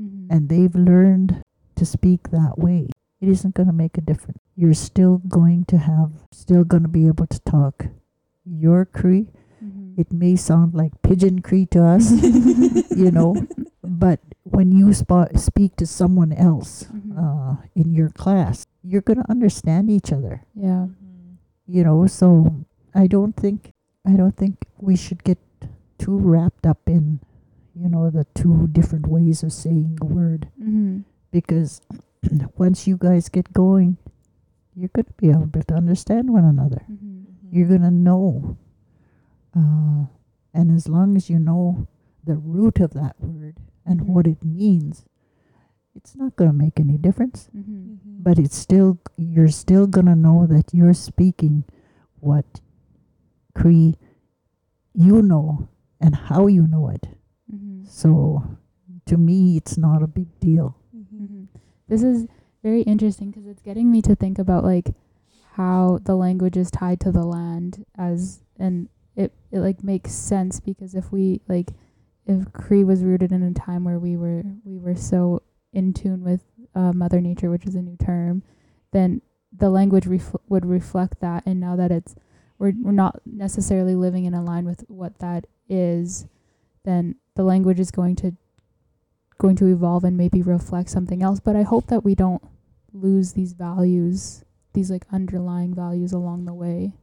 Mm-hmm. 0.00 0.26
and 0.32 0.48
they've 0.50 0.74
learned 0.74 1.40
to 1.74 1.86
speak 1.86 2.28
that 2.30 2.58
way, 2.58 2.90
it 3.20 3.28
isn't 3.30 3.54
going 3.54 3.66
to 3.68 3.72
make 3.72 3.96
a 3.96 4.02
difference. 4.02 4.36
You're 4.54 4.74
still 4.74 5.22
going 5.26 5.64
to 5.72 5.78
have, 5.78 6.10
still 6.32 6.64
going 6.64 6.82
to 6.82 6.88
be 7.00 7.06
able 7.06 7.26
to 7.28 7.40
talk 7.40 7.86
your 8.44 8.84
Cree. 8.84 9.28
Mm-hmm. 9.64 10.00
It 10.00 10.12
may 10.12 10.36
sound 10.36 10.74
like 10.74 10.92
pidgin 11.02 11.40
Cree 11.42 11.66
to 11.72 11.82
us, 11.84 12.10
you 12.96 13.10
know, 13.10 13.34
but 13.82 14.20
when 14.44 14.70
you 14.72 14.92
spa- 14.92 15.32
speak 15.36 15.76
to 15.76 15.86
someone 15.86 16.32
else 16.32 16.84
Mhm. 16.92 17.16
uh, 17.16 17.56
in 17.74 17.92
your 17.94 18.10
class, 18.10 18.66
you're 18.84 19.00
going 19.02 19.18
to 19.22 19.30
understand 19.30 19.90
each 19.90 20.12
other, 20.12 20.44
yeah. 20.54 20.86
you 21.66 21.82
know. 21.84 22.06
So 22.06 22.64
I 22.94 23.06
don't 23.06 23.34
think, 23.34 23.72
I 24.04 24.12
don't 24.14 24.36
think 24.36 24.56
we 24.78 24.94
should 24.96 25.24
get 25.24 25.38
too 25.98 26.16
wrapped 26.18 26.66
up 26.66 26.80
in, 26.86 27.20
you 27.74 27.88
know, 27.88 28.10
the 28.10 28.24
two 28.34 28.68
different 28.70 29.06
ways 29.08 29.42
of 29.42 29.52
saying 29.52 29.98
a 30.00 30.04
word 30.04 30.48
Mm-hmm. 30.60 31.00
because 31.32 31.80
once 32.56 32.86
you 32.86 32.96
guys 32.96 33.28
get 33.28 33.52
going, 33.52 33.96
you're 34.76 34.92
going 34.92 35.06
to 35.08 35.16
be 35.16 35.30
able 35.30 35.48
to 35.48 35.74
understand 35.74 36.28
one 36.30 36.44
another. 36.44 36.84
Mm-hmm. 36.90 37.48
You're 37.50 37.68
going 37.68 37.82
to 37.82 37.90
know. 37.90 38.58
Uh, 39.56 40.06
and 40.52 40.70
as 40.70 40.88
long 40.88 41.16
as 41.16 41.30
you 41.30 41.38
know 41.38 41.86
the 42.24 42.36
root 42.36 42.78
of 42.80 42.92
that 42.92 43.16
word 43.20 43.56
and 43.84 44.00
Mhm. 44.00 44.06
what 44.08 44.26
it 44.26 44.44
means, 44.44 45.06
it's 45.94 46.14
not 46.14 46.36
going 46.36 46.50
to 46.50 46.56
make 46.56 46.78
any 46.78 46.98
difference. 46.98 47.48
Mm-hmm. 47.56 48.22
But 48.22 48.38
it's 48.38 48.56
still, 48.56 48.98
you're 49.16 49.48
still 49.48 49.86
going 49.86 50.06
to 50.06 50.16
know 50.16 50.46
that 50.46 50.74
you're 50.74 50.92
speaking 50.94 51.64
what 52.20 52.60
Cree 53.54 53.96
you 54.92 55.22
know 55.22 55.68
and 56.00 56.14
how 56.14 56.46
you 56.46 56.66
know 56.66 56.88
it. 56.88 57.08
Mm-hmm. 57.52 57.84
So 57.86 58.42
to 59.06 59.16
me, 59.16 59.56
it's 59.56 59.78
not 59.78 60.02
a 60.02 60.06
big 60.06 60.28
deal. 60.40 60.76
hmm 60.92 61.44
This 61.88 62.02
is 62.02 62.26
very 62.62 62.82
interesting 62.82 63.30
because 63.30 63.46
it's 63.46 63.62
getting 63.62 63.90
me 63.90 64.02
to 64.02 64.14
think 64.14 64.38
about 64.38 64.64
like 64.64 64.94
how 65.52 65.98
the 66.02 66.16
language 66.16 66.56
is 66.56 66.70
tied 66.70 67.00
to 67.00 67.12
the 67.12 67.24
land 67.24 67.84
as 67.96 68.42
and 68.58 68.88
it 69.16 69.32
it 69.50 69.60
like 69.60 69.82
makes 69.82 70.12
sense 70.12 70.60
because 70.60 70.94
if 70.94 71.10
we 71.10 71.40
like 71.48 71.70
if 72.26 72.52
Cree 72.52 72.84
was 72.84 73.02
rooted 73.02 73.32
in 73.32 73.42
a 73.42 73.52
time 73.52 73.84
where 73.84 73.98
we 73.98 74.16
were 74.16 74.42
we 74.64 74.78
were 74.78 74.96
so 74.96 75.42
in 75.72 75.92
tune 75.92 76.22
with 76.22 76.42
uh, 76.74 76.92
Mother 76.92 77.20
Nature, 77.20 77.50
which 77.50 77.66
is 77.66 77.74
a 77.74 77.82
new 77.82 77.96
term, 77.96 78.42
then 78.92 79.22
the 79.56 79.70
language 79.70 80.04
refl- 80.04 80.40
would 80.48 80.66
reflect 80.66 81.20
that. 81.20 81.44
And 81.46 81.60
now 81.60 81.76
that 81.76 81.90
it's 81.90 82.14
we're 82.58 82.72
we're 82.82 82.92
not 82.92 83.20
necessarily 83.24 83.94
living 83.94 84.24
in 84.24 84.32
line 84.44 84.64
with 84.64 84.84
what 84.88 85.18
that 85.18 85.46
is, 85.68 86.26
then 86.84 87.16
the 87.34 87.44
language 87.44 87.80
is 87.80 87.90
going 87.90 88.16
to 88.16 88.32
going 89.38 89.56
to 89.56 89.66
evolve 89.66 90.04
and 90.04 90.16
maybe 90.16 90.42
reflect 90.42 90.88
something 90.90 91.22
else. 91.22 91.40
But 91.40 91.56
I 91.56 91.62
hope 91.62 91.86
that 91.88 92.04
we 92.04 92.14
don't 92.14 92.42
lose 92.92 93.32
these 93.32 93.52
values, 93.52 94.44
these 94.72 94.90
like 94.90 95.04
underlying 95.12 95.74
values 95.74 96.12
along 96.12 96.46
the 96.46 96.54
way. 96.54 96.94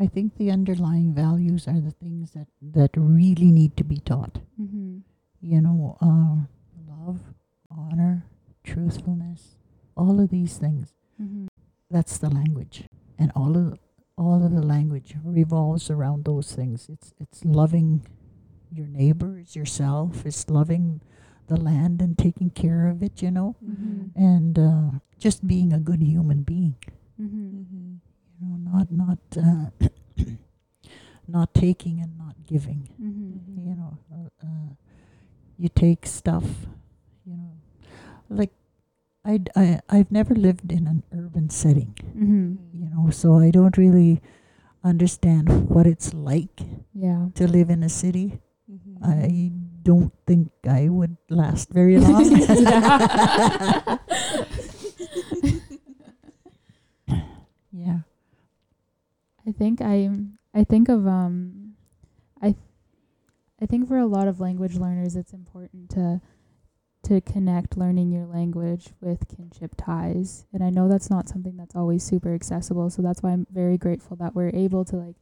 I 0.00 0.06
think 0.06 0.36
the 0.38 0.50
underlying 0.50 1.12
values 1.14 1.68
are 1.68 1.80
the 1.80 1.90
things 1.90 2.30
that, 2.32 2.46
that 2.62 2.90
really 2.96 3.50
need 3.52 3.76
to 3.76 3.84
be 3.84 3.98
taught. 3.98 4.38
Mm-hmm. 4.60 4.98
You 5.42 5.60
know, 5.60 5.96
uh, 6.00 6.36
love, 6.90 7.20
honor, 7.70 8.24
truthfulness, 8.64 9.56
all 9.96 10.18
of 10.20 10.30
these 10.30 10.56
things. 10.56 10.94
Mm-hmm. 11.20 11.46
That's 11.90 12.16
the 12.18 12.30
language, 12.30 12.84
and 13.18 13.30
all 13.36 13.56
of 13.56 13.78
all 14.16 14.44
of 14.44 14.52
the 14.52 14.62
language 14.62 15.14
revolves 15.24 15.90
around 15.90 16.24
those 16.24 16.52
things. 16.54 16.88
It's 16.88 17.12
it's 17.20 17.44
loving 17.44 18.06
your 18.72 18.86
neighbors, 18.86 19.54
yourself. 19.56 20.24
It's 20.24 20.48
loving 20.48 21.02
the 21.48 21.56
land 21.60 22.00
and 22.00 22.16
taking 22.16 22.50
care 22.50 22.86
of 22.88 23.02
it. 23.02 23.20
You 23.22 23.30
know, 23.32 23.56
Mm-hmm. 23.64 24.16
and 24.16 24.58
uh, 24.58 24.90
just 25.18 25.46
being 25.46 25.72
a 25.72 25.80
good 25.80 26.00
human 26.02 26.42
being. 26.42 26.76
You 28.40 28.48
know, 28.48 28.56
not 28.72 28.90
not 28.90 29.18
uh, 29.36 29.70
not 31.28 31.52
taking 31.54 32.00
and 32.00 32.16
not 32.18 32.34
giving. 32.46 32.88
Mm-hmm. 33.00 33.68
you 33.68 33.74
know 33.76 33.98
uh, 34.12 34.28
uh, 34.46 34.70
you 35.58 35.68
take 35.68 36.06
stuff 36.06 36.44
you 37.26 37.36
know 37.36 37.52
like 38.30 38.50
I'd, 39.24 39.50
I 39.54 39.80
I've 39.88 40.10
never 40.10 40.34
lived 40.34 40.72
in 40.72 40.86
an 40.86 41.02
urban 41.12 41.50
setting 41.50 41.94
Mm-hmm. 42.16 42.54
you 42.72 42.88
know 42.90 43.10
so 43.10 43.34
I 43.38 43.50
don't 43.50 43.76
really 43.76 44.20
understand 44.82 45.68
what 45.68 45.86
it's 45.86 46.14
like 46.14 46.62
Yeah. 46.94 47.28
to 47.34 47.46
live 47.46 47.68
in 47.70 47.82
a 47.82 47.88
city 47.92 48.40
Mm-hmm. 48.70 49.02
I 49.04 49.50
don't 49.82 50.12
think 50.26 50.52
I 50.64 50.88
would 50.88 51.16
last 51.28 51.70
very 51.74 51.98
long 51.98 52.22
yeah 57.72 57.98
I 59.50 59.52
think 59.52 59.80
I 59.80 60.08
I 60.54 60.62
think 60.62 60.88
of 60.88 61.08
um 61.08 61.72
I 62.40 62.54
I 63.60 63.66
think 63.66 63.88
for 63.88 63.98
a 63.98 64.06
lot 64.06 64.28
of 64.28 64.38
language 64.38 64.76
learners 64.76 65.16
it's 65.16 65.32
important 65.32 65.90
to 65.90 66.20
to 67.02 67.20
connect 67.20 67.76
learning 67.76 68.12
your 68.12 68.26
language 68.26 68.90
with 69.00 69.26
kinship 69.26 69.72
ties. 69.76 70.44
And 70.52 70.62
I 70.62 70.70
know 70.70 70.86
that's 70.86 71.10
not 71.10 71.28
something 71.28 71.56
that's 71.56 71.74
always 71.74 72.04
super 72.04 72.32
accessible, 72.32 72.90
so 72.90 73.02
that's 73.02 73.24
why 73.24 73.30
I'm 73.32 73.46
very 73.50 73.76
grateful 73.76 74.16
that 74.18 74.36
we're 74.36 74.54
able 74.54 74.84
to 74.84 74.96
like 74.96 75.16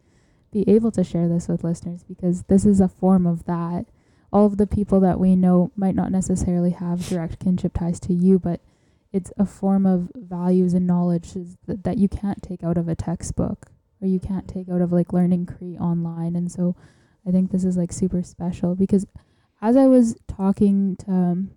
be 0.53 0.69
able 0.69 0.91
to 0.91 1.05
share 1.05 1.27
this 1.27 1.49
with 1.49 1.65
listeners 1.65 2.03
because 2.03 2.43
this 2.43 2.67
is 2.67 2.81
a 2.81 2.89
form 2.89 3.27
of 3.27 3.45
that 3.45 3.87
all 4.31 4.45
of 4.45 4.59
the 4.59 4.67
people 4.67 5.01
that 5.01 5.19
we 5.19 5.37
know 5.37 5.73
might 5.75 5.95
not 5.95 6.13
necessarily 6.13 6.73
have 6.73 7.09
direct 7.09 7.39
kinship 7.39 7.73
ties 7.73 7.99
to 8.01 8.13
you, 8.13 8.39
but 8.39 8.61
it's 9.11 9.33
a 9.39 9.47
form 9.47 9.87
of 9.87 10.11
values 10.15 10.75
and 10.75 10.87
knowledge 10.87 11.33
that, 11.67 11.85
that 11.85 11.97
you 11.97 12.09
can't 12.09 12.43
take 12.43 12.63
out 12.63 12.77
of 12.77 12.89
a 12.89 12.95
textbook 12.95 13.71
or 14.01 14.09
you 14.09 14.21
can't 14.21 14.49
take 14.49 14.69
out 14.69 14.81
of 14.81 14.93
like 14.93 15.13
learning 15.13 15.47
Cree 15.47 15.77
online. 15.77 16.37
And 16.37 16.51
so 16.51 16.77
I 17.27 17.31
think 17.31 17.51
this 17.51 17.65
is 17.65 17.77
like 17.77 17.93
super 17.93 18.23
special 18.23 18.75
because 18.75 19.07
as 19.61 19.77
I 19.77 19.87
was 19.87 20.17
talking 20.29 20.97
to 20.97 21.11
um, 21.11 21.51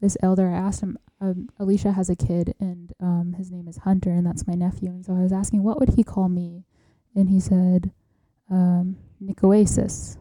this 0.00 0.16
elder, 0.22 0.48
I 0.48 0.56
asked 0.58 0.82
him, 0.82 0.98
um, 1.20 1.48
Alicia 1.58 1.92
has 1.92 2.08
a 2.08 2.16
kid 2.16 2.54
and 2.60 2.92
um, 3.00 3.34
his 3.36 3.50
name 3.50 3.66
is 3.68 3.78
Hunter 3.78 4.10
and 4.10 4.26
that's 4.26 4.46
my 4.46 4.54
nephew. 4.54 4.90
And 4.90 5.04
so 5.04 5.14
I 5.14 5.22
was 5.22 5.32
asking, 5.32 5.62
what 5.62 5.80
would 5.80 5.94
he 5.94 6.04
call 6.04 6.28
me? 6.28 6.64
And 7.14 7.30
he 7.30 7.40
said, 7.40 7.92
um, 8.50 8.96
Nicoasis, 9.22 10.18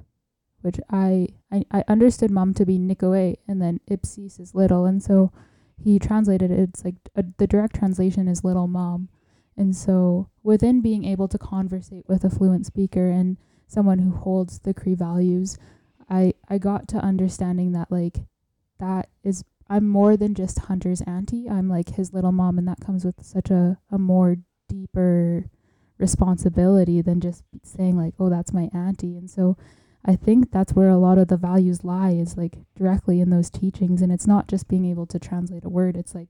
which 0.61 0.79
I, 0.89 1.27
I, 1.51 1.63
I 1.71 1.83
understood 1.87 2.31
mom 2.31 2.53
to 2.55 2.65
be 2.65 2.79
Nicoe 2.79 3.35
and 3.47 3.61
then 3.61 3.79
Ipsis 3.89 4.39
is 4.39 4.55
little. 4.55 4.85
And 4.85 5.03
so 5.03 5.31
he 5.83 5.99
translated 5.99 6.49
it, 6.49 6.59
it's 6.59 6.83
like 6.83 6.95
a, 7.15 7.23
the 7.37 7.45
direct 7.47 7.75
translation 7.75 8.27
is 8.27 8.43
little 8.43 8.67
mom. 8.67 9.09
And 9.57 9.75
so 9.75 10.29
within 10.43 10.81
being 10.81 11.03
able 11.03 11.27
to 11.27 11.37
conversate 11.37 12.07
with 12.07 12.23
a 12.23 12.29
fluent 12.29 12.65
speaker 12.65 13.09
and 13.09 13.37
someone 13.67 13.99
who 13.99 14.11
holds 14.11 14.59
the 14.59 14.73
Cree 14.73 14.93
values, 14.93 15.57
I, 16.09 16.33
I 16.47 16.59
got 16.59 16.87
to 16.89 16.97
understanding 16.97 17.71
that 17.73 17.91
like 17.91 18.19
that 18.79 19.09
is 19.23 19.43
I'm 19.69 19.87
more 19.87 20.15
than 20.15 20.33
just 20.33 20.59
Hunter's 20.59 21.01
auntie. 21.01 21.49
I'm 21.49 21.67
like 21.67 21.95
his 21.95 22.13
little 22.13 22.31
mom 22.31 22.57
and 22.57 22.67
that 22.67 22.79
comes 22.79 23.03
with 23.03 23.15
such 23.21 23.49
a, 23.49 23.79
a 23.91 23.97
more 23.97 24.37
deeper 24.69 25.49
responsibility 25.97 27.01
than 27.01 27.19
just 27.19 27.43
saying 27.63 27.97
like, 27.97 28.13
oh 28.19 28.29
that's 28.29 28.53
my 28.53 28.69
auntie. 28.73 29.17
And 29.17 29.29
so 29.29 29.57
I 30.05 30.15
think 30.15 30.51
that's 30.51 30.73
where 30.73 30.89
a 30.89 30.97
lot 30.97 31.17
of 31.17 31.27
the 31.27 31.35
values 31.35 31.83
lie 31.83 32.11
is 32.11 32.37
like 32.37 32.59
directly 32.77 33.19
in 33.19 33.29
those 33.29 33.49
teachings 33.49 34.01
and 34.01 34.11
it's 34.11 34.27
not 34.27 34.47
just 34.47 34.67
being 34.67 34.85
able 34.85 35.07
to 35.07 35.19
translate 35.19 35.65
a 35.65 35.69
word, 35.69 35.97
it's 35.97 36.15
like 36.15 36.29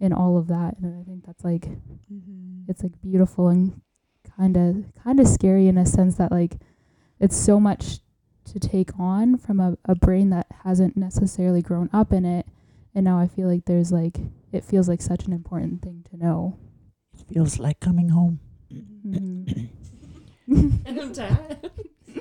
in 0.00 0.12
all 0.12 0.36
of 0.38 0.46
that. 0.48 0.76
And 0.78 1.00
I 1.00 1.04
think 1.04 1.24
that's 1.26 1.44
like 1.44 1.68
Mm-hmm. 2.12 2.70
it's 2.70 2.82
like 2.82 3.00
beautiful 3.02 3.48
and 3.48 3.80
kind 4.36 4.56
of 4.56 4.84
kind 5.02 5.18
of 5.20 5.26
scary 5.26 5.66
in 5.68 5.76
a 5.78 5.84
sense 5.86 6.16
that 6.16 6.30
like 6.30 6.54
it's 7.18 7.36
so 7.36 7.58
much 7.58 7.98
to 8.44 8.60
take 8.60 8.96
on 8.98 9.36
from 9.36 9.58
a, 9.60 9.76
a 9.86 9.94
brain 9.96 10.30
that 10.30 10.46
hasn't 10.64 10.96
necessarily 10.96 11.62
grown 11.62 11.90
up 11.92 12.12
in 12.12 12.24
it 12.24 12.46
and 12.94 13.04
now 13.04 13.18
i 13.18 13.26
feel 13.26 13.48
like 13.48 13.64
there's 13.64 13.90
like 13.90 14.18
it 14.52 14.62
feels 14.64 14.88
like 14.88 15.00
such 15.02 15.24
an 15.26 15.32
important 15.32 15.82
thing 15.82 16.04
to 16.10 16.16
know 16.16 16.56
It 17.18 17.26
feels 17.34 17.58
like 17.58 17.80
coming 17.80 18.10
home. 18.10 18.38
Mhm. 19.06 19.70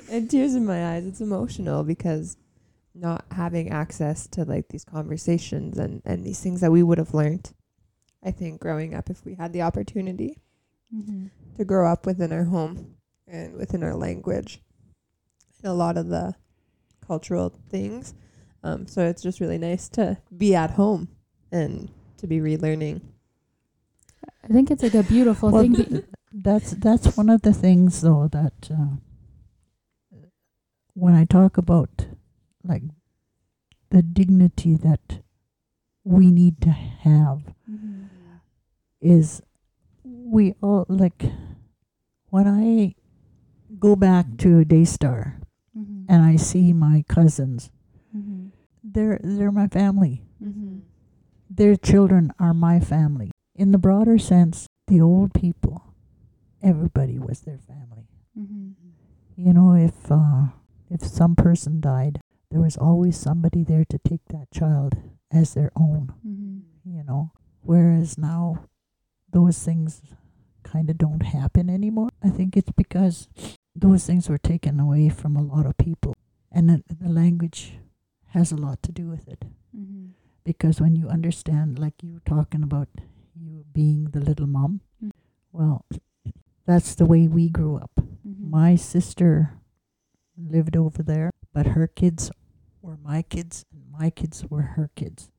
and 0.09 0.29
tears 0.29 0.55
in 0.55 0.65
my 0.65 0.93
eyes. 0.95 1.05
It's 1.05 1.21
emotional 1.21 1.83
because 1.83 2.37
not 2.93 3.25
having 3.31 3.69
access 3.69 4.27
to 4.27 4.45
like 4.45 4.69
these 4.69 4.85
conversations 4.85 5.77
and 5.77 6.01
and 6.05 6.23
these 6.25 6.39
things 6.41 6.61
that 6.61 6.71
we 6.71 6.81
would 6.83 6.97
have 6.97 7.13
learned. 7.13 7.51
I 8.25 8.31
think 8.31 8.59
growing 8.59 8.93
up, 8.95 9.09
if 9.09 9.23
we 9.23 9.35
had 9.35 9.53
the 9.53 9.61
opportunity 9.61 10.39
Mhm. 10.93 11.29
to 11.57 11.63
grow 11.65 11.87
up 11.91 12.05
within 12.05 12.31
our 12.33 12.45
home 12.45 12.95
and 13.27 13.53
within 13.55 13.83
our 13.83 13.95
language, 13.95 14.61
and 15.63 15.71
a 15.71 15.75
lot 15.75 15.95
of 15.97 16.07
the 16.07 16.35
cultural 17.05 17.49
things. 17.69 18.13
Um, 18.63 18.87
so 18.87 19.05
it's 19.05 19.21
just 19.21 19.39
really 19.39 19.59
nice 19.59 19.87
to 19.89 20.17
be 20.35 20.55
at 20.55 20.71
home 20.71 21.07
and 21.51 21.91
to 22.17 22.25
be 22.27 22.39
relearning. 22.39 23.01
i 24.43 24.47
think 24.47 24.69
it's 24.71 24.81
like 24.83 24.93
a 24.95 25.03
beautiful 25.03 25.51
Well, 25.51 25.63
thing 25.63 25.73
th- 25.75 26.05
that's 26.33 26.71
that's 26.71 27.15
one 27.17 27.29
of 27.29 27.41
the 27.43 27.53
things 27.53 28.01
though 28.01 28.27
that 28.27 28.69
uh, 28.71 28.97
when 30.93 31.13
I 31.13 31.25
talk 31.25 31.57
about 31.57 32.07
like 32.63 32.83
the 33.89 34.01
dignity 34.01 34.75
that 34.77 35.21
we 36.03 36.31
need 36.31 36.61
to 36.61 36.69
have 36.71 37.53
Mhm. 37.69 38.07
Is 39.05 39.41
we 40.03 40.55
all 40.61 40.85
like 40.89 41.23
when 42.29 42.47
I 42.47 42.95
go 43.79 43.95
back 43.95 44.25
to 44.39 44.65
Daystar 44.65 45.39
Mhm. 45.77 46.05
and 46.09 46.23
I 46.23 46.35
see 46.37 46.73
my 46.73 47.03
cousins, 47.07 47.69
Mhm. 48.15 48.51
they're 48.83 49.19
they're 49.23 49.51
my 49.51 49.67
family. 49.67 50.25
Mhm. 50.41 50.81
Their 51.49 51.75
children 51.75 52.31
are 52.39 52.53
my 52.53 52.79
family. 52.79 53.29
In 53.55 53.71
the 53.71 53.77
broader 53.77 54.17
sense, 54.17 54.67
the 54.87 54.99
old 54.99 55.33
people, 55.33 55.93
everybody 56.61 57.19
was 57.19 57.41
their 57.41 57.59
family. 57.59 58.07
Mhm. 58.37 58.73
You 59.37 59.53
know, 59.53 59.73
if 59.75 60.11
uh, 60.11 60.49
if 60.89 61.01
some 61.05 61.35
person 61.35 61.79
died, 61.81 62.19
there 62.49 62.61
was 62.61 62.77
always 62.77 63.17
somebody 63.17 63.63
there 63.63 63.85
to 63.85 63.99
take 63.99 64.25
that 64.29 64.49
child 64.51 64.95
as 65.31 65.53
their 65.53 65.71
own. 65.75 66.13
Mhm. 66.25 66.61
You 66.85 67.03
know, 67.03 67.31
whereas 67.63 68.17
now 68.17 68.65
those 69.35 69.59
things 69.67 70.01
kind 70.63 70.89
of 70.89 70.97
don't 70.97 71.23
happen 71.23 71.69
anymore. 71.69 72.09
I 72.23 72.29
think 72.29 72.55
it's 72.55 72.71
because 72.71 73.27
those 73.75 74.05
things 74.07 74.29
were 74.29 74.37
taken 74.39 74.79
away 74.79 75.09
from 75.09 75.35
a 75.35 75.43
lot 75.43 75.65
of 75.65 75.75
people, 75.77 76.15
and 76.51 76.69
the, 76.69 76.77
the 76.87 77.09
language 77.09 77.73
has 78.35 78.51
a 78.51 78.55
lot 78.55 78.81
to 78.83 78.91
do 78.91 79.07
with 79.09 79.27
it. 79.27 79.43
Mhm. 79.75 80.11
Because 80.45 80.79
when 80.79 80.95
you 80.95 81.09
understand, 81.09 81.79
like 81.79 82.01
you 82.01 82.13
were 82.13 82.25
talking 82.35 82.63
about 82.63 82.87
you 83.35 83.65
being 83.73 84.05
the 84.15 84.21
little 84.21 84.47
mom, 84.47 84.79
Mm. 85.03 85.11
well, 85.51 85.83
that's 86.65 86.95
the 86.95 87.05
way 87.05 87.27
we 87.27 87.49
grew 87.49 87.75
up. 87.75 87.91
Mhm. 87.99 88.49
My 88.49 88.75
sister 88.77 89.59
lived 90.37 90.77
over 90.77 91.03
there, 91.03 91.31
but 91.53 91.75
her 91.75 91.87
kids 91.87 92.31
were 92.81 92.97
my 93.03 93.21
kids, 93.21 93.65
and 93.73 93.83
my 93.91 94.09
kids 94.09 94.45
were 94.49 94.75
her 94.79 94.89
kids. 94.95 95.29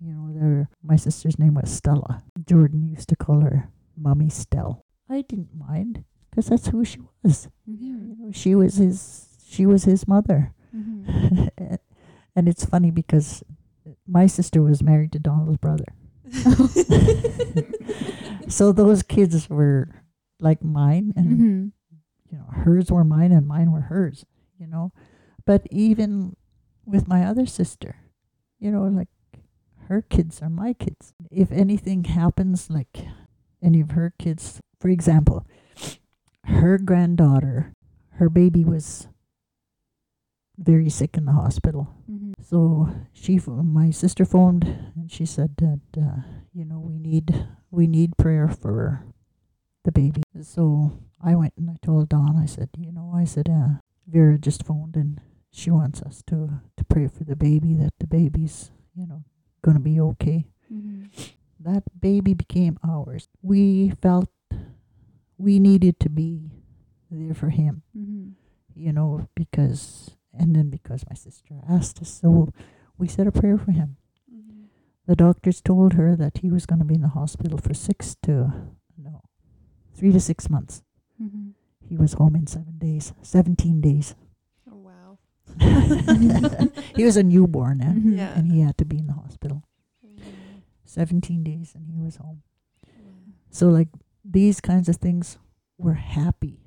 You 0.00 0.12
know, 0.12 0.32
they're, 0.34 0.68
my 0.82 0.96
sister's 0.96 1.38
name 1.38 1.54
was 1.54 1.70
Stella. 1.70 2.22
Jordan 2.46 2.88
used 2.88 3.08
to 3.10 3.16
call 3.16 3.40
her 3.40 3.70
Mommy 3.96 4.28
Stell. 4.28 4.84
I 5.08 5.22
didn't 5.22 5.54
mind 5.56 6.04
because 6.30 6.46
that's 6.46 6.68
who 6.68 6.84
she 6.84 6.98
was. 7.22 7.48
Mhm. 7.68 7.80
You 7.80 8.16
know, 8.18 8.32
she 8.32 8.54
was 8.54 8.76
his. 8.76 9.28
She 9.46 9.66
was 9.66 9.84
his 9.84 10.08
mother. 10.08 10.52
Mhm. 10.74 11.50
and 12.36 12.48
it's 12.48 12.64
funny 12.64 12.90
because 12.90 13.42
my 14.06 14.26
sister 14.26 14.62
was 14.62 14.82
married 14.82 15.12
to 15.12 15.18
Donald's 15.18 15.58
brother. 15.58 15.84
so 18.48 18.72
those 18.72 19.02
kids 19.02 19.48
were 19.48 19.88
like 20.40 20.62
mine 20.64 21.12
and 21.16 21.26
Mhm. 21.38 21.72
you 22.30 22.38
know 22.38 22.46
hers 22.50 22.90
were 22.90 23.04
mine 23.04 23.32
and 23.32 23.46
mine 23.46 23.70
were 23.72 23.82
hers 23.92 24.24
you 24.58 24.66
know 24.66 24.92
but 25.46 25.66
even 25.70 26.36
with 26.84 27.08
my 27.08 27.24
other 27.24 27.46
sister 27.46 27.96
you 28.58 28.70
know 28.70 28.84
like 28.84 29.08
her 29.88 30.02
kids 30.02 30.40
are 30.42 30.50
my 30.50 30.72
kids 30.72 31.12
if 31.30 31.50
anything 31.52 32.04
happens 32.04 32.70
like 32.70 33.06
any 33.62 33.80
of 33.80 33.92
her 33.92 34.12
kids 34.18 34.60
for 34.80 34.88
example 34.88 35.46
her 36.44 36.78
granddaughter 36.78 37.72
her 38.18 38.28
baby 38.28 38.64
was 38.64 39.08
very 40.58 40.88
sick 40.88 41.16
in 41.16 41.24
the 41.24 41.32
hospital 41.32 41.88
Mhm. 42.10 42.32
so 42.40 42.88
she, 43.12 43.40
my 43.46 43.90
sister 43.90 44.24
phoned 44.24 44.64
and 44.94 45.10
she 45.10 45.26
said 45.26 45.56
that 45.56 45.80
uh, 45.98 46.22
you 46.52 46.64
know 46.64 46.78
we 46.78 46.98
need 46.98 47.46
we 47.70 47.86
need 47.88 48.16
prayer 48.16 48.46
for 48.48 49.04
the 49.82 49.90
baby. 49.92 50.22
So 50.40 50.92
I 51.20 51.34
went 51.34 51.52
and 51.58 51.68
I 51.70 51.76
told 51.82 52.08
Don. 52.08 52.36
I 52.38 52.46
said, 52.46 52.70
you 52.78 52.90
know, 52.90 53.12
I 53.14 53.24
said 53.24 53.50
uh, 53.50 53.80
Vera 54.06 54.38
just 54.38 54.64
phoned 54.64 54.96
and 54.96 55.20
she 55.50 55.70
wants 55.70 56.00
us 56.02 56.22
to 56.28 56.60
to 56.76 56.84
pray 56.84 57.06
for 57.08 57.24
the 57.24 57.36
baby 57.36 57.74
that 57.74 57.92
the 57.98 58.06
baby's 58.06 58.70
you 58.94 59.06
know 59.06 59.24
gonna 59.64 59.80
be 59.80 59.98
okay. 60.12 60.44
Mhm. 60.70 61.08
That 61.60 61.84
baby 61.98 62.34
became 62.34 62.76
ours. 62.84 63.28
We 63.40 63.90
felt 64.04 64.28
we 65.38 65.58
needed 65.58 65.98
to 66.00 66.08
be 66.10 66.50
there 67.10 67.34
for 67.34 67.50
him 67.50 67.82
Mhm. 67.96 68.34
you 68.74 68.92
know, 68.92 69.28
because, 69.34 70.16
and 70.32 70.54
then 70.54 70.68
because 70.68 71.04
my 71.08 71.14
sister 71.14 71.54
asked 71.68 72.02
us, 72.02 72.10
so 72.10 72.52
we 72.98 73.06
said 73.08 73.26
a 73.26 73.32
prayer 73.32 73.56
for 73.58 73.72
him. 73.72 73.96
The 75.06 75.14
doctors 75.16 75.60
told 75.60 75.92
her 75.94 76.16
that 76.16 76.38
he 76.38 76.50
was 76.50 76.64
going 76.66 76.78
to 76.80 76.84
be 76.84 76.94
in 76.94 77.02
the 77.02 77.08
hospital 77.20 77.58
for 77.58 77.74
six 77.74 78.16
to, 78.22 78.72
no, 78.96 79.20
three 79.94 80.12
to 80.12 80.18
six 80.20 80.48
months. 80.48 80.82
Mhm. 81.20 81.52
He 81.86 81.96
was 81.96 82.14
home 82.14 82.34
in 82.34 82.46
seven 82.46 82.78
days, 82.78 83.12
17 83.22 83.80
days. 83.80 84.14
Wow. 85.88 86.68
he 86.96 87.04
was 87.04 87.16
a 87.16 87.22
newborn, 87.22 87.80
eh? 87.80 87.92
Mhm. 87.92 88.16
Yeah. 88.16 88.32
and 88.38 88.50
he 88.52 88.60
had 88.60 88.76
to 88.78 88.84
be 88.84 88.98
in 88.98 89.06
the 89.06 89.12
hospital. 89.14 89.62
17 90.84 91.42
days 91.42 91.72
and 91.74 91.90
he 91.90 92.00
was 92.00 92.16
home. 92.16 92.42
So, 93.50 93.68
like, 93.68 93.88
these 94.24 94.60
kinds 94.60 94.88
of 94.88 94.96
things, 94.96 95.38
we're 95.78 95.94
happy 95.94 96.60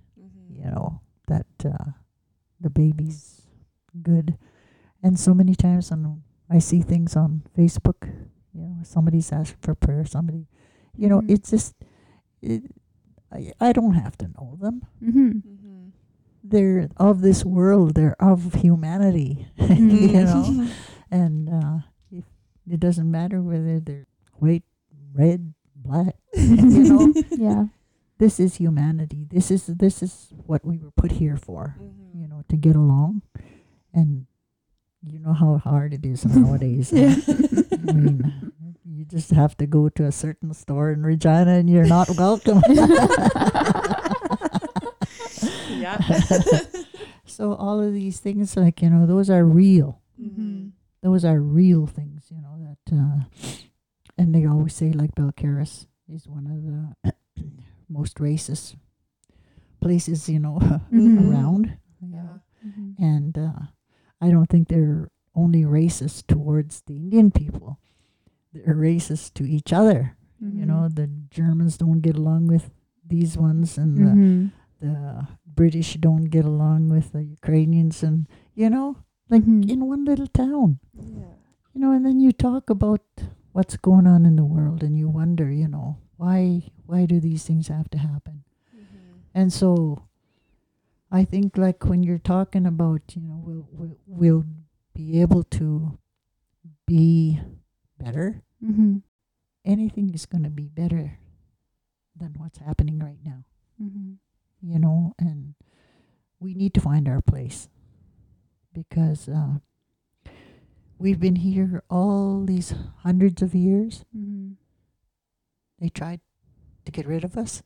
you 0.50 0.66
know 0.66 1.00
that 1.28 1.46
uh, 1.64 1.92
the 2.60 2.70
baby's 2.70 3.44
good 4.02 4.38
and 5.04 5.18
so 5.20 5.34
many 5.34 5.56
times 5.56 5.92
on 5.92 6.24
i 6.50 6.58
see 6.60 6.82
things 6.82 7.16
on 7.16 7.44
facebook 7.58 8.10
you 8.54 8.62
know 8.62 8.76
somebody's 8.84 9.32
asking 9.32 9.60
for 9.62 9.76
prayer 9.76 10.04
somebody 10.04 10.48
you 10.98 11.08
know 11.08 11.22
Mhm. 11.22 11.32
it's 11.32 11.52
just 11.52 11.76
it, 12.42 12.64
I, 13.32 13.54
I 13.62 13.72
don't 13.72 13.94
have 13.94 14.18
to 14.18 14.28
know 14.28 14.58
them 14.60 14.82
Mhm. 15.02 15.14
Mm-hmm. 15.14 15.57
They're 16.50 16.90
of 16.98 17.22
this 17.22 17.44
world. 17.46 17.96
They're 17.96 18.16
of 18.22 18.54
humanity. 18.56 19.48
you 19.58 20.24
know, 20.24 20.68
and 21.12 21.50
uh, 21.50 21.78
if 22.12 22.26
it 22.70 22.80
doesn't 22.80 23.10
matter 23.10 23.42
whether 23.42 23.80
they're 23.80 24.08
white, 24.34 24.64
red, 25.14 25.54
black. 25.76 26.16
you 26.34 26.84
know, 26.84 27.14
Yeah. 27.32 27.66
this 28.18 28.40
is 28.40 28.56
humanity. 28.56 29.26
This 29.30 29.52
is 29.52 29.68
this 29.68 30.02
is 30.04 30.30
what 30.46 30.64
we 30.66 30.78
were 30.78 30.92
put 30.92 31.14
here 31.14 31.38
for. 31.38 31.76
Mm-hmm. 31.80 32.22
You 32.22 32.28
know, 32.28 32.44
to 32.50 32.56
get 32.56 32.76
along, 32.76 33.22
and 33.94 34.26
you 35.04 35.20
know 35.20 35.34
how 35.34 35.58
hard 35.58 35.94
it 35.94 36.06
is 36.06 36.26
nowadays. 36.26 36.92
huh? 36.92 37.16
I 37.88 37.94
mean, 37.94 38.52
you 38.84 39.06
just 39.06 39.30
have 39.32 39.56
to 39.58 39.68
go 39.68 39.90
to 39.90 40.06
a 40.06 40.12
certain 40.12 40.54
store 40.54 40.92
in 40.92 41.04
Regina 41.04 41.52
and 41.62 41.70
you're 41.70 41.86
not 41.86 42.10
welcome. 42.18 42.62
Yeah. 45.88 46.62
so 47.26 47.54
all 47.54 47.80
of 47.82 47.94
these 47.94 48.20
things, 48.20 48.56
like 48.58 48.82
you 48.82 48.90
know, 48.90 49.06
those 49.06 49.30
are 49.30 49.44
real. 49.46 50.02
Mm-hmm. 50.22 50.70
Those 51.02 51.24
are 51.26 51.40
real 51.40 51.88
things. 51.88 52.28
You 52.30 52.42
know 52.42 52.58
that, 52.60 52.84
uh, 52.96 53.24
and 54.18 54.34
they 54.36 54.46
always 54.46 54.76
say 54.76 54.92
like 54.92 55.16
Balcarres 55.16 55.88
is 56.14 56.28
one 56.28 56.48
of 56.48 56.60
the 56.68 57.14
most 57.90 58.18
racist 58.18 58.76
places 59.80 60.28
you 60.28 60.40
know 60.40 60.60
Mhm. 60.92 61.32
around. 61.32 61.78
Yeah. 62.02 62.40
Mhm. 62.66 62.96
and 63.00 63.38
uh, 63.38 63.60
I 64.20 64.30
don't 64.32 64.48
think 64.50 64.68
they're 64.68 65.10
only 65.36 65.64
racist 65.64 66.26
towards 66.28 66.82
the 66.88 66.96
Indian 66.98 67.32
people. 67.32 67.80
They're 68.54 68.76
racist 68.76 69.34
to 69.36 69.46
each 69.46 69.72
other. 69.72 70.18
You 70.40 70.66
know, 70.68 70.88
the 70.88 71.10
Germans 71.32 71.78
don't 71.78 72.02
get 72.02 72.16
along 72.16 72.46
with 72.48 72.70
these 73.06 73.38
ones, 73.38 73.78
and 73.78 74.52
the. 74.80 75.28
British 75.58 75.96
don't 75.96 76.26
get 76.26 76.46
along 76.46 76.90
with 76.90 77.14
the 77.14 77.24
Ukrainians, 77.24 78.04
and 78.04 78.28
you 78.54 78.70
know, 78.70 78.98
like 79.28 79.42
Mhm. 79.44 79.66
in 79.68 79.88
one 79.88 80.06
little 80.06 80.28
town. 80.28 80.78
Yeah. 80.94 81.34
You 81.74 81.82
know, 81.82 81.92
and 81.94 82.06
then 82.06 82.20
you 82.20 82.32
talk 82.32 82.70
about 82.70 83.02
what's 83.54 83.76
going 83.78 84.06
on 84.06 84.24
in 84.30 84.36
the 84.36 84.46
world, 84.46 84.84
and 84.84 84.94
you 84.96 85.10
wonder, 85.10 85.50
you 85.52 85.68
know, 85.68 85.98
why 86.18 86.70
why 86.86 87.08
do 87.10 87.20
these 87.20 87.44
things 87.44 87.70
have 87.74 87.90
to 87.90 87.98
happen? 87.98 88.44
And 89.34 89.52
so 89.52 90.04
I 91.10 91.26
think 91.26 91.58
like 91.58 91.86
when 91.90 92.04
you're 92.04 92.22
talking 92.36 92.66
about, 92.68 93.16
you 93.16 93.22
know, 93.26 93.42
we'll, 93.44 93.66
we'll, 93.74 93.98
we'll 94.06 94.46
be 94.94 95.20
able 95.22 95.42
to 95.58 95.98
be 96.86 97.40
better, 97.98 98.44
Mhm. 98.64 99.02
anything 99.66 100.14
is 100.14 100.26
going 100.28 100.44
to 100.44 100.50
be 100.54 100.68
better 100.70 101.18
than 102.16 102.34
what's 102.38 102.58
happening 102.60 103.00
right 103.00 103.20
now, 103.26 103.44
Mhm. 103.82 104.18
You 104.62 104.80
know, 104.80 105.14
and 105.20 105.54
we 106.40 106.54
need 106.54 106.74
to 106.76 106.82
find 106.82 107.08
our 107.08 107.22
place 107.22 107.68
because 108.74 109.28
uh, 109.30 109.58
we've 111.00 111.20
been 111.20 111.38
here 111.38 111.84
all 111.90 112.44
these 112.46 112.74
hundreds 113.04 113.42
of 113.42 113.54
years. 113.56 114.06
Mhm. 114.16 114.56
They 115.80 115.90
tried 115.90 116.22
to 116.86 116.92
get 116.92 117.06
rid 117.08 117.24
of 117.24 117.38
us. 117.38 117.62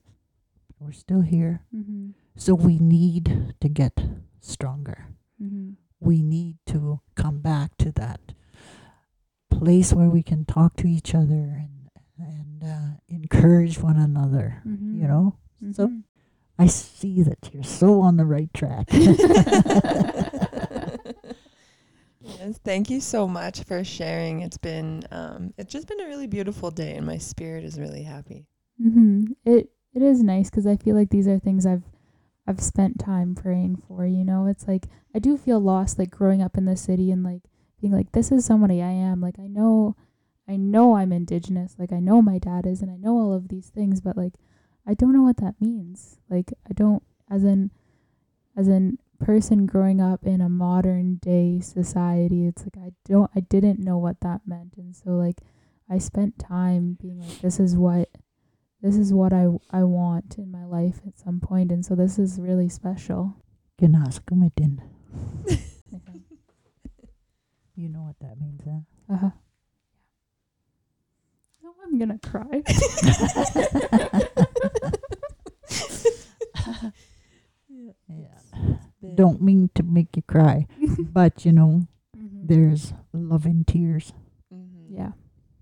We're 0.78 0.92
still 0.92 1.22
here. 1.22 1.64
Mhm. 1.74 2.14
So 2.36 2.54
we 2.54 2.78
need 2.78 3.54
to 3.60 3.68
get 3.68 4.00
stronger. 4.40 5.06
Mhm. 5.40 5.76
We 6.00 6.22
need 6.22 6.58
to 6.66 7.00
come 7.14 7.40
back 7.40 7.76
to 7.78 7.92
that 7.92 8.34
place 9.50 9.92
where 9.92 10.10
we 10.10 10.22
can 10.22 10.44
talk 10.44 10.76
to 10.76 10.88
each 10.88 11.14
other 11.14 11.56
and 11.60 11.68
and 12.18 12.62
uh, 12.64 12.90
encourage 13.08 13.80
one 13.82 13.96
another. 13.96 14.62
Mhm. 14.64 14.96
You 15.00 15.08
know, 15.08 15.36
so 15.72 15.88
Mhm. 15.88 16.02
I 16.62 16.66
see 16.66 17.22
that 17.22 17.50
you're 17.52 17.64
so 17.64 18.00
on 18.00 18.16
the 18.16 18.24
right 18.24 18.52
track. 18.54 18.86
yes, 22.20 22.60
thank 22.64 22.88
you 22.88 23.00
so 23.00 23.26
much 23.26 23.64
for 23.64 23.82
sharing. 23.82 24.42
It's 24.42 24.58
been 24.58 25.02
um 25.10 25.52
it's 25.58 25.72
just 25.72 25.88
been 25.88 26.00
a 26.00 26.06
really 26.06 26.28
beautiful 26.28 26.70
day 26.70 26.94
and 26.94 27.04
my 27.04 27.18
spirit 27.18 27.64
is 27.64 27.80
really 27.80 28.04
happy. 28.04 28.46
Mm-hmm. 28.80 29.32
It 29.44 29.70
it 29.92 30.02
is 30.02 30.22
nice 30.22 30.50
because 30.50 30.64
I 30.64 30.76
feel 30.76 30.94
like 30.94 31.10
these 31.10 31.26
are 31.26 31.40
things 31.40 31.66
I've 31.66 31.82
I've 32.46 32.60
spent 32.60 33.00
time 33.00 33.34
praying 33.34 33.82
for. 33.88 34.06
You 34.06 34.24
know, 34.24 34.46
it's 34.46 34.68
like 34.68 34.86
I 35.12 35.18
do 35.18 35.36
feel 35.36 35.58
lost, 35.58 35.98
like 35.98 36.12
growing 36.12 36.42
up 36.42 36.56
in 36.56 36.64
the 36.64 36.76
city 36.76 37.10
and 37.10 37.24
like 37.24 37.42
being 37.80 37.92
like, 37.92 38.12
this 38.12 38.30
is 38.30 38.44
somebody 38.44 38.80
I 38.80 38.90
am. 38.90 39.20
Like 39.20 39.40
I 39.40 39.48
know, 39.48 39.96
I 40.48 40.56
know 40.56 40.94
I'm 40.94 41.10
indigenous. 41.10 41.74
Like 41.76 41.90
I 41.92 41.98
know 41.98 42.22
my 42.22 42.38
dad 42.38 42.66
is, 42.66 42.82
and 42.82 42.90
I 42.90 42.96
know 42.96 43.18
all 43.18 43.32
of 43.32 43.48
these 43.48 43.68
things, 43.68 44.00
but 44.00 44.16
like 44.16 44.34
I 44.86 44.94
don't 44.94 45.12
know 45.12 45.22
what 45.22 45.38
that 45.38 45.54
means. 45.60 46.18
Like 46.28 46.52
I 46.68 46.72
don't, 46.72 47.02
as 47.30 47.44
in, 47.44 47.70
as 48.56 48.68
in 48.68 48.98
person 49.22 49.66
growing 49.66 50.00
up 50.00 50.24
in 50.24 50.40
a 50.40 50.48
modern 50.48 51.16
day 51.16 51.60
society. 51.60 52.46
It's 52.46 52.64
like 52.64 52.76
I 52.78 52.92
don't, 53.04 53.30
I 53.34 53.40
didn't 53.40 53.78
know 53.78 53.96
what 53.98 54.20
that 54.20 54.40
meant, 54.46 54.74
and 54.76 54.94
so 54.94 55.10
like 55.10 55.36
I 55.88 55.98
spent 55.98 56.38
time 56.38 56.98
being 57.00 57.20
like, 57.20 57.40
this 57.40 57.60
is 57.60 57.76
what 57.76 58.08
this 58.80 58.96
is 58.96 59.12
what 59.12 59.32
I 59.32 59.46
I 59.70 59.84
want 59.84 60.38
in 60.38 60.50
my 60.50 60.64
life 60.64 61.00
at 61.06 61.18
some 61.18 61.40
point, 61.40 61.70
and 61.70 61.84
so 61.84 61.94
this 61.94 62.18
is 62.18 62.38
really 62.40 62.68
special. 62.68 63.36
You 67.74 67.88
know 67.88 68.02
what 68.02 68.16
that 68.20 68.38
means, 68.38 68.60
huh? 68.64 68.80
Uh 69.12 69.16
huh. 69.16 69.30
No, 71.64 71.74
I'm 71.82 71.98
gonna 71.98 72.18
cry. 72.18 72.62
Yeah. 78.08 78.38
Don't 79.14 79.42
mean 79.42 79.70
to 79.74 79.82
make 79.82 80.14
you 80.16 80.22
cry, 80.22 80.66
but 80.98 81.44
you 81.44 81.52
know, 81.52 81.82
Mhm. 82.16 82.46
there's 82.46 82.92
love 83.12 83.46
in 83.46 83.64
tears. 83.64 84.12
Mm-hmm. 84.52 84.94
Yeah, 84.94 85.12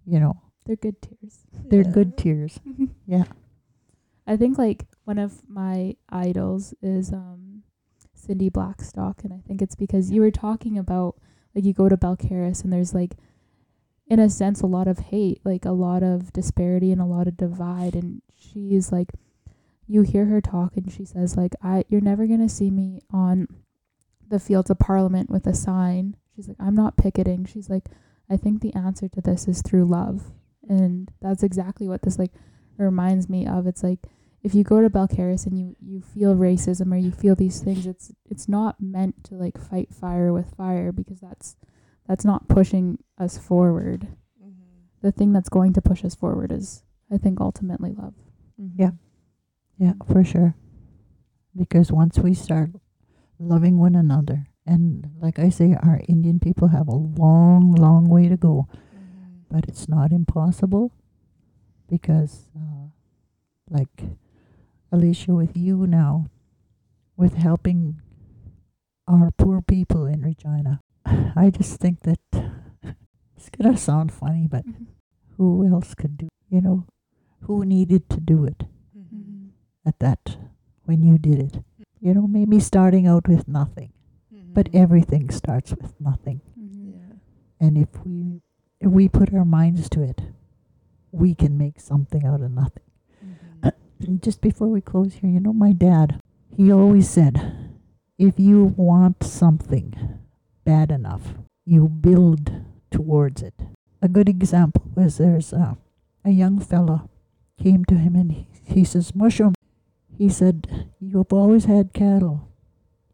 You 0.04 0.18
know, 0.20 0.40
they're 0.66 0.76
good 0.76 1.00
tears. 1.00 1.44
they're 1.70 1.84
good 1.84 2.16
tears. 2.16 2.58
Yeah. 3.06 3.24
I 4.26 4.36
think 4.36 4.58
like 4.58 4.86
one 5.04 5.18
of 5.18 5.48
my 5.48 5.96
idols 6.10 6.74
is 6.82 7.12
um 7.12 7.62
Cindy 8.14 8.48
Blackstock 8.50 9.24
and 9.24 9.32
I 9.32 9.40
think 9.46 9.62
it's 9.62 9.74
because 9.74 10.10
you 10.10 10.20
were 10.20 10.30
talking 10.30 10.76
about 10.78 11.16
like 11.54 11.64
you 11.64 11.72
go 11.72 11.88
to 11.88 11.96
Balcarres 11.96 12.62
and 12.62 12.72
there's 12.72 12.92
like 12.94 13.16
in 14.06 14.18
a 14.18 14.28
sense 14.28 14.60
a 14.60 14.66
lot 14.66 14.86
of 14.88 14.98
hate, 14.98 15.40
like 15.44 15.64
a 15.64 15.72
lot 15.72 16.02
of 16.02 16.32
disparity 16.32 16.92
and 16.92 17.00
a 17.00 17.06
lot 17.06 17.26
of 17.28 17.36
divide 17.36 17.94
and 17.94 18.20
she's 18.36 18.92
like 18.92 19.12
you 19.90 20.02
hear 20.02 20.26
her 20.26 20.40
talk 20.40 20.76
and 20.76 20.90
she 20.90 21.04
says 21.04 21.36
like 21.36 21.54
I 21.62 21.84
you're 21.88 22.00
never 22.00 22.26
going 22.26 22.40
to 22.40 22.48
see 22.48 22.70
me 22.70 23.00
on 23.10 23.48
the 24.28 24.38
fields 24.38 24.70
of 24.70 24.78
parliament 24.78 25.28
with 25.28 25.46
a 25.48 25.54
sign. 25.54 26.16
She's 26.34 26.46
like 26.46 26.56
I'm 26.60 26.76
not 26.76 26.96
picketing. 26.96 27.44
She's 27.44 27.68
like 27.68 27.86
I 28.30 28.36
think 28.36 28.60
the 28.60 28.72
answer 28.74 29.08
to 29.08 29.20
this 29.20 29.48
is 29.48 29.62
through 29.62 29.86
love. 29.86 30.30
And 30.68 31.10
that's 31.20 31.42
exactly 31.42 31.88
what 31.88 32.02
this 32.02 32.20
like 32.20 32.30
reminds 32.76 33.28
me 33.28 33.48
of. 33.48 33.66
It's 33.66 33.82
like 33.82 33.98
if 34.44 34.54
you 34.54 34.62
go 34.62 34.80
to 34.80 34.88
Balcarres 34.88 35.44
and 35.44 35.58
you 35.58 35.74
you 35.80 36.00
feel 36.00 36.36
racism 36.36 36.92
or 36.92 36.96
you 36.96 37.10
feel 37.10 37.34
these 37.34 37.60
things, 37.60 37.84
it's 37.84 38.12
it's 38.30 38.48
not 38.48 38.76
meant 38.80 39.24
to 39.24 39.34
like 39.34 39.58
fight 39.58 39.92
fire 39.92 40.32
with 40.32 40.54
fire 40.54 40.92
because 40.92 41.18
that's 41.18 41.56
that's 42.06 42.24
not 42.24 42.46
pushing 42.48 42.98
us 43.18 43.38
forward. 43.38 44.02
Mm-hmm. 44.40 45.02
The 45.02 45.10
thing 45.10 45.32
that's 45.32 45.48
going 45.48 45.72
to 45.72 45.82
push 45.82 46.04
us 46.04 46.14
forward 46.14 46.52
is 46.52 46.84
I 47.12 47.18
think 47.18 47.40
ultimately 47.40 47.92
love. 47.92 48.14
mm 48.60 48.70
Yeah. 48.76 48.90
Yeah, 49.80 49.94
for 50.06 50.22
sure. 50.24 50.56
Because 51.56 51.90
once 51.92 52.18
we 52.18 52.34
start 52.34 52.70
loving 53.38 53.78
one 53.78 53.96
another, 53.96 54.46
and 54.66 55.10
like 55.20 55.38
I 55.38 55.48
say, 55.50 55.74
our 55.82 56.00
Indian 56.08 56.40
people 56.40 56.68
have 56.68 56.88
a 56.88 56.94
long, 56.96 57.72
long 57.72 58.08
way 58.08 58.28
to 58.28 58.36
go, 58.36 58.68
but 59.50 59.66
it's 59.68 59.88
not 59.88 60.12
impossible 60.12 60.92
because, 61.88 62.50
uh, 62.56 62.88
like 63.70 64.04
Alicia, 64.92 65.34
with 65.34 65.56
you 65.56 65.86
now, 65.86 66.26
with 67.16 67.34
helping 67.34 68.00
our 69.08 69.30
poor 69.32 69.62
people 69.62 70.06
in 70.06 70.22
Regina, 70.22 70.80
I 71.06 71.50
just 71.50 71.80
think 71.80 72.02
that 72.02 72.20
it's 73.36 73.50
going 73.50 73.72
to 73.74 73.80
sound 73.80 74.12
funny, 74.12 74.48
but 74.50 74.64
who 75.38 75.66
else 75.66 75.94
could 75.94 76.18
do, 76.18 76.28
you 76.50 76.60
know, 76.60 76.86
who 77.42 77.64
needed 77.64 78.08
to 78.10 78.20
do 78.20 78.44
it? 78.44 78.64
Mm-hmm. 79.92 80.06
at 80.06 80.24
that 80.26 80.36
when 80.84 81.02
you 81.02 81.18
did 81.18 81.38
it. 81.38 81.62
You 82.00 82.14
know, 82.14 82.26
maybe 82.26 82.60
starting 82.60 83.06
out 83.06 83.28
with 83.28 83.46
nothing, 83.46 83.92
but 84.30 84.68
everything 84.72 85.30
starts 85.30 85.70
with 85.72 86.00
nothing. 86.00 86.40
Mm-hmm. 86.58 86.90
yeah. 86.90 87.14
And 87.60 87.76
if 87.76 87.88
we 88.04 88.42
if 88.80 88.90
we 88.90 89.08
put 89.08 89.34
our 89.34 89.44
minds 89.44 89.88
to 89.90 90.02
it, 90.02 90.22
we 91.12 91.34
can 91.34 91.58
make 91.58 91.80
something 91.80 92.24
out 92.24 92.40
of 92.40 92.50
nothing. 92.50 92.84
And 94.00 94.22
just 94.22 94.40
before 94.40 94.68
we 94.68 94.80
close 94.80 95.14
here, 95.14 95.28
you 95.28 95.40
know, 95.40 95.52
my 95.52 95.72
dad, 95.72 96.20
he 96.56 96.72
always 96.72 97.10
said, 97.10 97.54
if 98.16 98.40
you 98.40 98.72
want 98.76 99.22
something 99.22 100.18
bad 100.64 100.90
enough, 100.90 101.34
you 101.66 101.88
build 101.88 102.50
towards 102.90 103.42
it. 103.42 103.54
A 104.00 104.08
good 104.08 104.28
example 104.28 104.82
was 104.94 105.18
there's 105.18 105.52
a, 105.52 105.76
a 106.24 106.30
young 106.30 106.58
fellow 106.60 107.10
came 107.62 107.84
to 107.84 107.96
him 107.96 108.16
and 108.16 108.32
he, 108.32 108.48
he 108.64 108.84
says, 108.84 109.12
Moshum, 109.12 109.52
he 110.20 110.28
said, 110.28 110.90
you 111.00 111.16
have 111.16 111.32
always 111.32 111.64
had 111.64 111.94
cattle. 111.94 112.46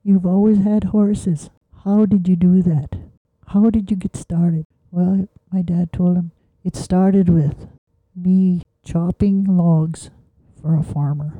You've 0.03 0.27
always 0.27 0.59
had 0.59 0.83
horses. 0.91 1.51
How 1.85 2.05
did 2.05 2.27
you 2.27 2.35
do 2.35 2.63
that? 2.63 2.97
How 3.47 3.71
did 3.71 3.93
you 3.93 3.97
get 3.97 4.17
started? 4.17 4.67
Well, 4.91 5.29
my 5.53 5.63
dad 5.63 5.93
told 5.93 6.17
him 6.17 6.33
it 6.65 6.75
started 6.75 7.29
with 7.29 7.69
me 8.17 8.63
chopping 8.85 9.45
logs 9.45 10.11
for 10.61 10.75
a 10.75 10.83
farmer. 10.83 11.33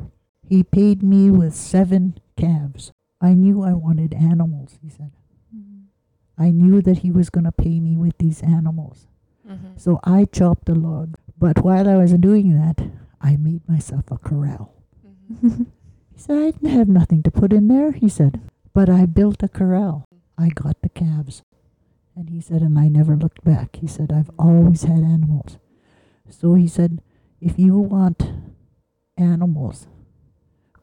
He 0.49 0.63
paid 0.63 1.03
me 1.03 1.33
with 1.33 1.57
seven 1.57 2.17
calves. 2.37 2.93
I 3.21 3.35
knew 3.35 3.65
I 3.65 3.73
wanted 3.73 4.15
animals, 4.15 4.79
he 4.81 4.89
said. 4.89 5.11
I 6.39 6.53
knew 6.53 6.81
that 6.81 6.99
he 6.99 7.11
was 7.11 7.29
going 7.29 7.43
to 7.43 7.51
pay 7.51 7.81
me 7.81 7.97
with 7.97 8.17
these 8.19 8.41
animals. 8.41 9.09
Mm-hmm. 9.45 9.79
So 9.79 9.99
I 10.05 10.27
chopped 10.27 10.69
a 10.69 10.75
log. 10.75 11.17
But 11.37 11.65
while 11.65 11.89
I 11.89 11.97
was 11.97 12.13
doing 12.13 12.55
that, 12.55 12.89
I 13.21 13.37
made 13.37 13.69
myself 13.69 14.05
a 14.13 14.19
corral. 14.19 14.76
He 15.29 15.67
said, 16.17 16.39
I 16.39 16.51
didn't 16.51 16.71
have 16.71 16.89
nothing 16.89 17.23
to 17.25 17.31
put 17.31 17.53
in 17.53 17.69
there, 17.69 17.93
he 17.93 18.09
said, 18.09 18.41
but 18.73 18.89
I 18.89 19.07
built 19.07 19.43
a 19.43 19.49
corral. 19.49 20.05
I 20.39 20.49
got 20.49 20.81
the 20.83 20.89
calves. 20.89 21.43
And 22.15 22.31
he 22.31 22.41
said, 22.41 22.63
and 22.63 22.79
I 22.79 22.89
never 22.89 23.17
looked 23.17 23.45
back. 23.45 23.77
He 23.77 23.87
said, 23.87 24.13
I've 24.13 24.31
always 24.39 24.85
had 24.85 24.99
animals. 24.99 25.59
So 26.31 26.55
he 26.55 26.67
said, 26.67 27.03
if 27.41 27.59
you 27.59 27.77
want 27.77 28.33
animals, 29.19 29.87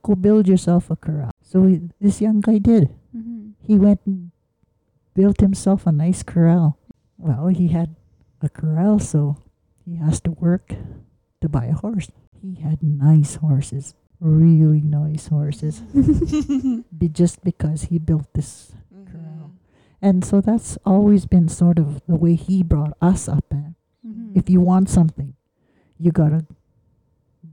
go 0.04 0.16
build 0.16 0.48
yourself 0.48 0.90
a 0.92 0.96
corral. 0.96 1.32
So 1.42 1.66
he, 1.66 1.82
this 2.00 2.22
young 2.22 2.42
guy 2.42 2.60
did. 2.60 2.90
Mm-hmm. 3.16 3.52
He 3.66 3.80
went 3.80 4.02
and 4.06 4.32
built 5.16 5.42
himself 5.42 5.88
a 5.88 5.92
nice 5.92 6.22
corral. 6.22 6.78
Well, 7.18 7.48
he 7.48 7.70
had 7.70 7.96
a 8.42 8.50
corral, 8.50 9.00
so 9.00 9.38
he 9.86 9.96
has 9.96 10.20
to 10.22 10.32
work 10.32 10.76
to 11.42 11.50
buy 11.50 11.66
a 11.66 11.74
horse. 11.74 12.12
He 12.42 12.56
had 12.62 12.84
nice 12.84 13.36
horses, 13.36 13.96
really 14.24 14.82
nice 14.82 15.28
horses, 15.28 15.82
be 16.98 17.10
just 17.10 17.44
because 17.44 17.84
he 17.84 18.00
built 18.00 18.28
this 18.34 18.72
corral. 19.12 19.52
And 20.02 20.24
so 20.24 20.40
that's 20.42 20.78
always 20.86 21.26
been 21.26 21.48
sort 21.50 21.78
of 21.78 22.02
the 22.08 22.16
way 22.16 22.36
he 22.36 22.64
brought 22.64 22.96
us 23.02 23.28
up. 23.28 23.46
Eh? 23.52 23.76
Mm-hmm. 24.08 24.32
If 24.40 24.50
you 24.50 24.62
want 24.62 24.90
something, 24.90 25.36
you 26.00 26.12
gotta 26.12 26.46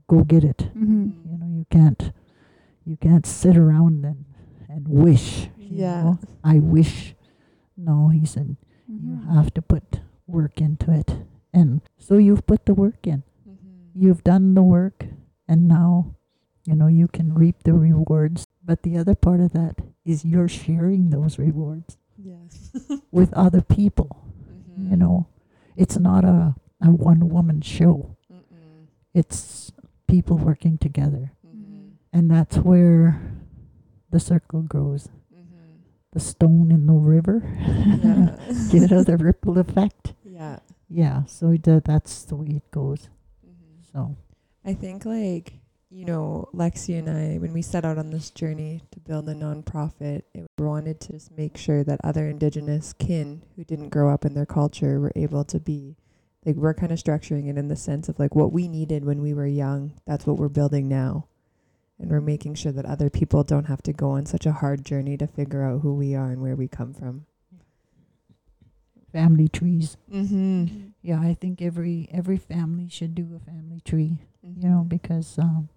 go 0.06 0.22
get 0.22 0.44
it. 0.44 0.58
Mm-hmm. 0.58 1.10
You 1.30 1.38
know, 1.38 1.46
you 1.46 1.66
can't 1.70 2.12
you 2.84 2.96
can't 2.96 3.26
sit 3.26 3.56
around 3.56 4.04
and 4.04 4.24
and 4.68 4.86
wish. 4.88 5.48
Yeah. 5.58 6.02
know. 6.02 6.18
I 6.44 6.58
wish. 6.60 7.14
No, 7.76 8.08
he 8.08 8.24
said 8.24 8.56
you 8.56 8.56
Mm-hmm. 8.90 9.34
have 9.34 9.54
to 9.54 9.62
put 9.62 10.00
work 10.26 10.60
into 10.60 10.90
it. 10.92 11.22
And 11.54 11.80
so 11.96 12.16
you've 12.18 12.44
put 12.46 12.66
the 12.66 12.74
work 12.74 13.06
in. 13.06 13.22
Mm-hmm. 13.48 13.94
You've 13.94 14.24
done 14.24 14.54
the 14.54 14.62
work 14.62 15.06
and 15.46 15.68
now 15.68 16.16
you 16.64 16.74
know 16.76 16.86
you 16.86 17.08
can 17.08 17.34
reap 17.34 17.62
the 17.64 17.72
rewards. 17.72 18.46
But 18.64 18.82
the 18.82 18.96
other 18.98 19.14
part 19.14 19.40
of 19.40 19.52
that 19.52 19.76
is 20.04 20.24
you're 20.24 20.48
sharing 20.48 21.10
those 21.10 21.38
rewards 21.38 21.96
Yeah. 22.16 22.36
with 23.10 23.32
other 23.34 23.62
people. 23.62 24.24
Mm-hmm. 24.44 24.90
You 24.90 24.96
know, 24.96 25.26
it's 25.76 25.98
not 25.98 26.24
a, 26.24 26.54
a 26.82 26.90
one 26.90 27.28
woman 27.30 27.62
show. 27.62 28.16
Mm-mm. 28.32 28.86
It's 29.14 29.72
people 30.06 30.36
working 30.36 30.78
together. 30.78 31.32
Mm-hmm. 31.46 31.88
And 32.12 32.30
that's 32.30 32.58
where 32.58 33.20
the 34.10 34.20
circle 34.20 34.62
grows. 34.62 35.08
Mm-hmm. 35.34 35.80
The 36.12 36.20
stone 36.20 36.70
in 36.70 36.86
the 36.86 36.92
river. 36.92 37.42
Yeah. 37.66 38.36
Get 38.70 38.92
out 38.92 39.06
the 39.06 39.16
ripple 39.16 39.58
effect. 39.58 40.14
yeah. 40.24 40.58
Yeah, 40.92 41.24
so 41.26 41.54
that, 41.56 41.84
that's 41.84 42.24
the 42.24 42.34
way 42.34 42.48
it 42.56 42.70
goes. 42.72 43.08
Mm-hmm. 43.46 43.82
So, 43.92 44.16
I 44.64 44.74
think 44.74 45.04
like 45.06 45.54
you 45.90 46.04
know 46.04 46.48
Lexi 46.54 46.98
and 46.98 47.10
I 47.10 47.38
when 47.38 47.52
we 47.52 47.62
set 47.62 47.84
out 47.84 47.98
on 47.98 48.10
this 48.10 48.30
journey 48.30 48.82
to 48.92 49.00
build 49.00 49.28
a 49.28 49.34
nonprofit, 49.34 50.22
it, 50.34 50.46
we 50.58 50.64
wanted 50.64 51.00
to 51.00 51.12
just 51.12 51.36
make 51.36 51.56
sure 51.56 51.82
that 51.84 52.00
other 52.04 52.28
indigenous 52.28 52.92
kin 52.92 53.42
who 53.56 53.64
didn't 53.64 53.90
grow 53.90 54.12
up 54.12 54.24
in 54.24 54.34
their 54.34 54.46
culture 54.46 55.00
were 55.00 55.12
able 55.16 55.44
to 55.44 55.58
be 55.58 55.96
like 56.44 56.56
we're 56.56 56.74
kind 56.74 56.92
of 56.92 56.98
structuring 56.98 57.48
it 57.48 57.58
in 57.58 57.68
the 57.68 57.76
sense 57.76 58.08
of 58.08 58.18
like 58.18 58.34
what 58.34 58.52
we 58.52 58.68
needed 58.68 59.04
when 59.04 59.20
we 59.20 59.34
were 59.34 59.46
young, 59.46 59.92
that's 60.06 60.26
what 60.26 60.38
we're 60.38 60.48
building 60.48 60.88
now. 60.88 61.26
And 61.98 62.10
we're 62.10 62.22
making 62.22 62.54
sure 62.54 62.72
that 62.72 62.86
other 62.86 63.10
people 63.10 63.42
don't 63.44 63.66
have 63.66 63.82
to 63.82 63.92
go 63.92 64.12
on 64.12 64.24
such 64.24 64.46
a 64.46 64.52
hard 64.52 64.84
journey 64.86 65.18
to 65.18 65.26
figure 65.26 65.62
out 65.62 65.82
who 65.82 65.92
we 65.94 66.14
are 66.14 66.30
and 66.30 66.40
where 66.40 66.56
we 66.56 66.66
come 66.66 66.94
from. 66.94 67.26
family 69.12 69.48
trees. 69.48 69.96
Mm-hmm. 70.10 70.88
Yeah, 71.02 71.20
I 71.20 71.34
think 71.34 71.60
every 71.60 72.08
every 72.12 72.38
family 72.38 72.88
should 72.88 73.14
do 73.14 73.34
a 73.36 73.40
family 73.50 73.80
tree, 73.80 74.18
you 74.42 74.68
know, 74.68 74.84
because 74.86 75.38
um 75.38 75.68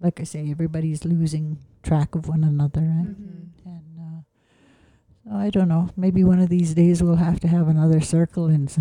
like 0.00 0.20
I 0.20 0.24
say 0.24 0.50
everybody's 0.50 1.04
losing 1.04 1.58
track 1.82 2.14
of 2.14 2.28
one 2.28 2.44
another 2.44 2.80
right? 2.80 3.08
Mm-hmm. 3.08 3.53
I 5.32 5.48
don't 5.48 5.68
know, 5.68 5.88
maybe 5.96 6.22
one 6.22 6.38
of 6.38 6.50
these 6.50 6.74
days 6.74 7.02
we'll 7.02 7.16
have 7.16 7.40
to 7.40 7.48
have 7.48 7.68
another 7.68 8.00
circle 8.02 8.44
and 8.46 8.68
s- 8.68 8.78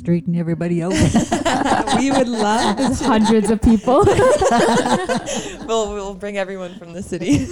straighten 0.00 0.34
everybody 0.34 0.82
out. 0.82 0.92
we 1.98 2.10
would 2.10 2.26
love 2.26 2.76
There's 2.78 3.00
hundreds 3.00 3.48
of 3.48 3.62
people. 3.62 4.02
we'll 5.66 5.92
we'll 5.94 6.14
bring 6.14 6.36
everyone 6.36 6.74
from 6.78 6.92
the 6.94 7.02
city. 7.02 7.46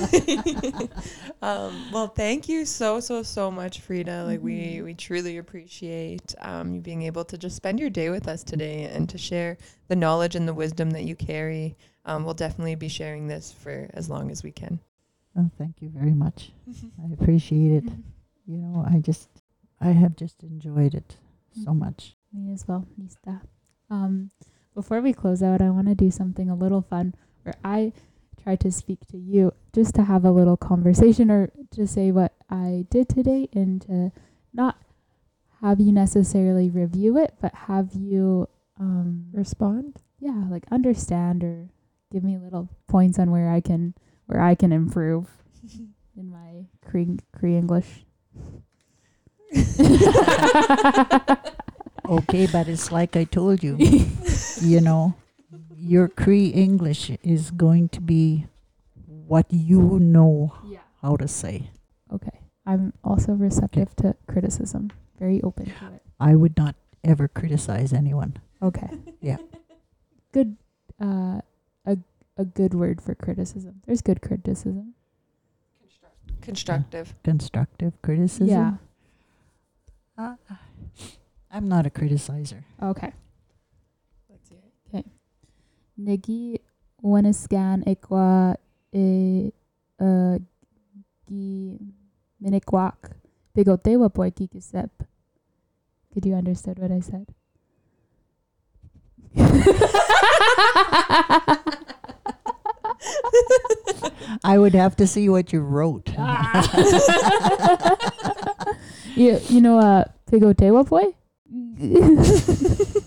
um, 1.40 1.86
well, 1.92 2.08
thank 2.08 2.48
you 2.48 2.64
so 2.64 2.98
so 3.00 3.22
so 3.22 3.48
much, 3.50 3.86
Freda. 3.86 4.26
Like 4.26 4.42
we 4.42 4.82
we 4.82 4.94
truly 4.94 5.38
appreciate 5.38 6.34
um, 6.40 6.74
you 6.74 6.80
being 6.80 7.02
able 7.02 7.24
to 7.26 7.38
just 7.38 7.54
spend 7.56 7.78
your 7.78 7.90
day 7.90 8.10
with 8.10 8.26
us 8.26 8.42
today 8.42 8.84
and 8.92 9.08
to 9.10 9.18
share 9.18 9.56
the 9.86 9.96
knowledge 9.96 10.34
and 10.34 10.48
the 10.48 10.54
wisdom 10.54 10.90
that 10.90 11.04
you 11.04 11.14
carry. 11.14 11.76
Um, 12.04 12.24
we'll 12.24 12.34
definitely 12.34 12.74
be 12.74 12.88
sharing 12.88 13.28
this 13.28 13.52
for 13.52 13.88
as 13.94 14.10
long 14.10 14.32
as 14.32 14.42
we 14.42 14.50
can. 14.50 14.80
oh, 15.38 15.48
thank 15.58 15.76
you 15.80 15.90
very 15.94 16.12
much. 16.12 16.50
I 16.68 17.12
appreciate 17.12 17.84
it. 17.84 17.92
You 18.46 18.58
know, 18.58 18.84
I 18.88 18.98
just 18.98 19.28
I 19.80 19.88
have 19.90 20.16
just 20.16 20.42
enjoyed 20.42 20.94
it 20.94 21.16
so 21.64 21.74
much. 21.74 22.16
Me 22.32 22.52
as 22.52 22.66
well, 22.66 22.86
Nista. 23.00 23.40
Um, 23.90 24.30
before 24.74 25.00
we 25.00 25.12
close 25.12 25.42
out, 25.42 25.60
I 25.60 25.70
want 25.70 25.88
to 25.88 25.94
do 25.94 26.10
something 26.10 26.48
a 26.48 26.54
little 26.54 26.82
fun 26.82 27.14
where 27.42 27.54
I 27.64 27.92
try 28.42 28.56
to 28.56 28.72
speak 28.72 29.06
to 29.08 29.18
you 29.18 29.52
just 29.72 29.94
to 29.96 30.02
have 30.04 30.24
a 30.24 30.30
little 30.30 30.56
conversation 30.56 31.30
or 31.30 31.50
to 31.72 31.86
say 31.86 32.10
what 32.10 32.32
I 32.50 32.86
did 32.90 33.08
today 33.08 33.48
and 33.52 33.80
to 33.82 34.12
not 34.52 34.78
have 35.60 35.78
you 35.78 35.92
necessarily 35.92 36.70
review 36.70 37.16
it, 37.18 37.34
but 37.40 37.54
have 37.54 37.94
you, 37.94 38.48
um, 38.80 39.26
Respond. 39.32 40.00
yeah, 40.18 40.44
like 40.50 40.64
understand 40.72 41.44
or 41.44 41.68
give 42.10 42.24
me 42.24 42.36
little 42.38 42.68
points 42.88 43.18
on 43.18 43.30
where 43.30 43.50
I 43.50 43.60
can 43.60 43.94
where 44.26 44.40
I 44.40 44.54
can 44.54 44.72
improve 44.72 45.28
in 46.16 46.30
my 46.30 46.66
Cree 46.84 47.18
Cree 47.36 47.56
English. 47.56 48.04
Okay, 52.12 52.46
but 52.50 52.68
it's 52.68 52.90
like 52.90 53.16
I 53.16 53.24
told 53.24 53.62
you, 53.62 53.76
you 54.60 54.80
know, 54.80 55.14
your 55.76 56.08
Cree 56.08 56.48
English 56.48 57.10
is 57.22 57.50
going 57.50 57.88
to 57.90 58.00
be 58.00 58.46
what 59.06 59.46
you 59.50 59.98
know 60.00 60.52
yeah. 60.66 60.80
how 61.00 61.16
to 61.16 61.28
say. 61.28 61.70
Okay. 62.12 62.40
I'm 62.66 62.92
also 63.04 63.32
receptive 63.32 63.94
to 63.96 64.16
criticism. 64.26 64.90
Very 65.18 65.40
open 65.42 65.66
to 65.66 65.94
it. 65.94 66.02
I 66.18 66.34
would 66.34 66.56
not 66.56 66.74
ever 67.04 67.28
criticize 67.28 67.92
anyone. 67.92 68.38
Okay. 68.62 68.88
Yeah. 69.22 69.36
Good 70.32 70.56
uh 71.00 71.42
a 71.86 71.96
a 72.36 72.44
good 72.44 72.74
word 72.74 73.00
for 73.00 73.14
criticism. 73.14 73.82
There's 73.86 74.02
good 74.02 74.20
criticism. 74.20 74.94
Constructive. 76.42 77.14
Constructive 77.22 77.92
criticism. 78.02 78.48
Yeah. 78.48 78.74
Uh, 80.18 80.34
I'm 81.50 81.68
not 81.68 81.86
a 81.86 81.90
criticizer. 81.90 82.64
Okay. 82.82 83.12
Let's 84.28 84.48
hear 84.50 84.58
it. 84.92 85.06
Negi 85.98 86.58
waniscan 87.02 87.84
equa 87.86 88.56
e 88.92 89.52
uh 90.00 90.38
gi 91.28 91.78
minikwak 92.42 93.10
bigote 93.54 93.96
wapoiki 93.96 94.48
kisep. 94.48 94.90
Could 96.12 96.26
you 96.26 96.34
understand 96.34 96.78
what 96.78 96.90
I 96.90 97.00
said? 97.00 97.26
I 104.44 104.58
would 104.58 104.74
have 104.74 104.96
to 104.96 105.06
see 105.06 105.28
what 105.28 105.52
you 105.52 105.60
wrote. 105.60 106.08
you 109.16 109.38
you 109.48 109.60
know 109.60 109.78
uh 109.78 110.04
Pigotewa 110.30 110.88
boy? 110.88 111.14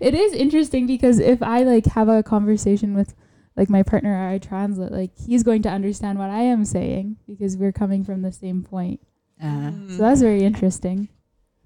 it 0.00 0.14
is 0.14 0.32
interesting 0.32 0.86
because 0.86 1.18
if 1.18 1.42
I 1.42 1.62
like 1.64 1.86
have 1.86 2.08
a 2.08 2.22
conversation 2.22 2.94
with 2.94 3.14
like 3.56 3.68
my 3.68 3.82
partner 3.82 4.14
or 4.14 4.28
I 4.28 4.38
translate, 4.38 4.92
like 4.92 5.10
he's 5.18 5.42
going 5.42 5.62
to 5.62 5.68
understand 5.68 6.18
what 6.18 6.30
I 6.30 6.42
am 6.42 6.64
saying 6.64 7.16
because 7.26 7.56
we're 7.56 7.72
coming 7.72 8.04
from 8.04 8.22
the 8.22 8.32
same 8.32 8.62
point. 8.62 9.00
Uh, 9.42 9.72
So 9.88 9.96
that's 9.98 10.20
very 10.20 10.44
interesting. 10.44 11.08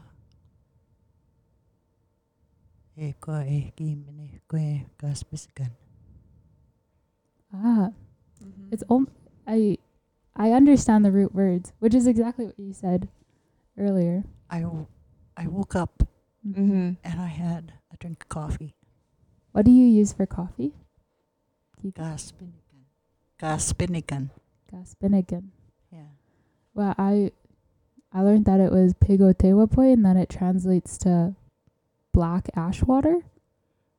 E 2.96 3.14
ko 3.20 3.40
e 3.40 3.72
kimene 3.76 4.40
ko 4.46 4.56
e 4.60 4.84
kaspisikan. 5.00 5.72
Ah, 7.52 7.92
Mhm. 8.40 8.68
it's 8.72 8.84
om- 8.88 9.08
I 9.46 9.78
I 10.36 10.52
understand 10.52 11.04
the 11.04 11.12
root 11.12 11.34
words, 11.34 11.72
which 11.80 11.94
is 11.94 12.06
exactly 12.06 12.46
what 12.46 12.58
you 12.58 12.72
said 12.72 13.08
earlier. 13.76 14.24
I, 14.48 14.60
w- 14.60 14.86
I 15.36 15.46
woke 15.46 15.74
up 15.76 16.04
Mm-hmm. 16.44 16.96
and 17.04 17.16
I 17.20 17.28
had 17.28 17.72
a 17.92 17.96
drink 17.96 18.24
of 18.24 18.28
coffee. 18.28 18.74
What 19.52 19.64
do 19.64 19.70
you 19.70 19.84
use 19.86 20.12
for 20.12 20.26
coffee? 20.26 20.72
Kaspinikan. 21.82 22.84
Kaspinikan. 23.38 24.30
Gaspinigan. 24.72 25.50
Yeah. 25.92 26.16
Well, 26.74 26.94
I 26.98 27.32
I 28.14 28.22
learned 28.22 28.44
that 28.44 28.60
it 28.60 28.70
was 28.72 28.94
pigotewapoy 28.94 29.92
and 29.92 30.04
that 30.04 30.16
it 30.16 30.28
translates 30.28 30.98
to 30.98 31.34
black 32.12 32.48
ash 32.54 32.82
water 32.82 33.22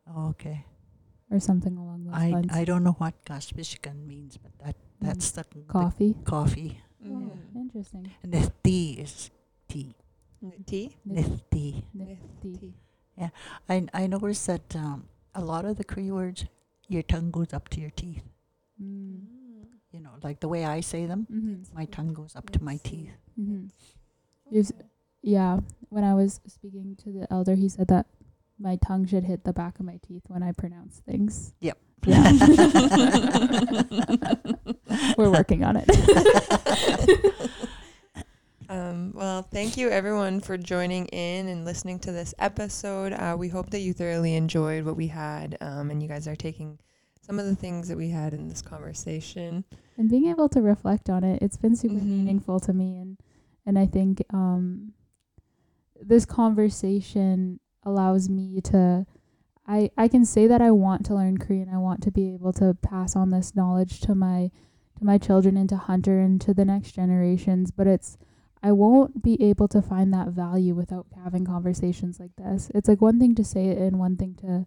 Oh, 0.07 0.29
okay. 0.29 0.65
or 1.31 1.39
something 1.39 1.77
along 1.77 2.05
those 2.05 2.13
I, 2.13 2.29
lines. 2.29 2.51
I 2.53 2.63
don't 2.65 2.83
know 2.83 2.93
what 2.99 3.13
kaspisikan 3.25 4.05
means, 4.05 4.37
but 4.37 4.51
that 4.63 4.75
that's 5.01 5.31
the, 5.31 5.45
the 5.55 5.61
Coffee. 5.67 6.15
coffee. 6.23 6.81
Mm-hmm. 7.03 7.27
Oh, 7.27 7.37
interesting. 7.55 8.11
And 8.21 8.33
the 8.33 8.51
tea 8.63 8.99
is 9.01 9.31
tea. 9.67 9.95
Tea. 10.65 10.95
Nif- 11.07 11.15
Nifty. 11.15 11.85
nifty. 11.93 12.73
I 13.69 13.87
I 13.93 14.07
noticed 14.07 14.45
that 14.47 14.75
um, 14.75 15.07
a 15.33 15.41
lot 15.41 15.63
of 15.65 15.77
the 15.77 15.83
Cree 15.83 16.11
words, 16.11 16.45
your 16.87 17.01
tongue 17.01 17.31
goes 17.31 17.53
up 17.53 17.69
to 17.69 17.79
your 17.81 17.89
teeth. 17.91 18.23
Mm. 18.81 19.21
You 19.91 19.99
know, 20.01 20.11
like 20.21 20.39
the 20.41 20.47
way 20.49 20.65
I 20.65 20.81
say 20.81 21.05
them, 21.05 21.27
Mm-hmm. 21.31 21.75
my 21.75 21.85
tongue 21.85 22.13
goes 22.13 22.35
up 22.35 22.49
to 22.51 22.63
my 22.63 22.77
teeth. 22.83 23.11
Mm-hmm. 23.39 23.67
Yeah, 25.21 25.59
when 25.89 26.03
I 26.03 26.13
was 26.13 26.41
speaking 26.47 26.95
to 27.03 27.11
the 27.11 27.27
elder, 27.31 27.55
he 27.55 27.69
said 27.69 27.87
that 27.87 28.07
my 28.59 28.75
tongue 28.77 29.05
should 29.07 29.23
hit 29.23 29.43
the 29.45 29.53
back 29.53 29.79
of 29.79 29.85
my 29.85 29.99
teeth 30.05 30.23
when 30.27 30.43
I 30.43 30.51
pronounce 30.51 30.99
things. 30.99 31.53
Yep. 31.61 31.77
Yeah. 32.05 32.31
We're 35.17 35.29
working 35.31 35.63
on 35.63 35.77
it. 35.77 35.89
Um, 38.69 39.11
well, 39.13 39.43
thank 39.43 39.75
you 39.77 39.89
everyone 39.89 40.39
for 40.39 40.57
joining 40.57 41.05
in 41.07 41.47
and 41.47 41.63
listening 41.63 41.99
to 41.99 42.11
this 42.11 42.33
episode. 42.39 43.13
Uh, 43.13 43.35
we 43.37 43.47
hope 43.49 43.69
that 43.69 43.81
you 43.81 43.93
thoroughly 43.93 44.35
enjoyed 44.35 44.83
what 44.85 44.95
we 44.95 45.05
had, 45.07 45.57
um, 45.61 45.91
and 45.91 46.01
you 46.01 46.07
guys 46.09 46.27
are 46.27 46.35
taking 46.35 46.79
some 47.21 47.37
of 47.39 47.45
the 47.45 47.55
things 47.55 47.87
that 47.89 47.97
we 47.97 48.09
had 48.09 48.33
in 48.33 48.47
this 48.47 48.61
conversation. 48.63 49.63
and 49.97 50.09
being 50.09 50.25
able 50.27 50.49
to 50.49 50.59
reflect 50.61 51.07
on 51.09 51.23
it, 51.23 51.43
it's 51.43 51.57
been 51.57 51.75
super 51.75 51.95
Mhm. 51.95 52.03
meaningful 52.05 52.59
to 52.61 52.73
me, 52.73 52.97
and 52.97 53.17
and 53.65 53.77
I 53.77 53.85
think 53.85 54.23
um, 54.31 54.93
this 56.01 56.25
conversation 56.25 57.59
allows 57.83 58.29
me 58.29 58.61
to. 58.65 59.05
I, 59.65 59.91
I 59.97 60.09
can 60.09 60.25
say 60.25 60.45
that 60.47 60.61
I 60.61 60.71
want 60.71 61.05
to 61.05 61.15
learn 61.15 61.37
Korean. 61.37 61.69
I 61.69 61.77
want 61.77 62.03
to 62.03 62.11
be 62.11 62.33
able 62.33 62.51
to 62.53 62.73
pass 62.73 63.15
on 63.15 63.29
this 63.29 63.55
knowledge 63.55 64.01
to 64.01 64.13
my 64.13 64.51
to 64.99 65.05
my 65.05 65.17
children 65.17 65.55
and 65.55 65.69
to 65.69 65.77
Hunter 65.77 66.19
and 66.19 66.39
to 66.41 66.53
the 66.53 66.65
next 66.65 66.91
generations, 66.91 67.71
but 67.71 67.87
it's 67.87 68.17
I 68.61 68.71
won't 68.71 69.21
be 69.21 69.41
able 69.41 69.67
to 69.69 69.81
find 69.81 70.13
that 70.13 70.29
value 70.29 70.73
without 70.73 71.05
having 71.23 71.45
conversations 71.45 72.19
like 72.19 72.35
this. 72.37 72.71
It's 72.73 72.87
like 72.87 73.01
one 73.01 73.19
thing 73.19 73.35
to 73.35 73.43
say 73.43 73.67
it 73.67 73.77
and 73.77 73.99
one 73.99 74.15
thing 74.17 74.35
to 74.41 74.65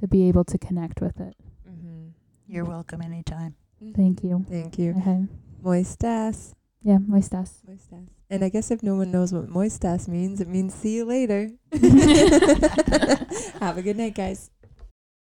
to 0.00 0.08
be 0.08 0.28
able 0.28 0.44
to 0.44 0.58
connect 0.58 1.00
with 1.00 1.20
it. 1.20 1.36
Mm-hmm. 1.68 2.08
You're 2.48 2.64
welcome 2.64 3.02
anytime. 3.02 3.54
Thank 3.94 4.22
you. 4.24 4.44
Thank 4.48 4.78
you. 4.78 4.94
Okay. 4.98 5.26
Moistas. 5.62 6.54
Yeah, 6.82 6.98
my 6.98 7.20
stas. 7.20 7.62
Moistas. 7.68 8.08
And 8.34 8.42
I 8.42 8.48
guess 8.48 8.72
if 8.72 8.82
no 8.82 8.96
one 8.96 9.12
knows 9.12 9.32
what 9.32 9.46
moistas 9.46 10.08
means, 10.08 10.40
it 10.40 10.48
means 10.48 10.74
see 10.74 10.96
you 10.96 11.04
later. 11.04 11.52
Have 13.60 13.78
a 13.78 13.80
good 13.80 13.96
night, 13.96 14.16
guys. 14.16 14.50